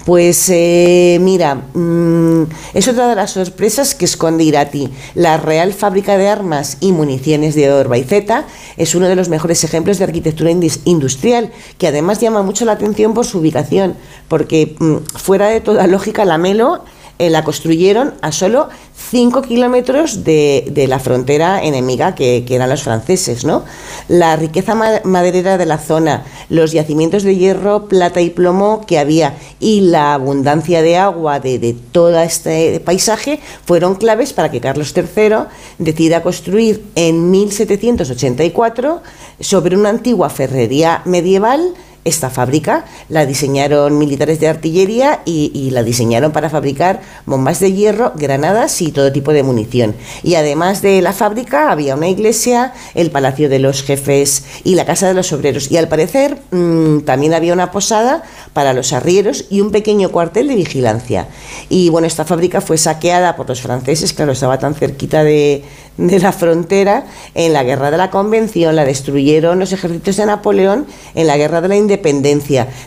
[0.06, 2.44] Pues eh, mira, mm,
[2.74, 4.90] es otra de las sorpresas que esconde Irati.
[5.16, 8.46] La Real Fábrica de Armas y Municiones de Orbaiceta
[8.76, 13.14] es uno de los mejores ejemplos de arquitectura industrial, que además llama mucho la atención
[13.14, 13.96] por su ubicación,
[14.28, 16.84] porque mm, fuera de toda lógica, la Melo
[17.20, 18.70] eh, la construyeron a solo
[19.10, 23.46] 5 kilómetros de, de la frontera enemiga que, que eran los franceses.
[23.46, 23.64] ¿no?
[24.08, 29.00] La riqueza ma- maderera de la zona, los yacimientos de hierro, plata y plomo que
[29.00, 34.60] había y la abundancia de agua de, de todo este paisaje fueron claves para que
[34.62, 35.46] Carlos III
[35.78, 39.02] decida construir en 1784
[39.40, 41.74] sobre una antigua ferrería medieval
[42.08, 48.14] esta fábrica la diseñaron militares de artillería y, la diseñaron para fabricar bombas de hierro,
[48.16, 49.96] granadas y todo tipo de munición.
[50.24, 54.86] Y además de la fábrica había una iglesia, el palacio de los jefes y la
[54.86, 55.70] casa de los obreros.
[55.72, 58.24] Y al parecer mm, también había una posada
[58.54, 61.28] para los arrieros y un pequeño cuartel de vigilancia.
[61.70, 65.64] Y bueno, esta fábrica fue saqueada por los franceses, claro, estaba tan cerquita de,
[65.98, 70.86] de la frontera en la guerra de la Convención, la destruyeron los ejércitos de Napoleón
[71.16, 71.97] en la guerra de la Independencia,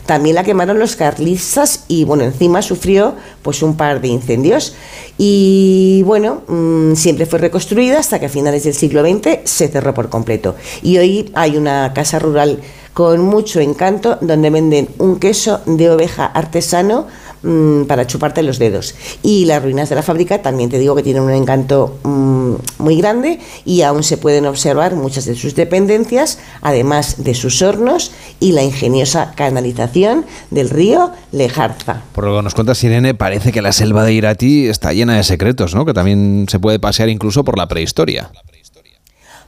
[0.06, 4.74] también la quemaron los carlistas y bueno, encima sufrió pues un par de incendios
[5.18, 9.92] y bueno, mm, siempre fue reconstruida hasta que a finales del siglo XX se cerró
[9.94, 10.54] por completo.
[10.82, 12.60] Y hoy hay una casa rural
[12.94, 17.06] con mucho encanto donde venden un queso de oveja artesano
[17.42, 18.94] mm, para chuparte los dedos.
[19.22, 22.96] Y las ruinas de la fábrica también te digo que tienen un encanto mm, muy
[22.96, 28.52] grande y aún se pueden observar muchas de sus dependencias, además de sus hornos y
[28.52, 32.02] la ingeniosa canalización del río Lejarza.
[32.12, 35.24] Por lo que nos cuenta Sirene, parece que la selva de Irati está llena de
[35.24, 35.84] secretos, ¿no?
[35.84, 38.30] Que también se puede pasear incluso por la prehistoria.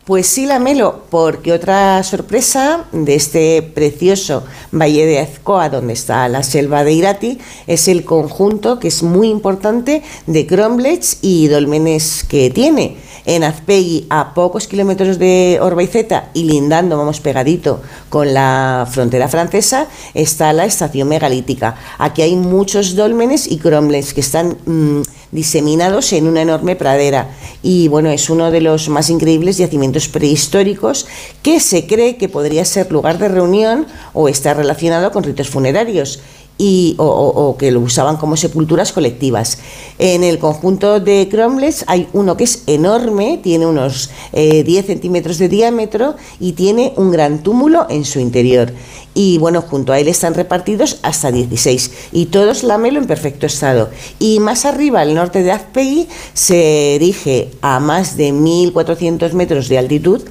[0.04, 4.42] Pues sí, la Melo, porque otra sorpresa de este precioso
[4.72, 7.38] Valle de Azcoa, donde está la selva de Irati,
[7.68, 12.96] es el conjunto que es muy importante de cromlechs y dolmenes que tiene.
[13.24, 19.86] En Azpegui, a pocos kilómetros de Orbaiceta y lindando, vamos pegadito con la frontera francesa,
[20.12, 21.76] está la estación megalítica.
[21.98, 27.30] Aquí hay muchos dólmenes y cromlechs que están mm, diseminados en una enorme pradera.
[27.62, 31.06] Y bueno, es uno de los más increíbles yacimientos prehistóricos
[31.42, 36.20] que se cree que podría ser lugar de reunión o estar relacionado con ritos funerarios.
[36.58, 39.58] Y, o, que lo usaban como sepulturas colectivas.
[39.98, 45.38] En el conjunto de Cromlech hay uno que es enorme, tiene unos eh, 10 centímetros
[45.38, 48.72] de diámetro y tiene un gran túmulo en su interior.
[49.14, 53.90] Y bueno, junto a él están repartidos hasta 16 y todos lamelo en perfecto estado.
[54.18, 59.78] Y más arriba, al norte de Azpegui, se erige a más de 1400 metros de
[59.78, 60.22] altitud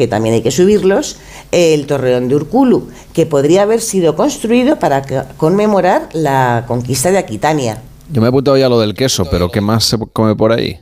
[0.00, 1.18] que también hay que subirlos,
[1.52, 5.02] el torreón de Urculu, que podría haber sido construido para
[5.36, 7.82] conmemorar la conquista de Aquitania.
[8.10, 10.80] Yo me he apuntado ya lo del queso, pero ¿qué más se come por ahí?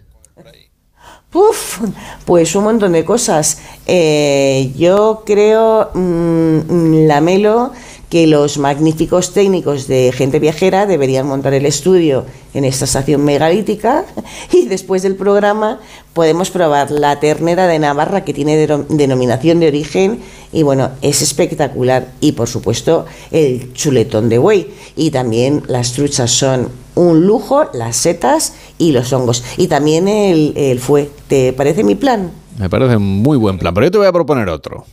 [1.35, 1.81] Uf,
[2.25, 3.59] pues un montón de cosas.
[3.87, 7.73] Eh, yo creo, mm, Lamelo,
[8.11, 12.25] que los magníficos técnicos de gente viajera deberían montar el estudio
[12.55, 14.05] en esta estación megalítica
[14.53, 15.81] y después del programa
[16.15, 20.21] podemos probar la ternera de Navarra que tiene denominación de origen
[20.53, 26.31] y bueno, es espectacular y por supuesto el chuletón de buey y también las truchas
[26.31, 31.11] son un lujo, las setas y los hongos y también el, el fue.
[31.29, 32.33] ¿Te parece mi plan?
[32.59, 34.85] Me parece muy buen plan, pero yo te voy a proponer otro.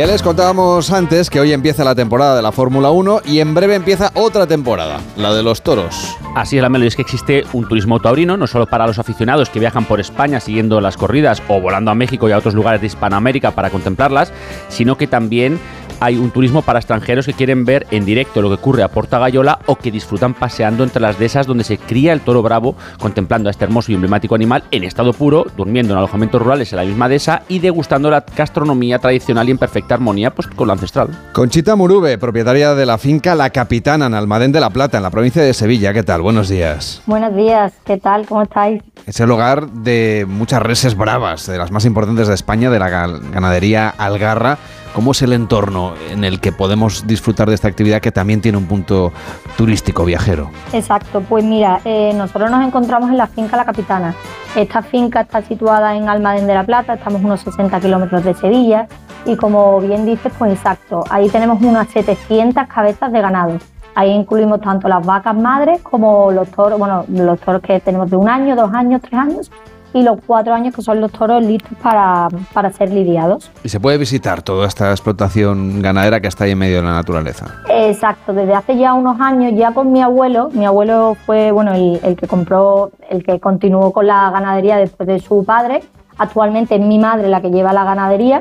[0.00, 3.52] Ya les contábamos antes que hoy empieza la temporada de la Fórmula 1 y en
[3.52, 6.16] breve empieza otra temporada, la de los toros.
[6.34, 9.50] Así es, la Melo, es que existe un turismo taurino, no solo para los aficionados
[9.50, 12.80] que viajan por España siguiendo las corridas o volando a México y a otros lugares
[12.80, 14.32] de Hispanoamérica para contemplarlas,
[14.70, 15.60] sino que también
[16.00, 19.18] hay un turismo para extranjeros que quieren ver en directo lo que ocurre a Porta
[19.18, 23.48] Gallola o que disfrutan paseando entre las dehesas donde se cría el toro bravo, contemplando
[23.48, 26.84] a este hermoso y emblemático animal en estado puro, durmiendo en alojamientos rurales en la
[26.84, 31.08] misma dehesa y degustando la gastronomía tradicional y en perfecta armonía pues, con la ancestral.
[31.32, 35.10] Conchita Murube, propietaria de la finca La Capitana en Almadén de la Plata, en la
[35.10, 35.92] provincia de Sevilla.
[35.92, 36.22] ¿Qué tal?
[36.22, 37.02] Buenos días.
[37.06, 38.26] Buenos días, ¿qué tal?
[38.26, 38.82] ¿Cómo estáis?
[39.06, 42.88] Es el hogar de muchas reses bravas, de las más importantes de España, de la
[42.88, 44.58] ganadería Algarra.
[44.94, 48.58] ¿Cómo es el entorno en el que podemos disfrutar de esta actividad que también tiene
[48.58, 49.12] un punto
[49.56, 50.50] turístico viajero?
[50.72, 54.14] Exacto, pues mira, eh, nosotros nos encontramos en la finca La Capitana.
[54.56, 58.88] Esta finca está situada en Almadén de la Plata, estamos unos 60 kilómetros de Sevilla
[59.24, 63.58] y como bien dices, pues exacto, ahí tenemos unas 700 cabezas de ganado.
[63.94, 68.16] Ahí incluimos tanto las vacas madres como los toros, bueno, los toros que tenemos de
[68.16, 69.50] un año, dos años, tres años
[69.92, 73.50] y los cuatro años que son los toros listos para, para ser lidiados.
[73.64, 76.92] ¿Y se puede visitar toda esta explotación ganadera que está ahí en medio de la
[76.92, 77.46] naturaleza?
[77.68, 82.00] Exacto, desde hace ya unos años, ya con mi abuelo, mi abuelo fue bueno el,
[82.02, 85.82] el que compró, el que continuó con la ganadería después de su padre,
[86.18, 88.40] actualmente es mi madre la que lleva la ganadería.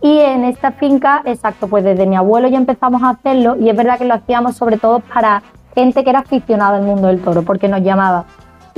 [0.00, 3.76] Y en esta finca, exacto, pues desde mi abuelo ya empezamos a hacerlo y es
[3.76, 5.42] verdad que lo hacíamos sobre todo para
[5.74, 8.24] gente que era aficionada al mundo del toro, porque nos llamaba,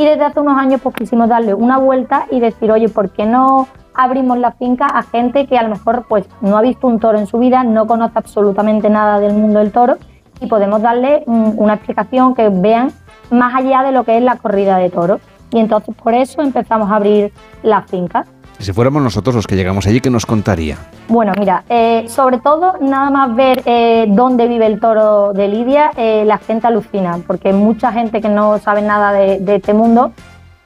[0.00, 3.26] y desde hace unos años pues quisimos darle una vuelta y decir, oye, ¿por qué
[3.26, 6.98] no abrimos la finca a gente que a lo mejor pues no ha visto un
[6.98, 9.98] toro en su vida, no conoce absolutamente nada del mundo del toro
[10.40, 12.92] y podemos darle una explicación que vean
[13.30, 15.20] más allá de lo que es la corrida de toro.
[15.50, 17.30] Y entonces por eso empezamos a abrir
[17.62, 18.24] la finca.
[18.60, 20.76] Si fuéramos nosotros los que llegamos allí, ¿qué nos contaría?
[21.08, 25.92] Bueno, mira, eh, sobre todo nada más ver eh, dónde vive el toro de Lidia,
[25.96, 30.12] eh, la gente alucina, porque mucha gente que no sabe nada de, este mundo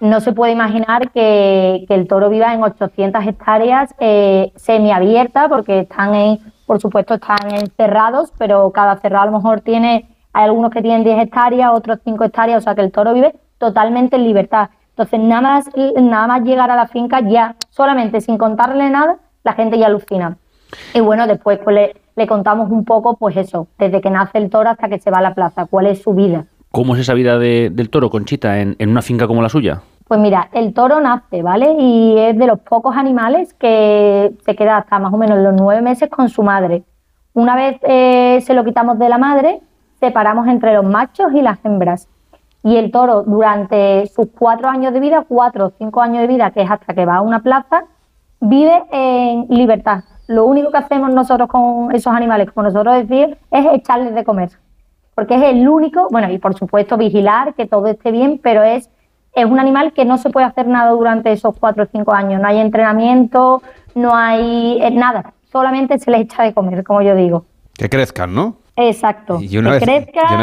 [0.01, 3.95] no se puede imaginar que, el toro viva en 800 hectáreas
[4.57, 10.09] semiabiertas, porque están en, por supuesto, están encerrados, pero cada cerrado a lo mejor tiene,
[10.33, 13.37] hay algunos que tienen 10 hectáreas, otros 5 hectáreas, o sea que el toro vive
[13.59, 14.71] totalmente en libertad.
[14.97, 19.55] Entonces, nada más, nada más llegar a la finca, ya solamente sin contarle nada, la
[19.55, 20.37] gente ya alucina.
[20.95, 24.71] Y bueno, después pues, le, contamos un poco, pues eso, desde que nace el toro
[24.71, 26.45] hasta que se va a la plaza, cuál es su vida.
[26.71, 29.83] ¿Cómo es esa vida del toro, Conchita, en, en una finca como la suya?
[30.07, 31.75] Pues mira, el toro nace, ¿vale?
[31.77, 35.83] Y es de los pocos animales que se queda hasta más o menos los nueve
[35.83, 36.85] meses con su madre.
[37.33, 39.61] Una vez eh, se lo quitamos de la madre,
[39.99, 42.09] separamos entre los machos y las hembras
[42.65, 46.51] y el toro durante sus cuatro años de vida, cuatro o cinco años de vida,
[46.51, 47.85] que es hasta que va a una plaza,
[48.41, 50.05] vive en libertad.
[50.27, 54.49] Lo único que hacemos nosotros con esos animales, como nosotros decir, es echarles de comer.
[55.15, 58.91] Porque es el único, bueno, y por supuesto vigilar que todo esté bien, pero es,
[59.35, 62.41] es un animal que no se puede hacer nada durante esos cuatro o cinco años.
[62.41, 63.63] No hay entrenamiento,
[63.95, 67.45] no hay eh, nada, solamente se les echa de comer, como yo digo.
[67.75, 68.64] Que crezcan, ¿no?
[68.77, 69.39] Exacto.
[69.41, 69.85] Y una, vez,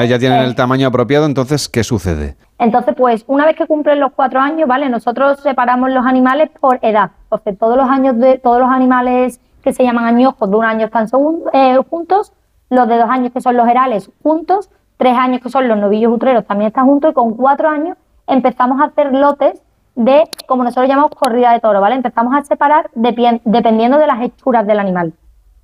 [0.08, 2.38] ya tienen el tamaño apropiado, entonces, ¿qué sucede?
[2.60, 4.90] Entonces, pues, una vez que cumplen los cuatro años, ¿vale?
[4.90, 7.12] Nosotros separamos los animales por edad.
[7.24, 10.86] Entonces, todos los años de todos los animales que se llaman añojos de un año
[10.86, 11.08] están
[11.54, 12.34] eh, juntos,
[12.70, 16.14] los de dos años que son los herales juntos, tres años que son los novillos
[16.14, 17.98] utreros también están juntos y con cuatro años
[18.28, 19.62] empezamos a hacer lotes
[19.96, 21.96] de, como nosotros llamamos, corrida de toro, ¿vale?
[21.96, 25.14] Empezamos a separar dependiendo de las hechuras del animal.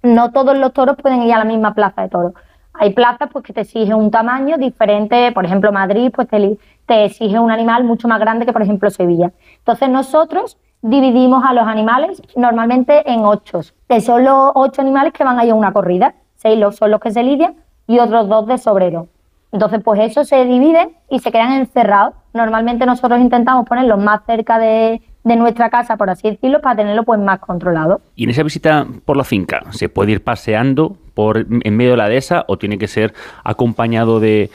[0.03, 2.33] No todos los toros pueden ir a la misma plaza de toros.
[2.79, 7.39] Hay plazas pues, que te exigen un tamaño diferente, por ejemplo Madrid pues te, exige
[7.39, 9.31] un animal mucho más grande que por ejemplo Sevilla.
[9.59, 15.23] Entonces nosotros dividimos a los animales normalmente en ocho, que son los ocho animales que
[15.23, 17.55] van a ir a una corrida, seis son los que se lidian
[17.87, 19.07] y otros dos de sobrero.
[19.51, 22.13] Entonces, pues eso se dividen y se quedan encerrados.
[22.33, 27.03] Normalmente nosotros intentamos ponerlos más cerca de, de nuestra casa, por así decirlo, para tenerlo
[27.03, 28.01] pues más controlado.
[28.15, 31.97] Y en esa visita por la finca, ¿se puede ir paseando por en medio de
[31.97, 33.11] la dehesa o tiene que ser
[33.43, 34.51] acompañado de,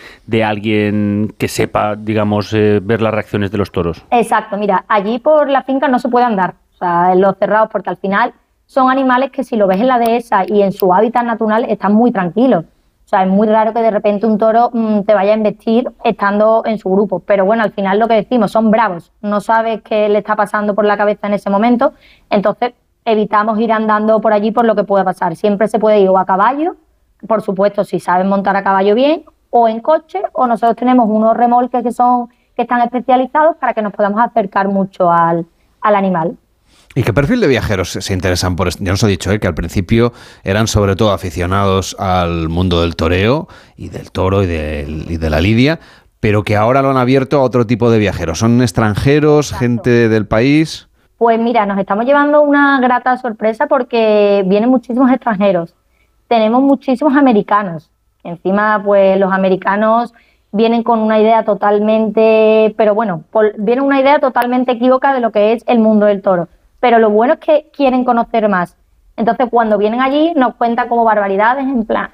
[0.47, 4.05] alguien que sepa, digamos, eh, ver las reacciones de los toros?
[4.13, 7.69] Exacto, mira, allí por la finca no se puede andar, o sea, en los cerrados,
[7.73, 8.33] porque al final
[8.67, 11.95] son animales que si lo ves en la dehesa y en su hábitat natural están
[11.95, 12.65] muy tranquilos.
[12.65, 15.91] O sea, es muy raro que de repente un toro mm, te vaya a investir
[16.05, 17.19] estando en su grupo.
[17.19, 19.11] Pero bueno, al final lo que decimos, son bravos.
[19.21, 21.93] No sabes qué le está pasando por la cabeza en ese momento.
[22.31, 22.73] Entonces,
[23.05, 25.37] evitamos ir andando por allí por lo que pueda pasar.
[25.37, 26.77] Siempre se puede ir o a caballo,
[27.27, 31.37] por supuesto, si saben montar a caballo bien, o en coche, o nosotros tenemos unos
[31.37, 35.47] remolques que son que están especializados para que nos podamos acercar mucho al,
[35.81, 36.37] al animal.
[36.95, 38.85] ¿Y qué perfil de viajeros se interesan por esto?
[38.85, 39.41] Ya os he dicho ¿eh?
[39.41, 40.13] que al principio
[40.45, 45.81] eran sobre todo aficionados al mundo del toreo y del toro y de, la lidia,
[46.21, 48.41] pero que ahora lo han abierto a otro tipo de viajeros.
[48.41, 50.89] ¿Son extranjeros, gente del país?
[51.23, 55.73] Pues mira, nos estamos llevando una grata sorpresa porque vienen muchísimos extranjeros.
[56.27, 57.93] Tenemos muchísimos americanos.
[58.25, 60.13] Encima, pues los americanos
[60.51, 63.23] vienen con una idea totalmente, pero bueno,
[63.57, 66.49] vienen una idea totalmente equívoca de lo que es el mundo del toro
[66.81, 68.77] pero lo bueno es que quieren conocer más.
[69.17, 72.11] Entonces, cuando vienen allí, nos cuentan como barbaridades, en plan,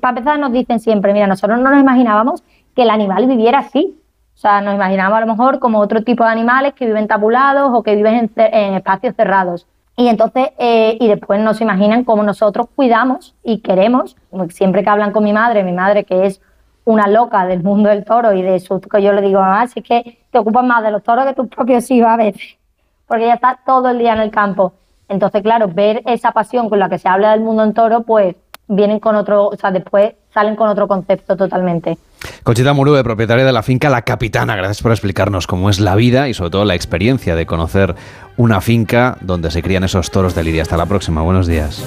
[0.00, 2.44] para empezar nos dicen siempre, mira, nosotros no nos imaginábamos
[2.76, 3.98] que el animal viviera así.
[4.34, 7.70] O sea, nos imaginábamos a lo mejor como otro tipo de animales que viven tabulados
[7.72, 9.66] o que viven en, espacios cerrados.
[9.96, 14.16] Y entonces, eh, y después nos imaginan cómo nosotros cuidamos y queremos,
[14.48, 16.40] siempre que hablan con mi madre, mi madre que es
[16.84, 19.80] una loca del mundo del toro y de su, que yo le digo, mamá, si
[19.80, 22.56] es que te ocupas más de los toros que tus propios hijos a veces
[23.06, 24.72] porque ella está todo el día en el campo.
[25.08, 28.34] Entonces, claro, ver esa pasión con la que se habla del mundo en toro, pues
[28.74, 31.98] vienen con otro, o sea, después salen con otro concepto totalmente.
[32.42, 36.28] Conchita Murube, propietaria de la finca La Capitana, gracias por explicarnos cómo es la vida
[36.28, 37.94] y sobre todo la experiencia de conocer
[38.36, 40.62] una finca donde se crían esos toros de lidia.
[40.62, 41.84] Hasta la próxima, buenos días.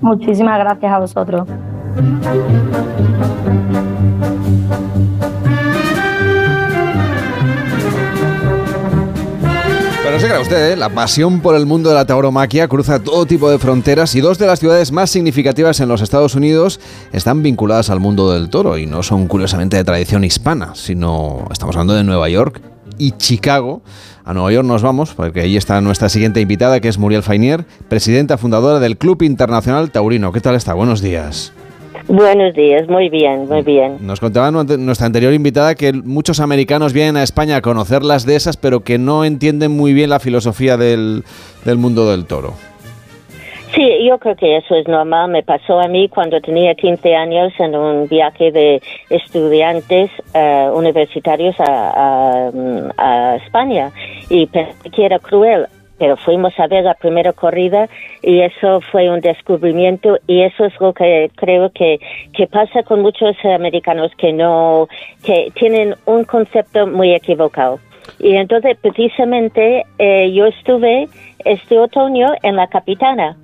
[0.00, 1.48] Muchísimas gracias a vosotros.
[10.18, 10.76] Pero se crea usted, ¿eh?
[10.76, 14.36] la pasión por el mundo de la tauromaquia cruza todo tipo de fronteras y dos
[14.36, 16.80] de las ciudades más significativas en los Estados Unidos
[17.12, 21.76] están vinculadas al mundo del toro y no son curiosamente de tradición hispana, sino estamos
[21.76, 22.60] hablando de Nueva York
[22.98, 23.80] y Chicago.
[24.24, 27.64] A Nueva York nos vamos, porque ahí está nuestra siguiente invitada, que es Muriel Fainier,
[27.88, 30.32] presidenta fundadora del Club Internacional Taurino.
[30.32, 30.74] ¿Qué tal está?
[30.74, 31.52] Buenos días.
[32.08, 33.98] Buenos días, muy bien, muy bien.
[34.00, 38.56] Nos contaba nuestra anterior invitada que muchos americanos vienen a España a conocer las dehesas,
[38.56, 41.22] pero que no entienden muy bien la filosofía del,
[41.76, 42.54] mundo del toro.
[43.74, 45.30] Sí, yo creo que eso es normal.
[45.30, 48.80] Me pasó a mí cuando tenía 15 años en un viaje de
[49.10, 52.50] estudiantes eh, universitarios a,
[52.96, 53.92] a, España
[54.30, 55.66] y pensé que era cruel
[55.98, 57.88] pero fuimos a ver la primera corrida
[58.22, 62.00] y eso fue un descubrimiento y eso es lo que creo que,
[62.32, 64.88] que pasa con muchos americanos que no,
[65.24, 67.80] que tienen un concepto muy equivocado.
[68.18, 71.08] Y entonces precisamente eh, yo estuve
[71.44, 73.36] este otoño en la Capitana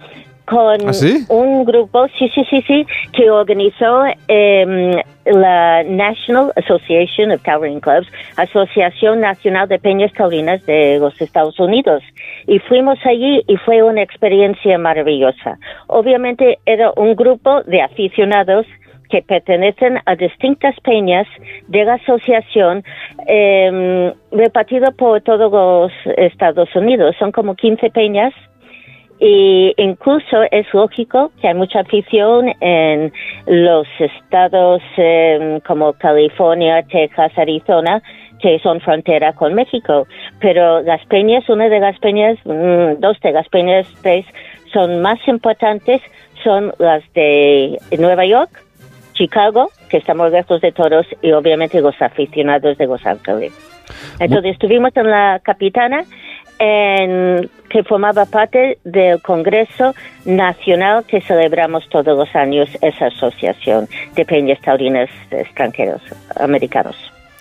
[0.45, 0.93] con ¿Ah,
[1.29, 8.09] un grupo, sí, sí, sí, sí, que organizó eh, la National Association of Towering Clubs,
[8.37, 12.03] Asociación Nacional de Peñas Taurinas de los Estados Unidos.
[12.47, 15.59] Y fuimos allí y fue una experiencia maravillosa.
[15.87, 18.67] Obviamente era un grupo de aficionados
[19.09, 21.27] que pertenecen a distintas peñas
[21.69, 22.83] de la asociación
[23.27, 27.15] eh, repartido por todos los Estados Unidos.
[27.19, 28.35] Son como 15 peñas
[29.27, 33.11] y incluso es lógico que hay mucha afición en
[33.47, 38.03] los estados em, como California, Texas, Arizona,
[38.39, 40.07] que son frontera con México.
[40.41, 44.27] Pero las peñas, una de las peñas, mm, dos de las peñas, tres,
[44.75, 46.03] son más importantes,
[46.43, 48.51] son las de Nueva York,
[49.15, 53.55] Chicago, que estamos lejos de toros, y obviamente los aficionados de Los Ángeles.
[54.21, 56.05] Entonces estuvimos en la Capitana
[56.59, 59.95] en, que formaba parte del Congreso
[60.25, 66.03] Nacional que celebramos todos los años, esa asociación de peñas taurinas extranjeros,
[66.37, 66.97] americanos.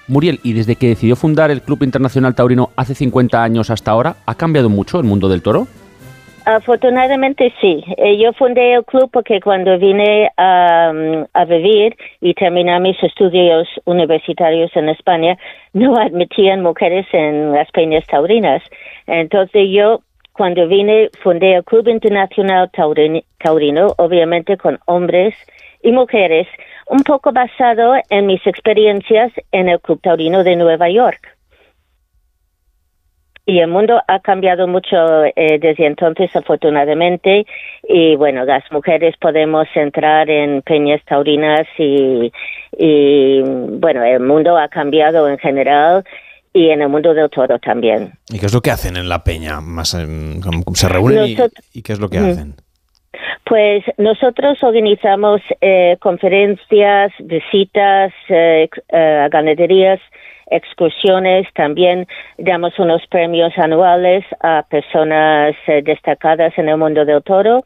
[0.08, 4.18] Muriel, ¿y desde que decidió fundar el Club Internacional Taurino hace 50 años hasta ahora,
[4.26, 5.68] ha cambiado mucho el mundo del toro?
[6.46, 7.84] Afortunadamente sí.
[7.98, 10.92] Eh, yo fundé el club porque cuando vine a,
[11.48, 15.38] vivir y terminar mis estudios universitarios en España,
[15.74, 18.62] no admitían mujeres en las peñas taurinas.
[19.08, 20.02] Entonces yo,
[20.32, 25.36] cuando vine, fundé el Club Internacional Taurino, obviamente con hombres
[25.82, 26.48] y mujeres,
[26.88, 31.34] un poco basado en mis experiencias en el Club Taurino de Nueva York.
[33.46, 37.46] y el mundo ha cambiado mucho eh, desde entonces, afortunadamente.
[37.84, 42.32] Y bueno, las mujeres podemos entrar en peñas taurinas y,
[42.78, 46.06] y bueno, el mundo ha cambiado en general
[46.54, 48.14] y en el mundo del toro también.
[48.30, 49.60] ¿Y qué es lo que hacen en la peña?
[49.60, 51.36] Más, ¿Se reúnen
[51.74, 52.56] y, qué es lo que hacen?
[53.46, 60.00] Pues nosotros organizamos eh, conferencias, visitas eh, eh, a ganaderías,
[60.48, 62.08] excursiones, también
[62.38, 67.66] damos unos premios anuales a personas eh, destacadas en el mundo del toro.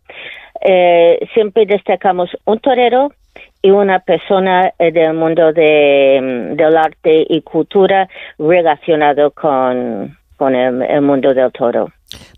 [0.61, 3.11] Eh, siempre destacamos un torero
[3.68, 8.07] y una persona eh, del mundo de, mm, del arte y cultura
[8.39, 11.89] relacionado con, con el- el mundo del toro.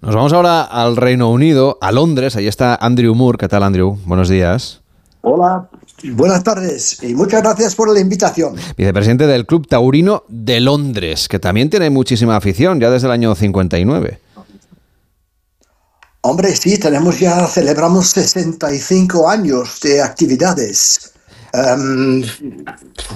[0.01, 2.35] Nos vamos ahora al Reino Unido, a Londres.
[2.35, 3.37] Ahí está Andrew Moore.
[3.37, 3.97] ¿Qué tal, Andrew?
[4.05, 4.81] Buenos días.
[5.21, 5.67] Hola,
[6.13, 8.55] buenas tardes y muchas gracias por la invitación.
[8.77, 13.35] Vicepresidente del Club Taurino de Londres, que también tiene muchísima afición, ya desde el año
[13.35, 14.17] 59.
[16.21, 21.13] Hombre, sí, tenemos ya, celebramos 65 años de actividades.
[21.53, 22.23] Em,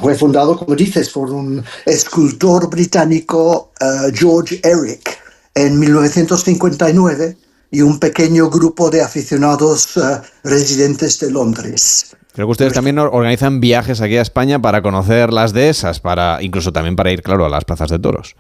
[0.01, 5.17] fue fundado, como dices, por un escultor británico, eh, George Eric,
[5.53, 7.37] en 1959
[7.71, 10.01] y un pequeño grupo de aficionados eh,
[10.43, 12.15] residentes de Londres.
[12.33, 16.41] Creo que ustedes también or- organizan viajes aquí a España para conocer las dehesas, para
[16.41, 18.35] incluso también para ir, claro, a las plazas de toros.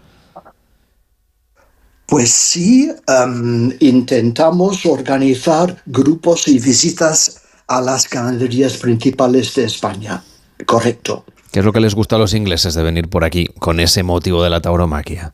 [2.07, 10.23] Pues sí, em, intentamos organizar grupos y visitas a las ganaderías principales de España.
[10.65, 11.25] Correcto.
[11.51, 14.01] ¿Qué es lo que les gusta a los ingleses de venir por aquí con ese
[14.03, 15.33] motivo de la tauromaquia?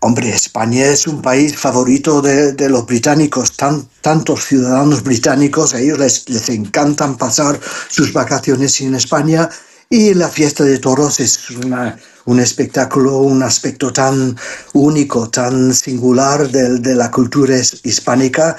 [0.00, 5.80] Hombre, España es un país favorito de, de los británicos, tan, tantos ciudadanos británicos, a
[5.80, 7.58] ellos les, les encantan pasar
[7.88, 9.48] sus vacaciones en España
[9.88, 14.34] y la fiesta de toros es una- un espectáculo, un aspecto tan
[14.72, 18.56] único, tan singular del- de, la cultura hispánica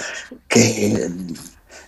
[0.47, 1.09] que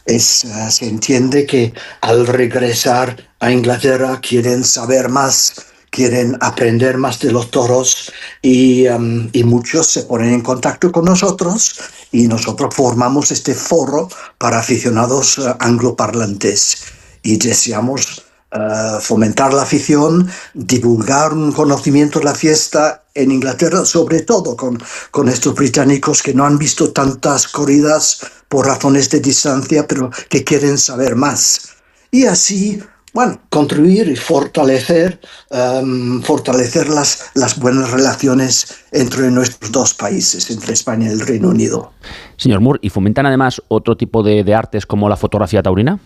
[0.05, 5.53] eh, se entiende que al regresar a Inglaterra quieren saber más,
[5.89, 8.11] quieren aprender más de los toros
[8.41, 11.79] y, y muchos se ponen en contacto con nosotros
[12.11, 16.83] y nosotros formamos este foro para aficionados eh, angloparlantes.
[17.23, 24.21] Y deseamos eh, fomentar la afición, divulgar un conocimiento de la fiesta en Inglaterra, sobre
[24.21, 29.85] todo con, con estos británicos que no han visto tantas corridas por razones de distancia,
[29.85, 31.75] pero que quieren saber más.
[32.09, 32.81] Y así,
[33.13, 35.19] bueno, contribuir y fortalecer,
[35.49, 41.49] em, fortalecer las, las buenas relaciones entre nuestros dos países, entre España y el Reino
[41.49, 41.91] Unido.
[42.37, 45.99] Señor Moore, ¿y fomentan además otro tipo de, de artes como la fotografía taurina?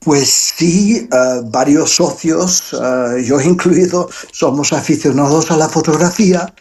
[0.00, 6.52] Pues sí, eh, varios socios, eh, yo incluido, somos aficionados a la fotografía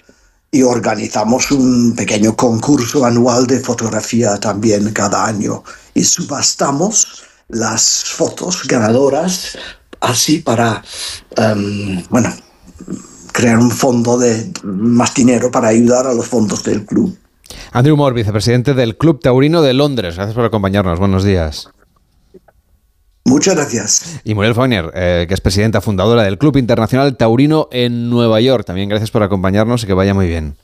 [0.52, 8.64] y organizamos un pequeño concurso anual de fotografía también cada año y subastamos las fotos
[8.68, 9.58] ganadoras
[10.00, 10.84] así para,
[11.36, 12.34] em, bueno,
[13.32, 17.18] crear un fondo de más dinero para ayudar a los fondos del club.
[17.72, 20.16] Andrew Moore, vicepresidente del Club Taurino de Londres.
[20.16, 21.00] Gracias por acompañarnos.
[21.00, 21.70] Buenos días.
[23.28, 24.22] Muchas gracias.
[24.24, 28.64] Y Muriel Foyner, eh, que es presidenta fundadora del Club Internacional Taurino en Nueva York.
[28.66, 30.56] También gracias por acompañarnos y que vaya muy bien.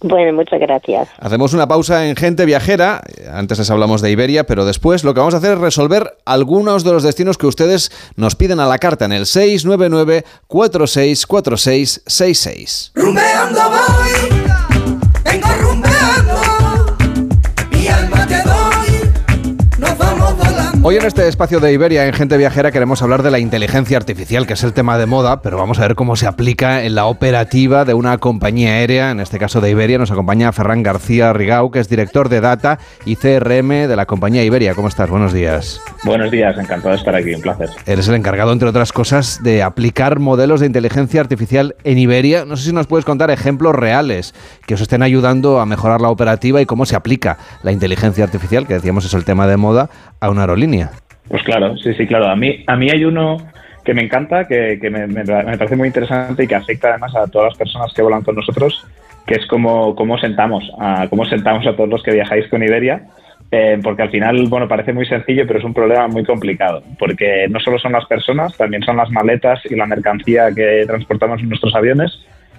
[0.00, 1.08] Bueno, muchas gracias.
[1.18, 3.00] Hacemos una pausa en Gente Viajera.
[3.32, 6.84] Antes les hablamos de Iberia, pero después lo que vamos a hacer es resolver algunos
[6.84, 12.92] de los destinos que ustedes nos piden a la carta en el 699 464666.
[12.94, 14.42] Rumbeando voy,
[15.24, 16.34] vengo rumbeando,
[20.88, 24.46] Hoy en este espacio de Iberia en Gente Viajera queremos hablar de la inteligencia artificial,
[24.46, 27.06] que es el tema de moda, pero vamos a ver cómo se aplica en la
[27.06, 29.98] operativa de una compañía aérea, en este caso de Iberia.
[29.98, 34.44] Nos acompaña Ferran García Rigau, que es director de Data y CRM de la compañía
[34.44, 34.76] Iberia.
[34.76, 35.10] ¿Cómo estás?
[35.10, 35.80] Buenos días.
[36.04, 37.70] Buenos días, encantado de estar aquí, un placer.
[37.84, 42.44] Eres el encargado, entre otras cosas, de aplicar modelos de inteligencia artificial en Iberia.
[42.44, 44.34] No sé si nos puedes contar ejemplos reales
[44.68, 48.68] que os estén ayudando a mejorar la operativa y cómo se aplica la inteligencia artificial,
[48.68, 49.90] que decíamos es el tema de moda,
[50.20, 50.75] a una aerolínea.
[51.28, 52.26] Pues claro, sí, sí, claro.
[52.28, 53.38] A mí, a mí hay uno
[53.84, 57.26] que me encanta, que, que me, me- parece muy interesante y que afecta además a
[57.26, 58.84] todas las personas que volan con nosotros,
[59.26, 63.02] que es cómo, cómo sentamos, a, cómo sentamos a todos los que viajáis con Iberia.
[63.52, 67.46] eh, porque al final, bueno, parece muy sencillo, pero es un problema muy complicado, porque
[67.48, 71.48] no solo son las personas, también son las maletas y la mercancía que transportamos en
[71.48, 72.10] nuestros aviones,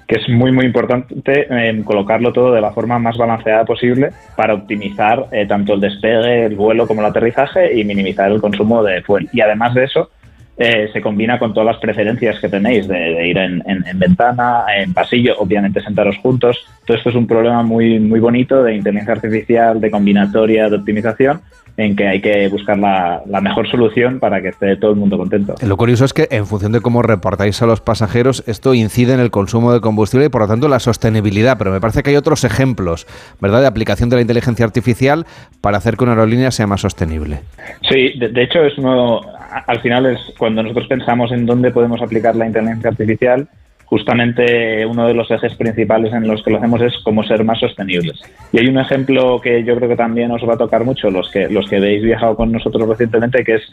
[0.07, 4.53] que es muy muy importante eh, colocarlo todo de la forma más balanceada posible para
[4.53, 9.01] optimizar eh, tanto el despegue, el vuelo como el aterrizaje y minimizar el consumo de
[9.01, 9.27] fuel.
[9.34, 10.09] Y además de eso,
[10.57, 13.99] eh, se combina con todas las preferencias que tenéis de, de ir en, en- en
[13.99, 16.65] ventana, en pasillo, obviamente sentaros juntos.
[16.85, 21.41] Todo esto es un problema muy, muy bonito de inteligencia artificial, de combinatoria, de optimización,
[21.77, 25.15] en que hay que buscar la, la mejor solución para que esté todo el mundo
[25.15, 25.53] contento.
[25.63, 29.19] Lo curioso es que en función de cómo reportáis a los pasajeros, esto incide en
[29.19, 31.55] el consumo de combustible y por lo tanto la sostenibilidad.
[31.59, 33.05] Pero me parece que hay otros ejemplos,
[33.39, 35.27] ¿verdad?, de aplicación de la inteligencia artificial
[35.61, 37.41] para hacer que una aerolínea sea más sostenible.
[37.88, 39.21] Sí, de, de hecho es uno,
[39.65, 43.47] al final es cuando nosotros pensamos en dónde podemos aplicar la inteligencia artificial,
[43.85, 47.59] justamente uno de los ejes principales en los que lo hacemos es cómo ser más
[47.59, 48.21] sostenibles.
[48.51, 51.31] Y hay un ejemplo que yo creo que también os va a tocar mucho los
[51.31, 53.63] que los que habéis viajado con nosotros recientemente, que es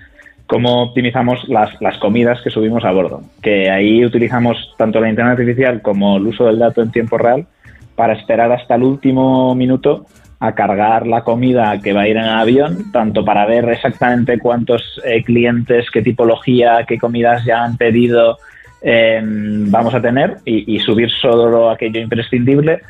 [0.46, 3.22] cómo optimizamos las, las comidas que subimos a bordo.
[3.42, 7.46] Que ahí utilizamos tanto la inteligencia artificial como el uso del dato en tiempo real
[7.96, 10.06] para esperar hasta el último minuto
[10.46, 14.38] a cargar la comida que va a ir en el avión, tanto para ver exactamente
[14.38, 18.38] cuántos eh, clientes, qué tipología, qué comidas ya han pedido
[18.86, 22.80] eh, vamos a tener y, subir solo aquello imprescindible.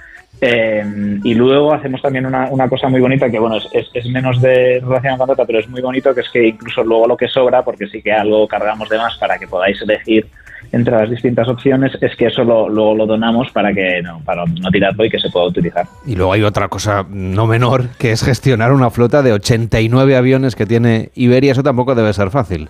[0.41, 0.85] Eh,
[1.23, 4.83] y luego hacemos también una, una cosa muy bonita que, bueno, es, es- menos de
[4.85, 7.63] relación con data, pero es muy bonito, que es que incluso luego lo que sobra,
[7.63, 10.27] porque sí que algo cargamos de más para que podáis elegir
[10.75, 14.45] entre las distintas opciones, es que eso lo, luego lo donamos para que no, para
[14.45, 15.87] no tirarlo y que se pueda utilizar.
[16.07, 20.57] Y luego hay otra cosa no menor, que es gestionar una flota de 89 aviones
[20.57, 21.53] que tiene Iberia.
[21.53, 22.69] Eso tampoco debe ser fácil.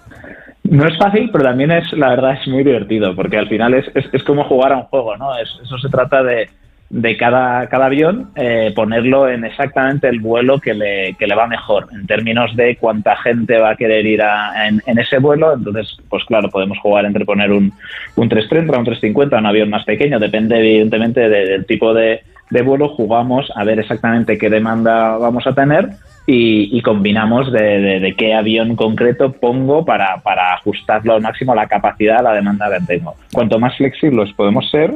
[0.64, 3.84] No es fácil, pero también es, la verdad, es muy divertido, porque al final es,
[3.94, 5.36] es, es como jugar a un juego, ¿no?
[5.36, 6.48] Es- eso se trata de,
[6.90, 11.46] de cada, cada avión eh, ponerlo en exactamente el vuelo que le, que le va
[11.46, 15.54] mejor, en términos de cuánta gente va a querer ir a- en, ese vuelo.
[15.54, 17.72] Entonces, pues claro, podemos jugar entre poner un,
[18.16, 22.20] un 330, un 350, un avión más pequeño, depende evidentemente de- del tipo de,
[22.50, 25.88] de vuelo, jugamos a ver exactamente qué demanda vamos a tener
[26.26, 31.54] y, y combinamos de, de- de qué avión concreto pongo para, para ajustarlo al máximo
[31.54, 33.14] la capacidad, a la demanda que tengo.
[33.32, 34.94] Cuanto más flexibles podemos ser,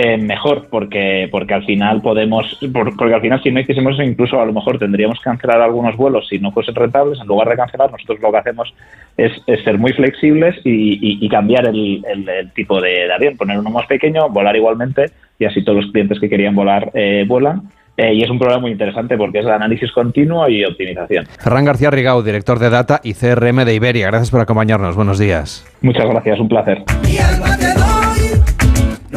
[0.00, 4.02] eh, mejor, porque, porque al final podemos, por- porque al final si no hiciésemos eso,
[4.04, 7.48] incluso a lo mejor tendríamos que cancelar algunos vuelos si no fuesen rentables, en lugar
[7.48, 8.72] de cancelar, nosotros lo que hacemos
[9.16, 13.12] es, es ser muy flexibles y, y- y cambiar el, el- el tipo de, de
[13.12, 15.06] avión, poner uno más pequeño, volar igualmente
[15.38, 17.62] y así todos los clientes que querían volar eh, vuelan.
[17.96, 21.26] Eh, y es un programa muy interesante porque es de análisis continuo y optimización.
[21.40, 24.06] Ferran García Rigau, director de Data y CRM de Iberia.
[24.06, 24.94] Gracias por acompañarnos.
[24.94, 25.66] Buenos días.
[25.82, 26.84] Muchas gracias, un placer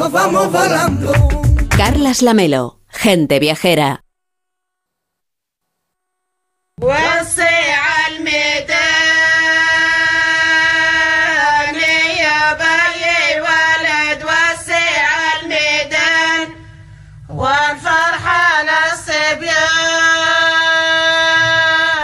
[0.01, 1.13] nos vamos volando.
[1.77, 4.03] Carlas Lamelo, gente viajera.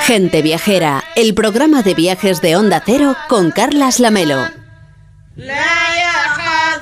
[0.06, 4.48] Gente Viajera, el programa de viajes de Onda Cero con Carlas Lamelo.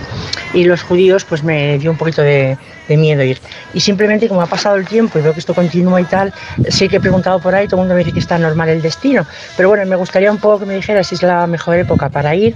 [0.53, 2.57] los judíos, pues me dio un poquito de,
[2.91, 3.39] de miedo ir.
[3.73, 6.33] Y simplemente como ha pasado el tiempo y veo que esto continúa y tal,
[6.67, 8.81] sí que he preguntado por ahí, todo el mundo me dice que está normal el
[8.81, 9.25] destino.
[9.55, 12.35] Pero bueno, me gustaría un poco que me dijeras si es la mejor época para
[12.35, 12.55] ir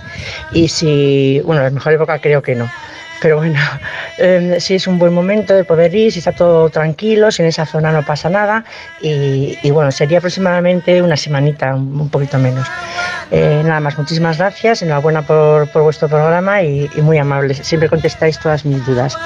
[0.51, 2.69] y si, bueno, la mejor época creo que no.
[3.25, 3.59] Pero bueno,
[4.19, 7.47] eh, si es un buen momento de poder ir, si está todo tranquilo, si en
[7.47, 8.63] esa zona no pasa nada.
[9.01, 12.67] Y, bueno, sería aproximadamente una semanita, un poquito menos.
[13.31, 17.57] Eh, nada más, muchísimas gracias, enhorabuena por, por vuestro programa y, y muy amables.
[17.63, 19.17] Siempre contestáis todas mis dudas.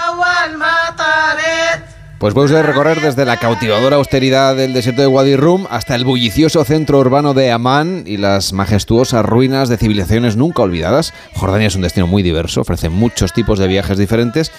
[2.19, 6.03] Pues puede usted recorrer desde la cautivadora austeridad del desierto de Wadi Rum hasta el
[6.03, 11.13] bullicioso centro urbano de Amán y las majestuosas ruinas de civilizaciones nunca olvidadas.
[11.33, 14.51] Jordania es un destino muy diverso, ofrece muchos tipos de viajes diferentes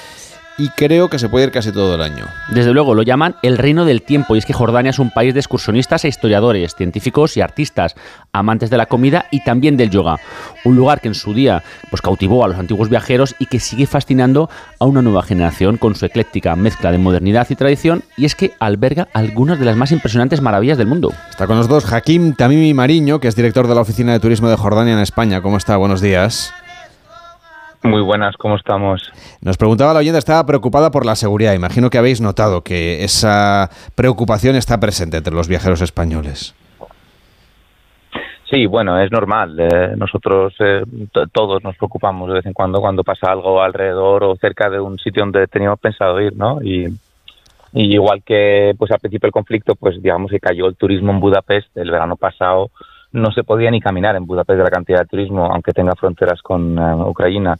[0.60, 2.26] y creo que se puede ir casi todo el año.
[2.50, 5.32] Desde luego, lo llaman el reino del tiempo, y es que Jordania es un país
[5.32, 7.94] de excursionistas e historiadores, científicos y artistas,
[8.32, 10.18] amantes de la comida y también del yoga.
[10.66, 13.86] Un lugar que en su día pues, cautivó a los antiguos viajeros y que sigue
[13.86, 18.34] fascinando a una nueva generación con su ecléctica mezcla de modernidad y tradición, y es
[18.34, 21.10] que alberga algunas de las más impresionantes maravillas del mundo.
[21.30, 24.56] Está con nosotros Hakim Tamimi Mariño, que es director de la Oficina de Turismo de
[24.56, 25.40] Jordania en España.
[25.40, 25.78] ¿Cómo está?
[25.78, 26.52] Buenos días.
[27.82, 29.10] Muy buenas, ¿cómo estamos?
[29.40, 31.54] Nos preguntaba la oyente, estaba preocupada por la seguridad.
[31.54, 36.54] Imagino que habéis notado que esa preocupación está presente entre los viajeros españoles.
[38.50, 39.56] Sí, bueno, es normal.
[39.58, 40.82] Eh, nosotros eh,
[41.32, 44.98] todos nos preocupamos de vez en cuando cuando pasa algo alrededor o cerca de un
[44.98, 46.60] sitio donde teníamos pensado ir, ¿no?
[46.62, 46.86] Y,
[47.72, 51.20] y igual que pues al principio del conflicto, pues digamos que cayó el turismo en
[51.20, 52.70] Budapest el verano pasado,
[53.12, 56.40] no se podía ni caminar en Budapest de la cantidad de turismo, aunque tenga fronteras
[56.42, 57.56] con eh, Ucrania.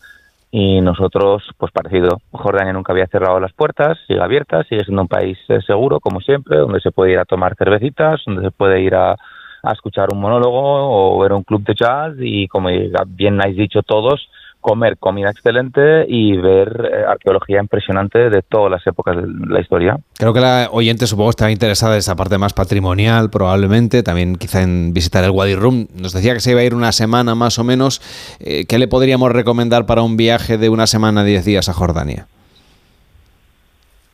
[0.52, 5.08] Y nosotros, pues parecido, Jordania nunca había cerrado las puertas, sigue abierta, sigue siendo un
[5.08, 8.80] país eh, seguro, como siempre, donde se puede ir a tomar cervecitas, donde se puede
[8.80, 12.68] ir a, a escuchar un monólogo o ver un club de jazz y, como
[13.06, 14.28] bien habéis dicho todos,
[14.60, 19.96] comer comida excelente y ver eh, arqueología impresionante de todas las épocas de la historia.
[20.18, 24.62] Creo que la oyente supongo está interesada en esa parte más patrimonial, probablemente, también quizá
[24.62, 25.86] en visitar el Wadi Rum.
[25.94, 28.00] Nos decía que se iba a ir una semana más o menos.
[28.40, 32.26] Eh, ¿Qué le podríamos recomendar para un viaje de una semana, 10 días a Jordania?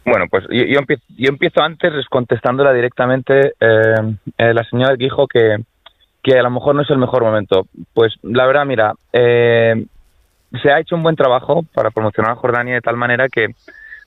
[0.06, 3.54] Bueno, pues yo, yo empiezo, yo empiezo antes contestándola directamente.
[3.60, 5.56] Eh, eh, la señora dijo que,
[6.22, 7.66] que a lo mejor no es el mejor momento.
[7.92, 9.84] Pues la verdad, mira, eh,
[10.62, 13.48] se ha hecho un buen trabajo para promocionar a Jordania de tal manera que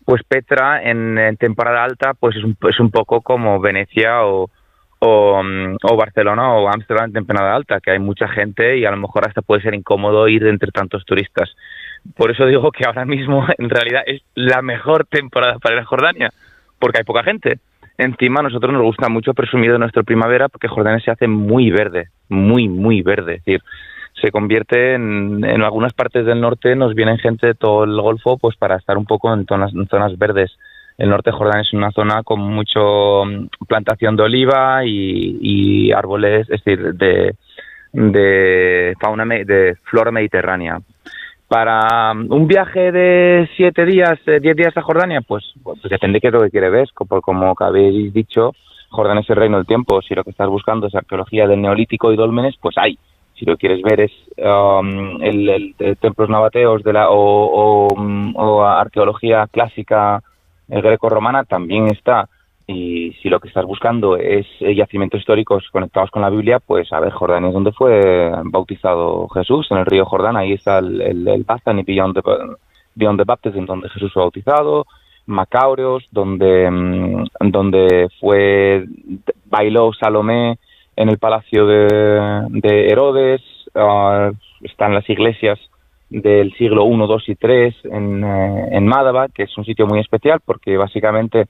[0.06, 6.68] pues Petra en, temporada alta pues es un, poco como Venecia mm, o Barcelona o
[6.68, 9.76] Ámsterdam en temporada alta, que hay mucha gente y a lo mejor hasta puede ser
[9.76, 11.50] incómodo ir entre tantos turistas.
[12.16, 15.86] Por eso digo que ahora mismo en realidad es la mejor temporada para ir a
[15.86, 16.30] Jordania,
[16.80, 17.60] porque hay poca gente.
[17.98, 21.70] Encima a nosotros nos gusta mucho presumir de nuestra primavera porque Jordania se hace muy
[21.70, 23.36] verde, muy, muy verde.
[23.36, 23.62] Es decir,
[24.22, 28.38] se convierte en, en algunas partes del norte, nos vienen gente de todo el Golfo
[28.38, 30.52] pues para estar un poco en zonas, en zonas verdes.
[31.00, 36.50] El norte de Jordania es una zona con mucho mm, plantación de oliva y, árboles,
[36.50, 37.36] es decir, de,
[37.94, 40.80] de fauna, de flora mediterránea.
[41.48, 46.18] Para um, un viaje de siete días, eh, diez días a Jordania, pues, pues depende
[46.18, 46.90] de qué es lo que quiere ver.
[46.94, 48.52] Como, como habéis dicho,
[48.90, 50.02] Jordania es el reino del tiempo.
[50.02, 53.00] Si lo que estás buscando es arqueología del Neolítico y dólmenes, pues hay.
[53.40, 59.48] Si lo quieres ver es um, el, el- templos nabateos de la, o, mm, arqueología
[59.48, 60.22] clásica
[60.68, 62.28] eh, greco-romana, también está.
[62.68, 66.92] Y si lo que estás buscando es eh, yacimientos históricos conectados con la Biblia, pues
[66.94, 70.38] a ver, Jordania es donde fue bautizado Jesús, en el río Jordán.
[70.38, 72.22] Ahí está el, el, el Bethany Beyond the,
[72.96, 74.86] Beyond the Baptism, donde Jesús fue bautizado.
[75.26, 78.86] Macaureos, donde, mm, donde fue
[79.46, 80.60] bailó Salomé
[81.00, 83.42] en el palacio de, de Herodes.
[83.74, 84.32] ah,
[84.62, 85.58] están las iglesias
[86.10, 90.00] del siglo I, II y III en, eh, en Mádaba, que es un sitio muy
[90.00, 91.46] especial porque básicamente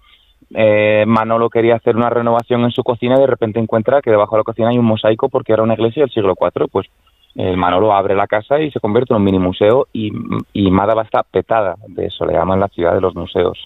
[0.53, 4.35] eh, Manolo quería hacer una renovación en su cocina y de repente encuentra que debajo
[4.35, 6.67] de la cocina hay un mosaico porque era una iglesia del siglo IV.
[6.71, 6.88] Pues
[7.34, 10.11] el Manolo abre la casa y se convierte en un mini museo y,
[10.53, 13.57] y Mádaba está petada de eso, le llaman la ciudad de los museos.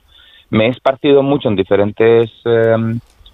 [0.49, 2.75] Me he esparcido mucho en diferentes eh,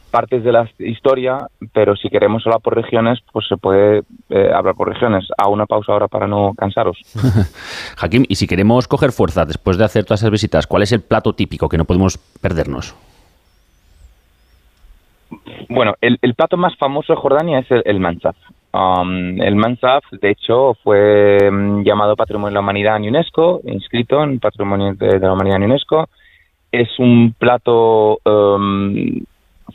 [0.10, 4.76] partes de la historia, pero si queremos hablar por regiones, pues se puede eh, hablar
[4.76, 5.28] por regiones.
[5.38, 6.98] A una pausa ahora para no cansaros.
[7.98, 11.02] Hakim, y si queremos coger fuerza después de hacer todas esas visitas, ¿cuál es el
[11.02, 12.96] plato típico que no podemos perdernos?
[15.70, 18.36] Bueno, el, el plato más famoso de Jordania es el, el mansaf.
[18.72, 24.24] Um, el mansaf, de hecho, fue mm, llamado Patrimonio de la Humanidad en UNESCO, inscrito
[24.24, 26.08] en Patrimonio de, de la Humanidad en UNESCO.
[26.72, 29.24] Es un plato um,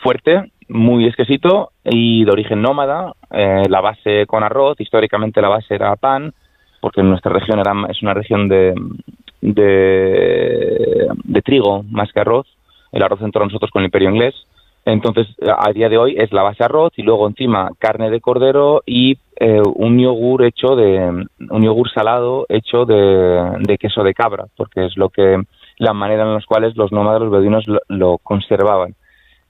[0.00, 3.12] fuerte, muy exquisito y de origen nómada.
[3.30, 6.32] Eh, la base con arroz, históricamente la base era pan,
[6.80, 8.74] porque en nuestra región era, es una región de,
[9.40, 11.08] de,
[11.42, 12.46] trigo más que arroz.
[12.92, 14.34] El arroz entró a nosotros con el imperio inglés.
[14.86, 18.82] Entonces, a día de hoy es la base arroz y luego encima carne de cordero
[18.84, 24.84] y eh, un yogur hecho de un yogur salado hecho de, queso de cabra, porque
[24.84, 25.42] es lo que
[25.78, 28.94] la manera en las cuales los nómadas, los beduinos lo conservaban.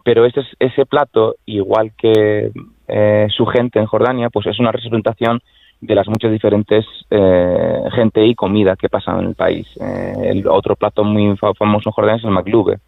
[0.05, 2.51] Pero ese, ese plato, igual que
[2.89, 5.41] eh, su gente en Jordania, pues es una representación
[5.81, 9.67] de las muchas diferentes eh, gente y comida que pasan en el país.
[9.81, 12.79] Eh, el otro plato muy fa- famoso en Jordania es el maglube,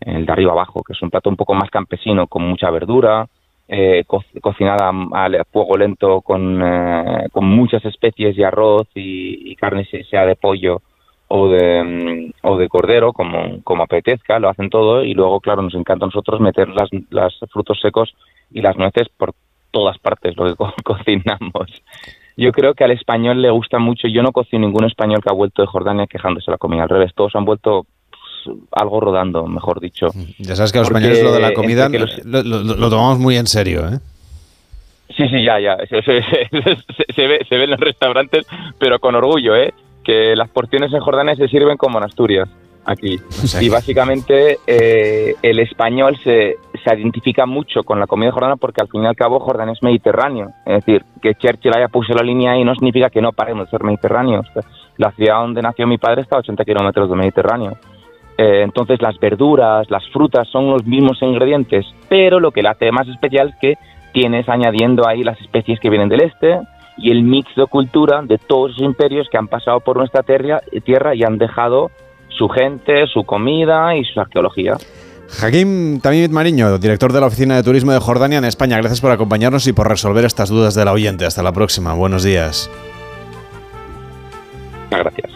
[0.00, 3.26] el de arriba abajo, que es un plato un poco más campesino, con mucha verdura,
[3.66, 9.84] eh, co- cocinada a, fuego lento con, eh, con muchas especies y arroz y, carne,
[9.86, 10.82] se- sea de pollo
[11.28, 11.82] o de,
[12.42, 16.04] mm, o de cordero, como, como apetezca, lo hacen todo y luego, claro, nos encanta
[16.06, 18.14] a nosotros meter las, las frutos secos
[18.50, 19.34] y las nueces por
[19.70, 21.82] todas partes, lo que co- cocinamos.
[22.36, 25.34] Yo creo que al español le gusta mucho, yo no cocino ningún español que ha
[25.34, 29.46] vuelto de Jordania quejándose de la comida, al revés, todos han vuelto pues, algo rodando,
[29.46, 30.06] mejor dicho.
[30.38, 32.88] Ya sabes que a los Porque españoles lo de la comida los- lo, lo- lo
[32.90, 33.98] tomamos muy en serio, ¿eh?
[35.16, 35.76] Sí, sí, ya, ya.
[35.90, 38.46] Se, se- se- se ve, se ve en los restaurantes,
[38.78, 39.74] pero con orgullo, ¿eh?
[40.08, 42.48] Que las porciones en Jordania se sirven como en Asturias,
[42.86, 43.20] aquí.
[43.60, 48.88] Y básicamente eh, el español se, se identifica mucho con la comida jordana porque al
[48.88, 50.48] fin y al cabo Jordania es mediterráneo.
[50.64, 53.70] Es decir, que Churchill haya puesto la línea ahí no significa que no paremos de
[53.72, 54.46] ser mediterráneos.
[54.96, 57.76] La ciudad donde nació mi padre está a 80 kilómetros del Mediterráneo.
[58.38, 62.90] Eh, entonces las verduras, las frutas son los mismos ingredientes, pero lo que le hace
[62.92, 63.74] más especial es que
[64.14, 66.60] tienes añadiendo ahí las especies que vienen del este
[66.98, 70.60] y el mix de cultura de todos los imperios que han pasado por nuestra tierra,
[70.84, 71.90] tierra y han dejado
[72.28, 74.76] su gente, su comida y su arqueología.
[75.42, 79.10] Hakim Tamimit Mariño, director de la Oficina de Turismo de Jordania en España, gracias por
[79.10, 81.26] acompañarnos y por resolver estas dudas de la oyente.
[81.26, 81.92] Hasta la próxima.
[81.92, 82.70] Buenos días.
[84.90, 85.30] Gracias.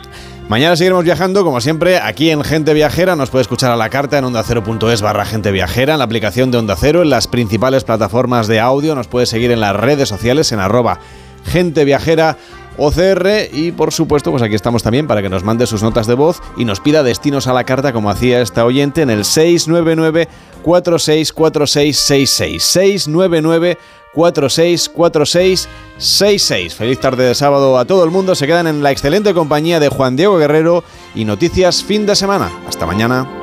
[0.48, 3.16] Mañana seguiremos viajando, como siempre, aquí en Gente Viajera.
[3.16, 6.58] Nos puede escuchar a la carta en ondacero.es barra Gente Viajera, en la aplicación de
[6.58, 8.94] Onda Cero, en las principales plataformas de audio.
[8.94, 10.98] Nos puede seguir en las redes sociales en arroba
[11.44, 12.38] Gente Viajera
[12.78, 16.14] OCR y por supuesto pues aquí estamos también para que nos mande sus notas de
[16.14, 20.28] voz y nos pida destinos a la carta como hacía esta oyente en el 699
[20.62, 23.76] 464666 699
[24.14, 28.34] 464666 Feliz tarde de sábado a todo el mundo.
[28.34, 32.52] Se quedan en la excelente compañía de Juan Diego Guerrero y noticias fin de semana.
[32.68, 33.41] Hasta mañana.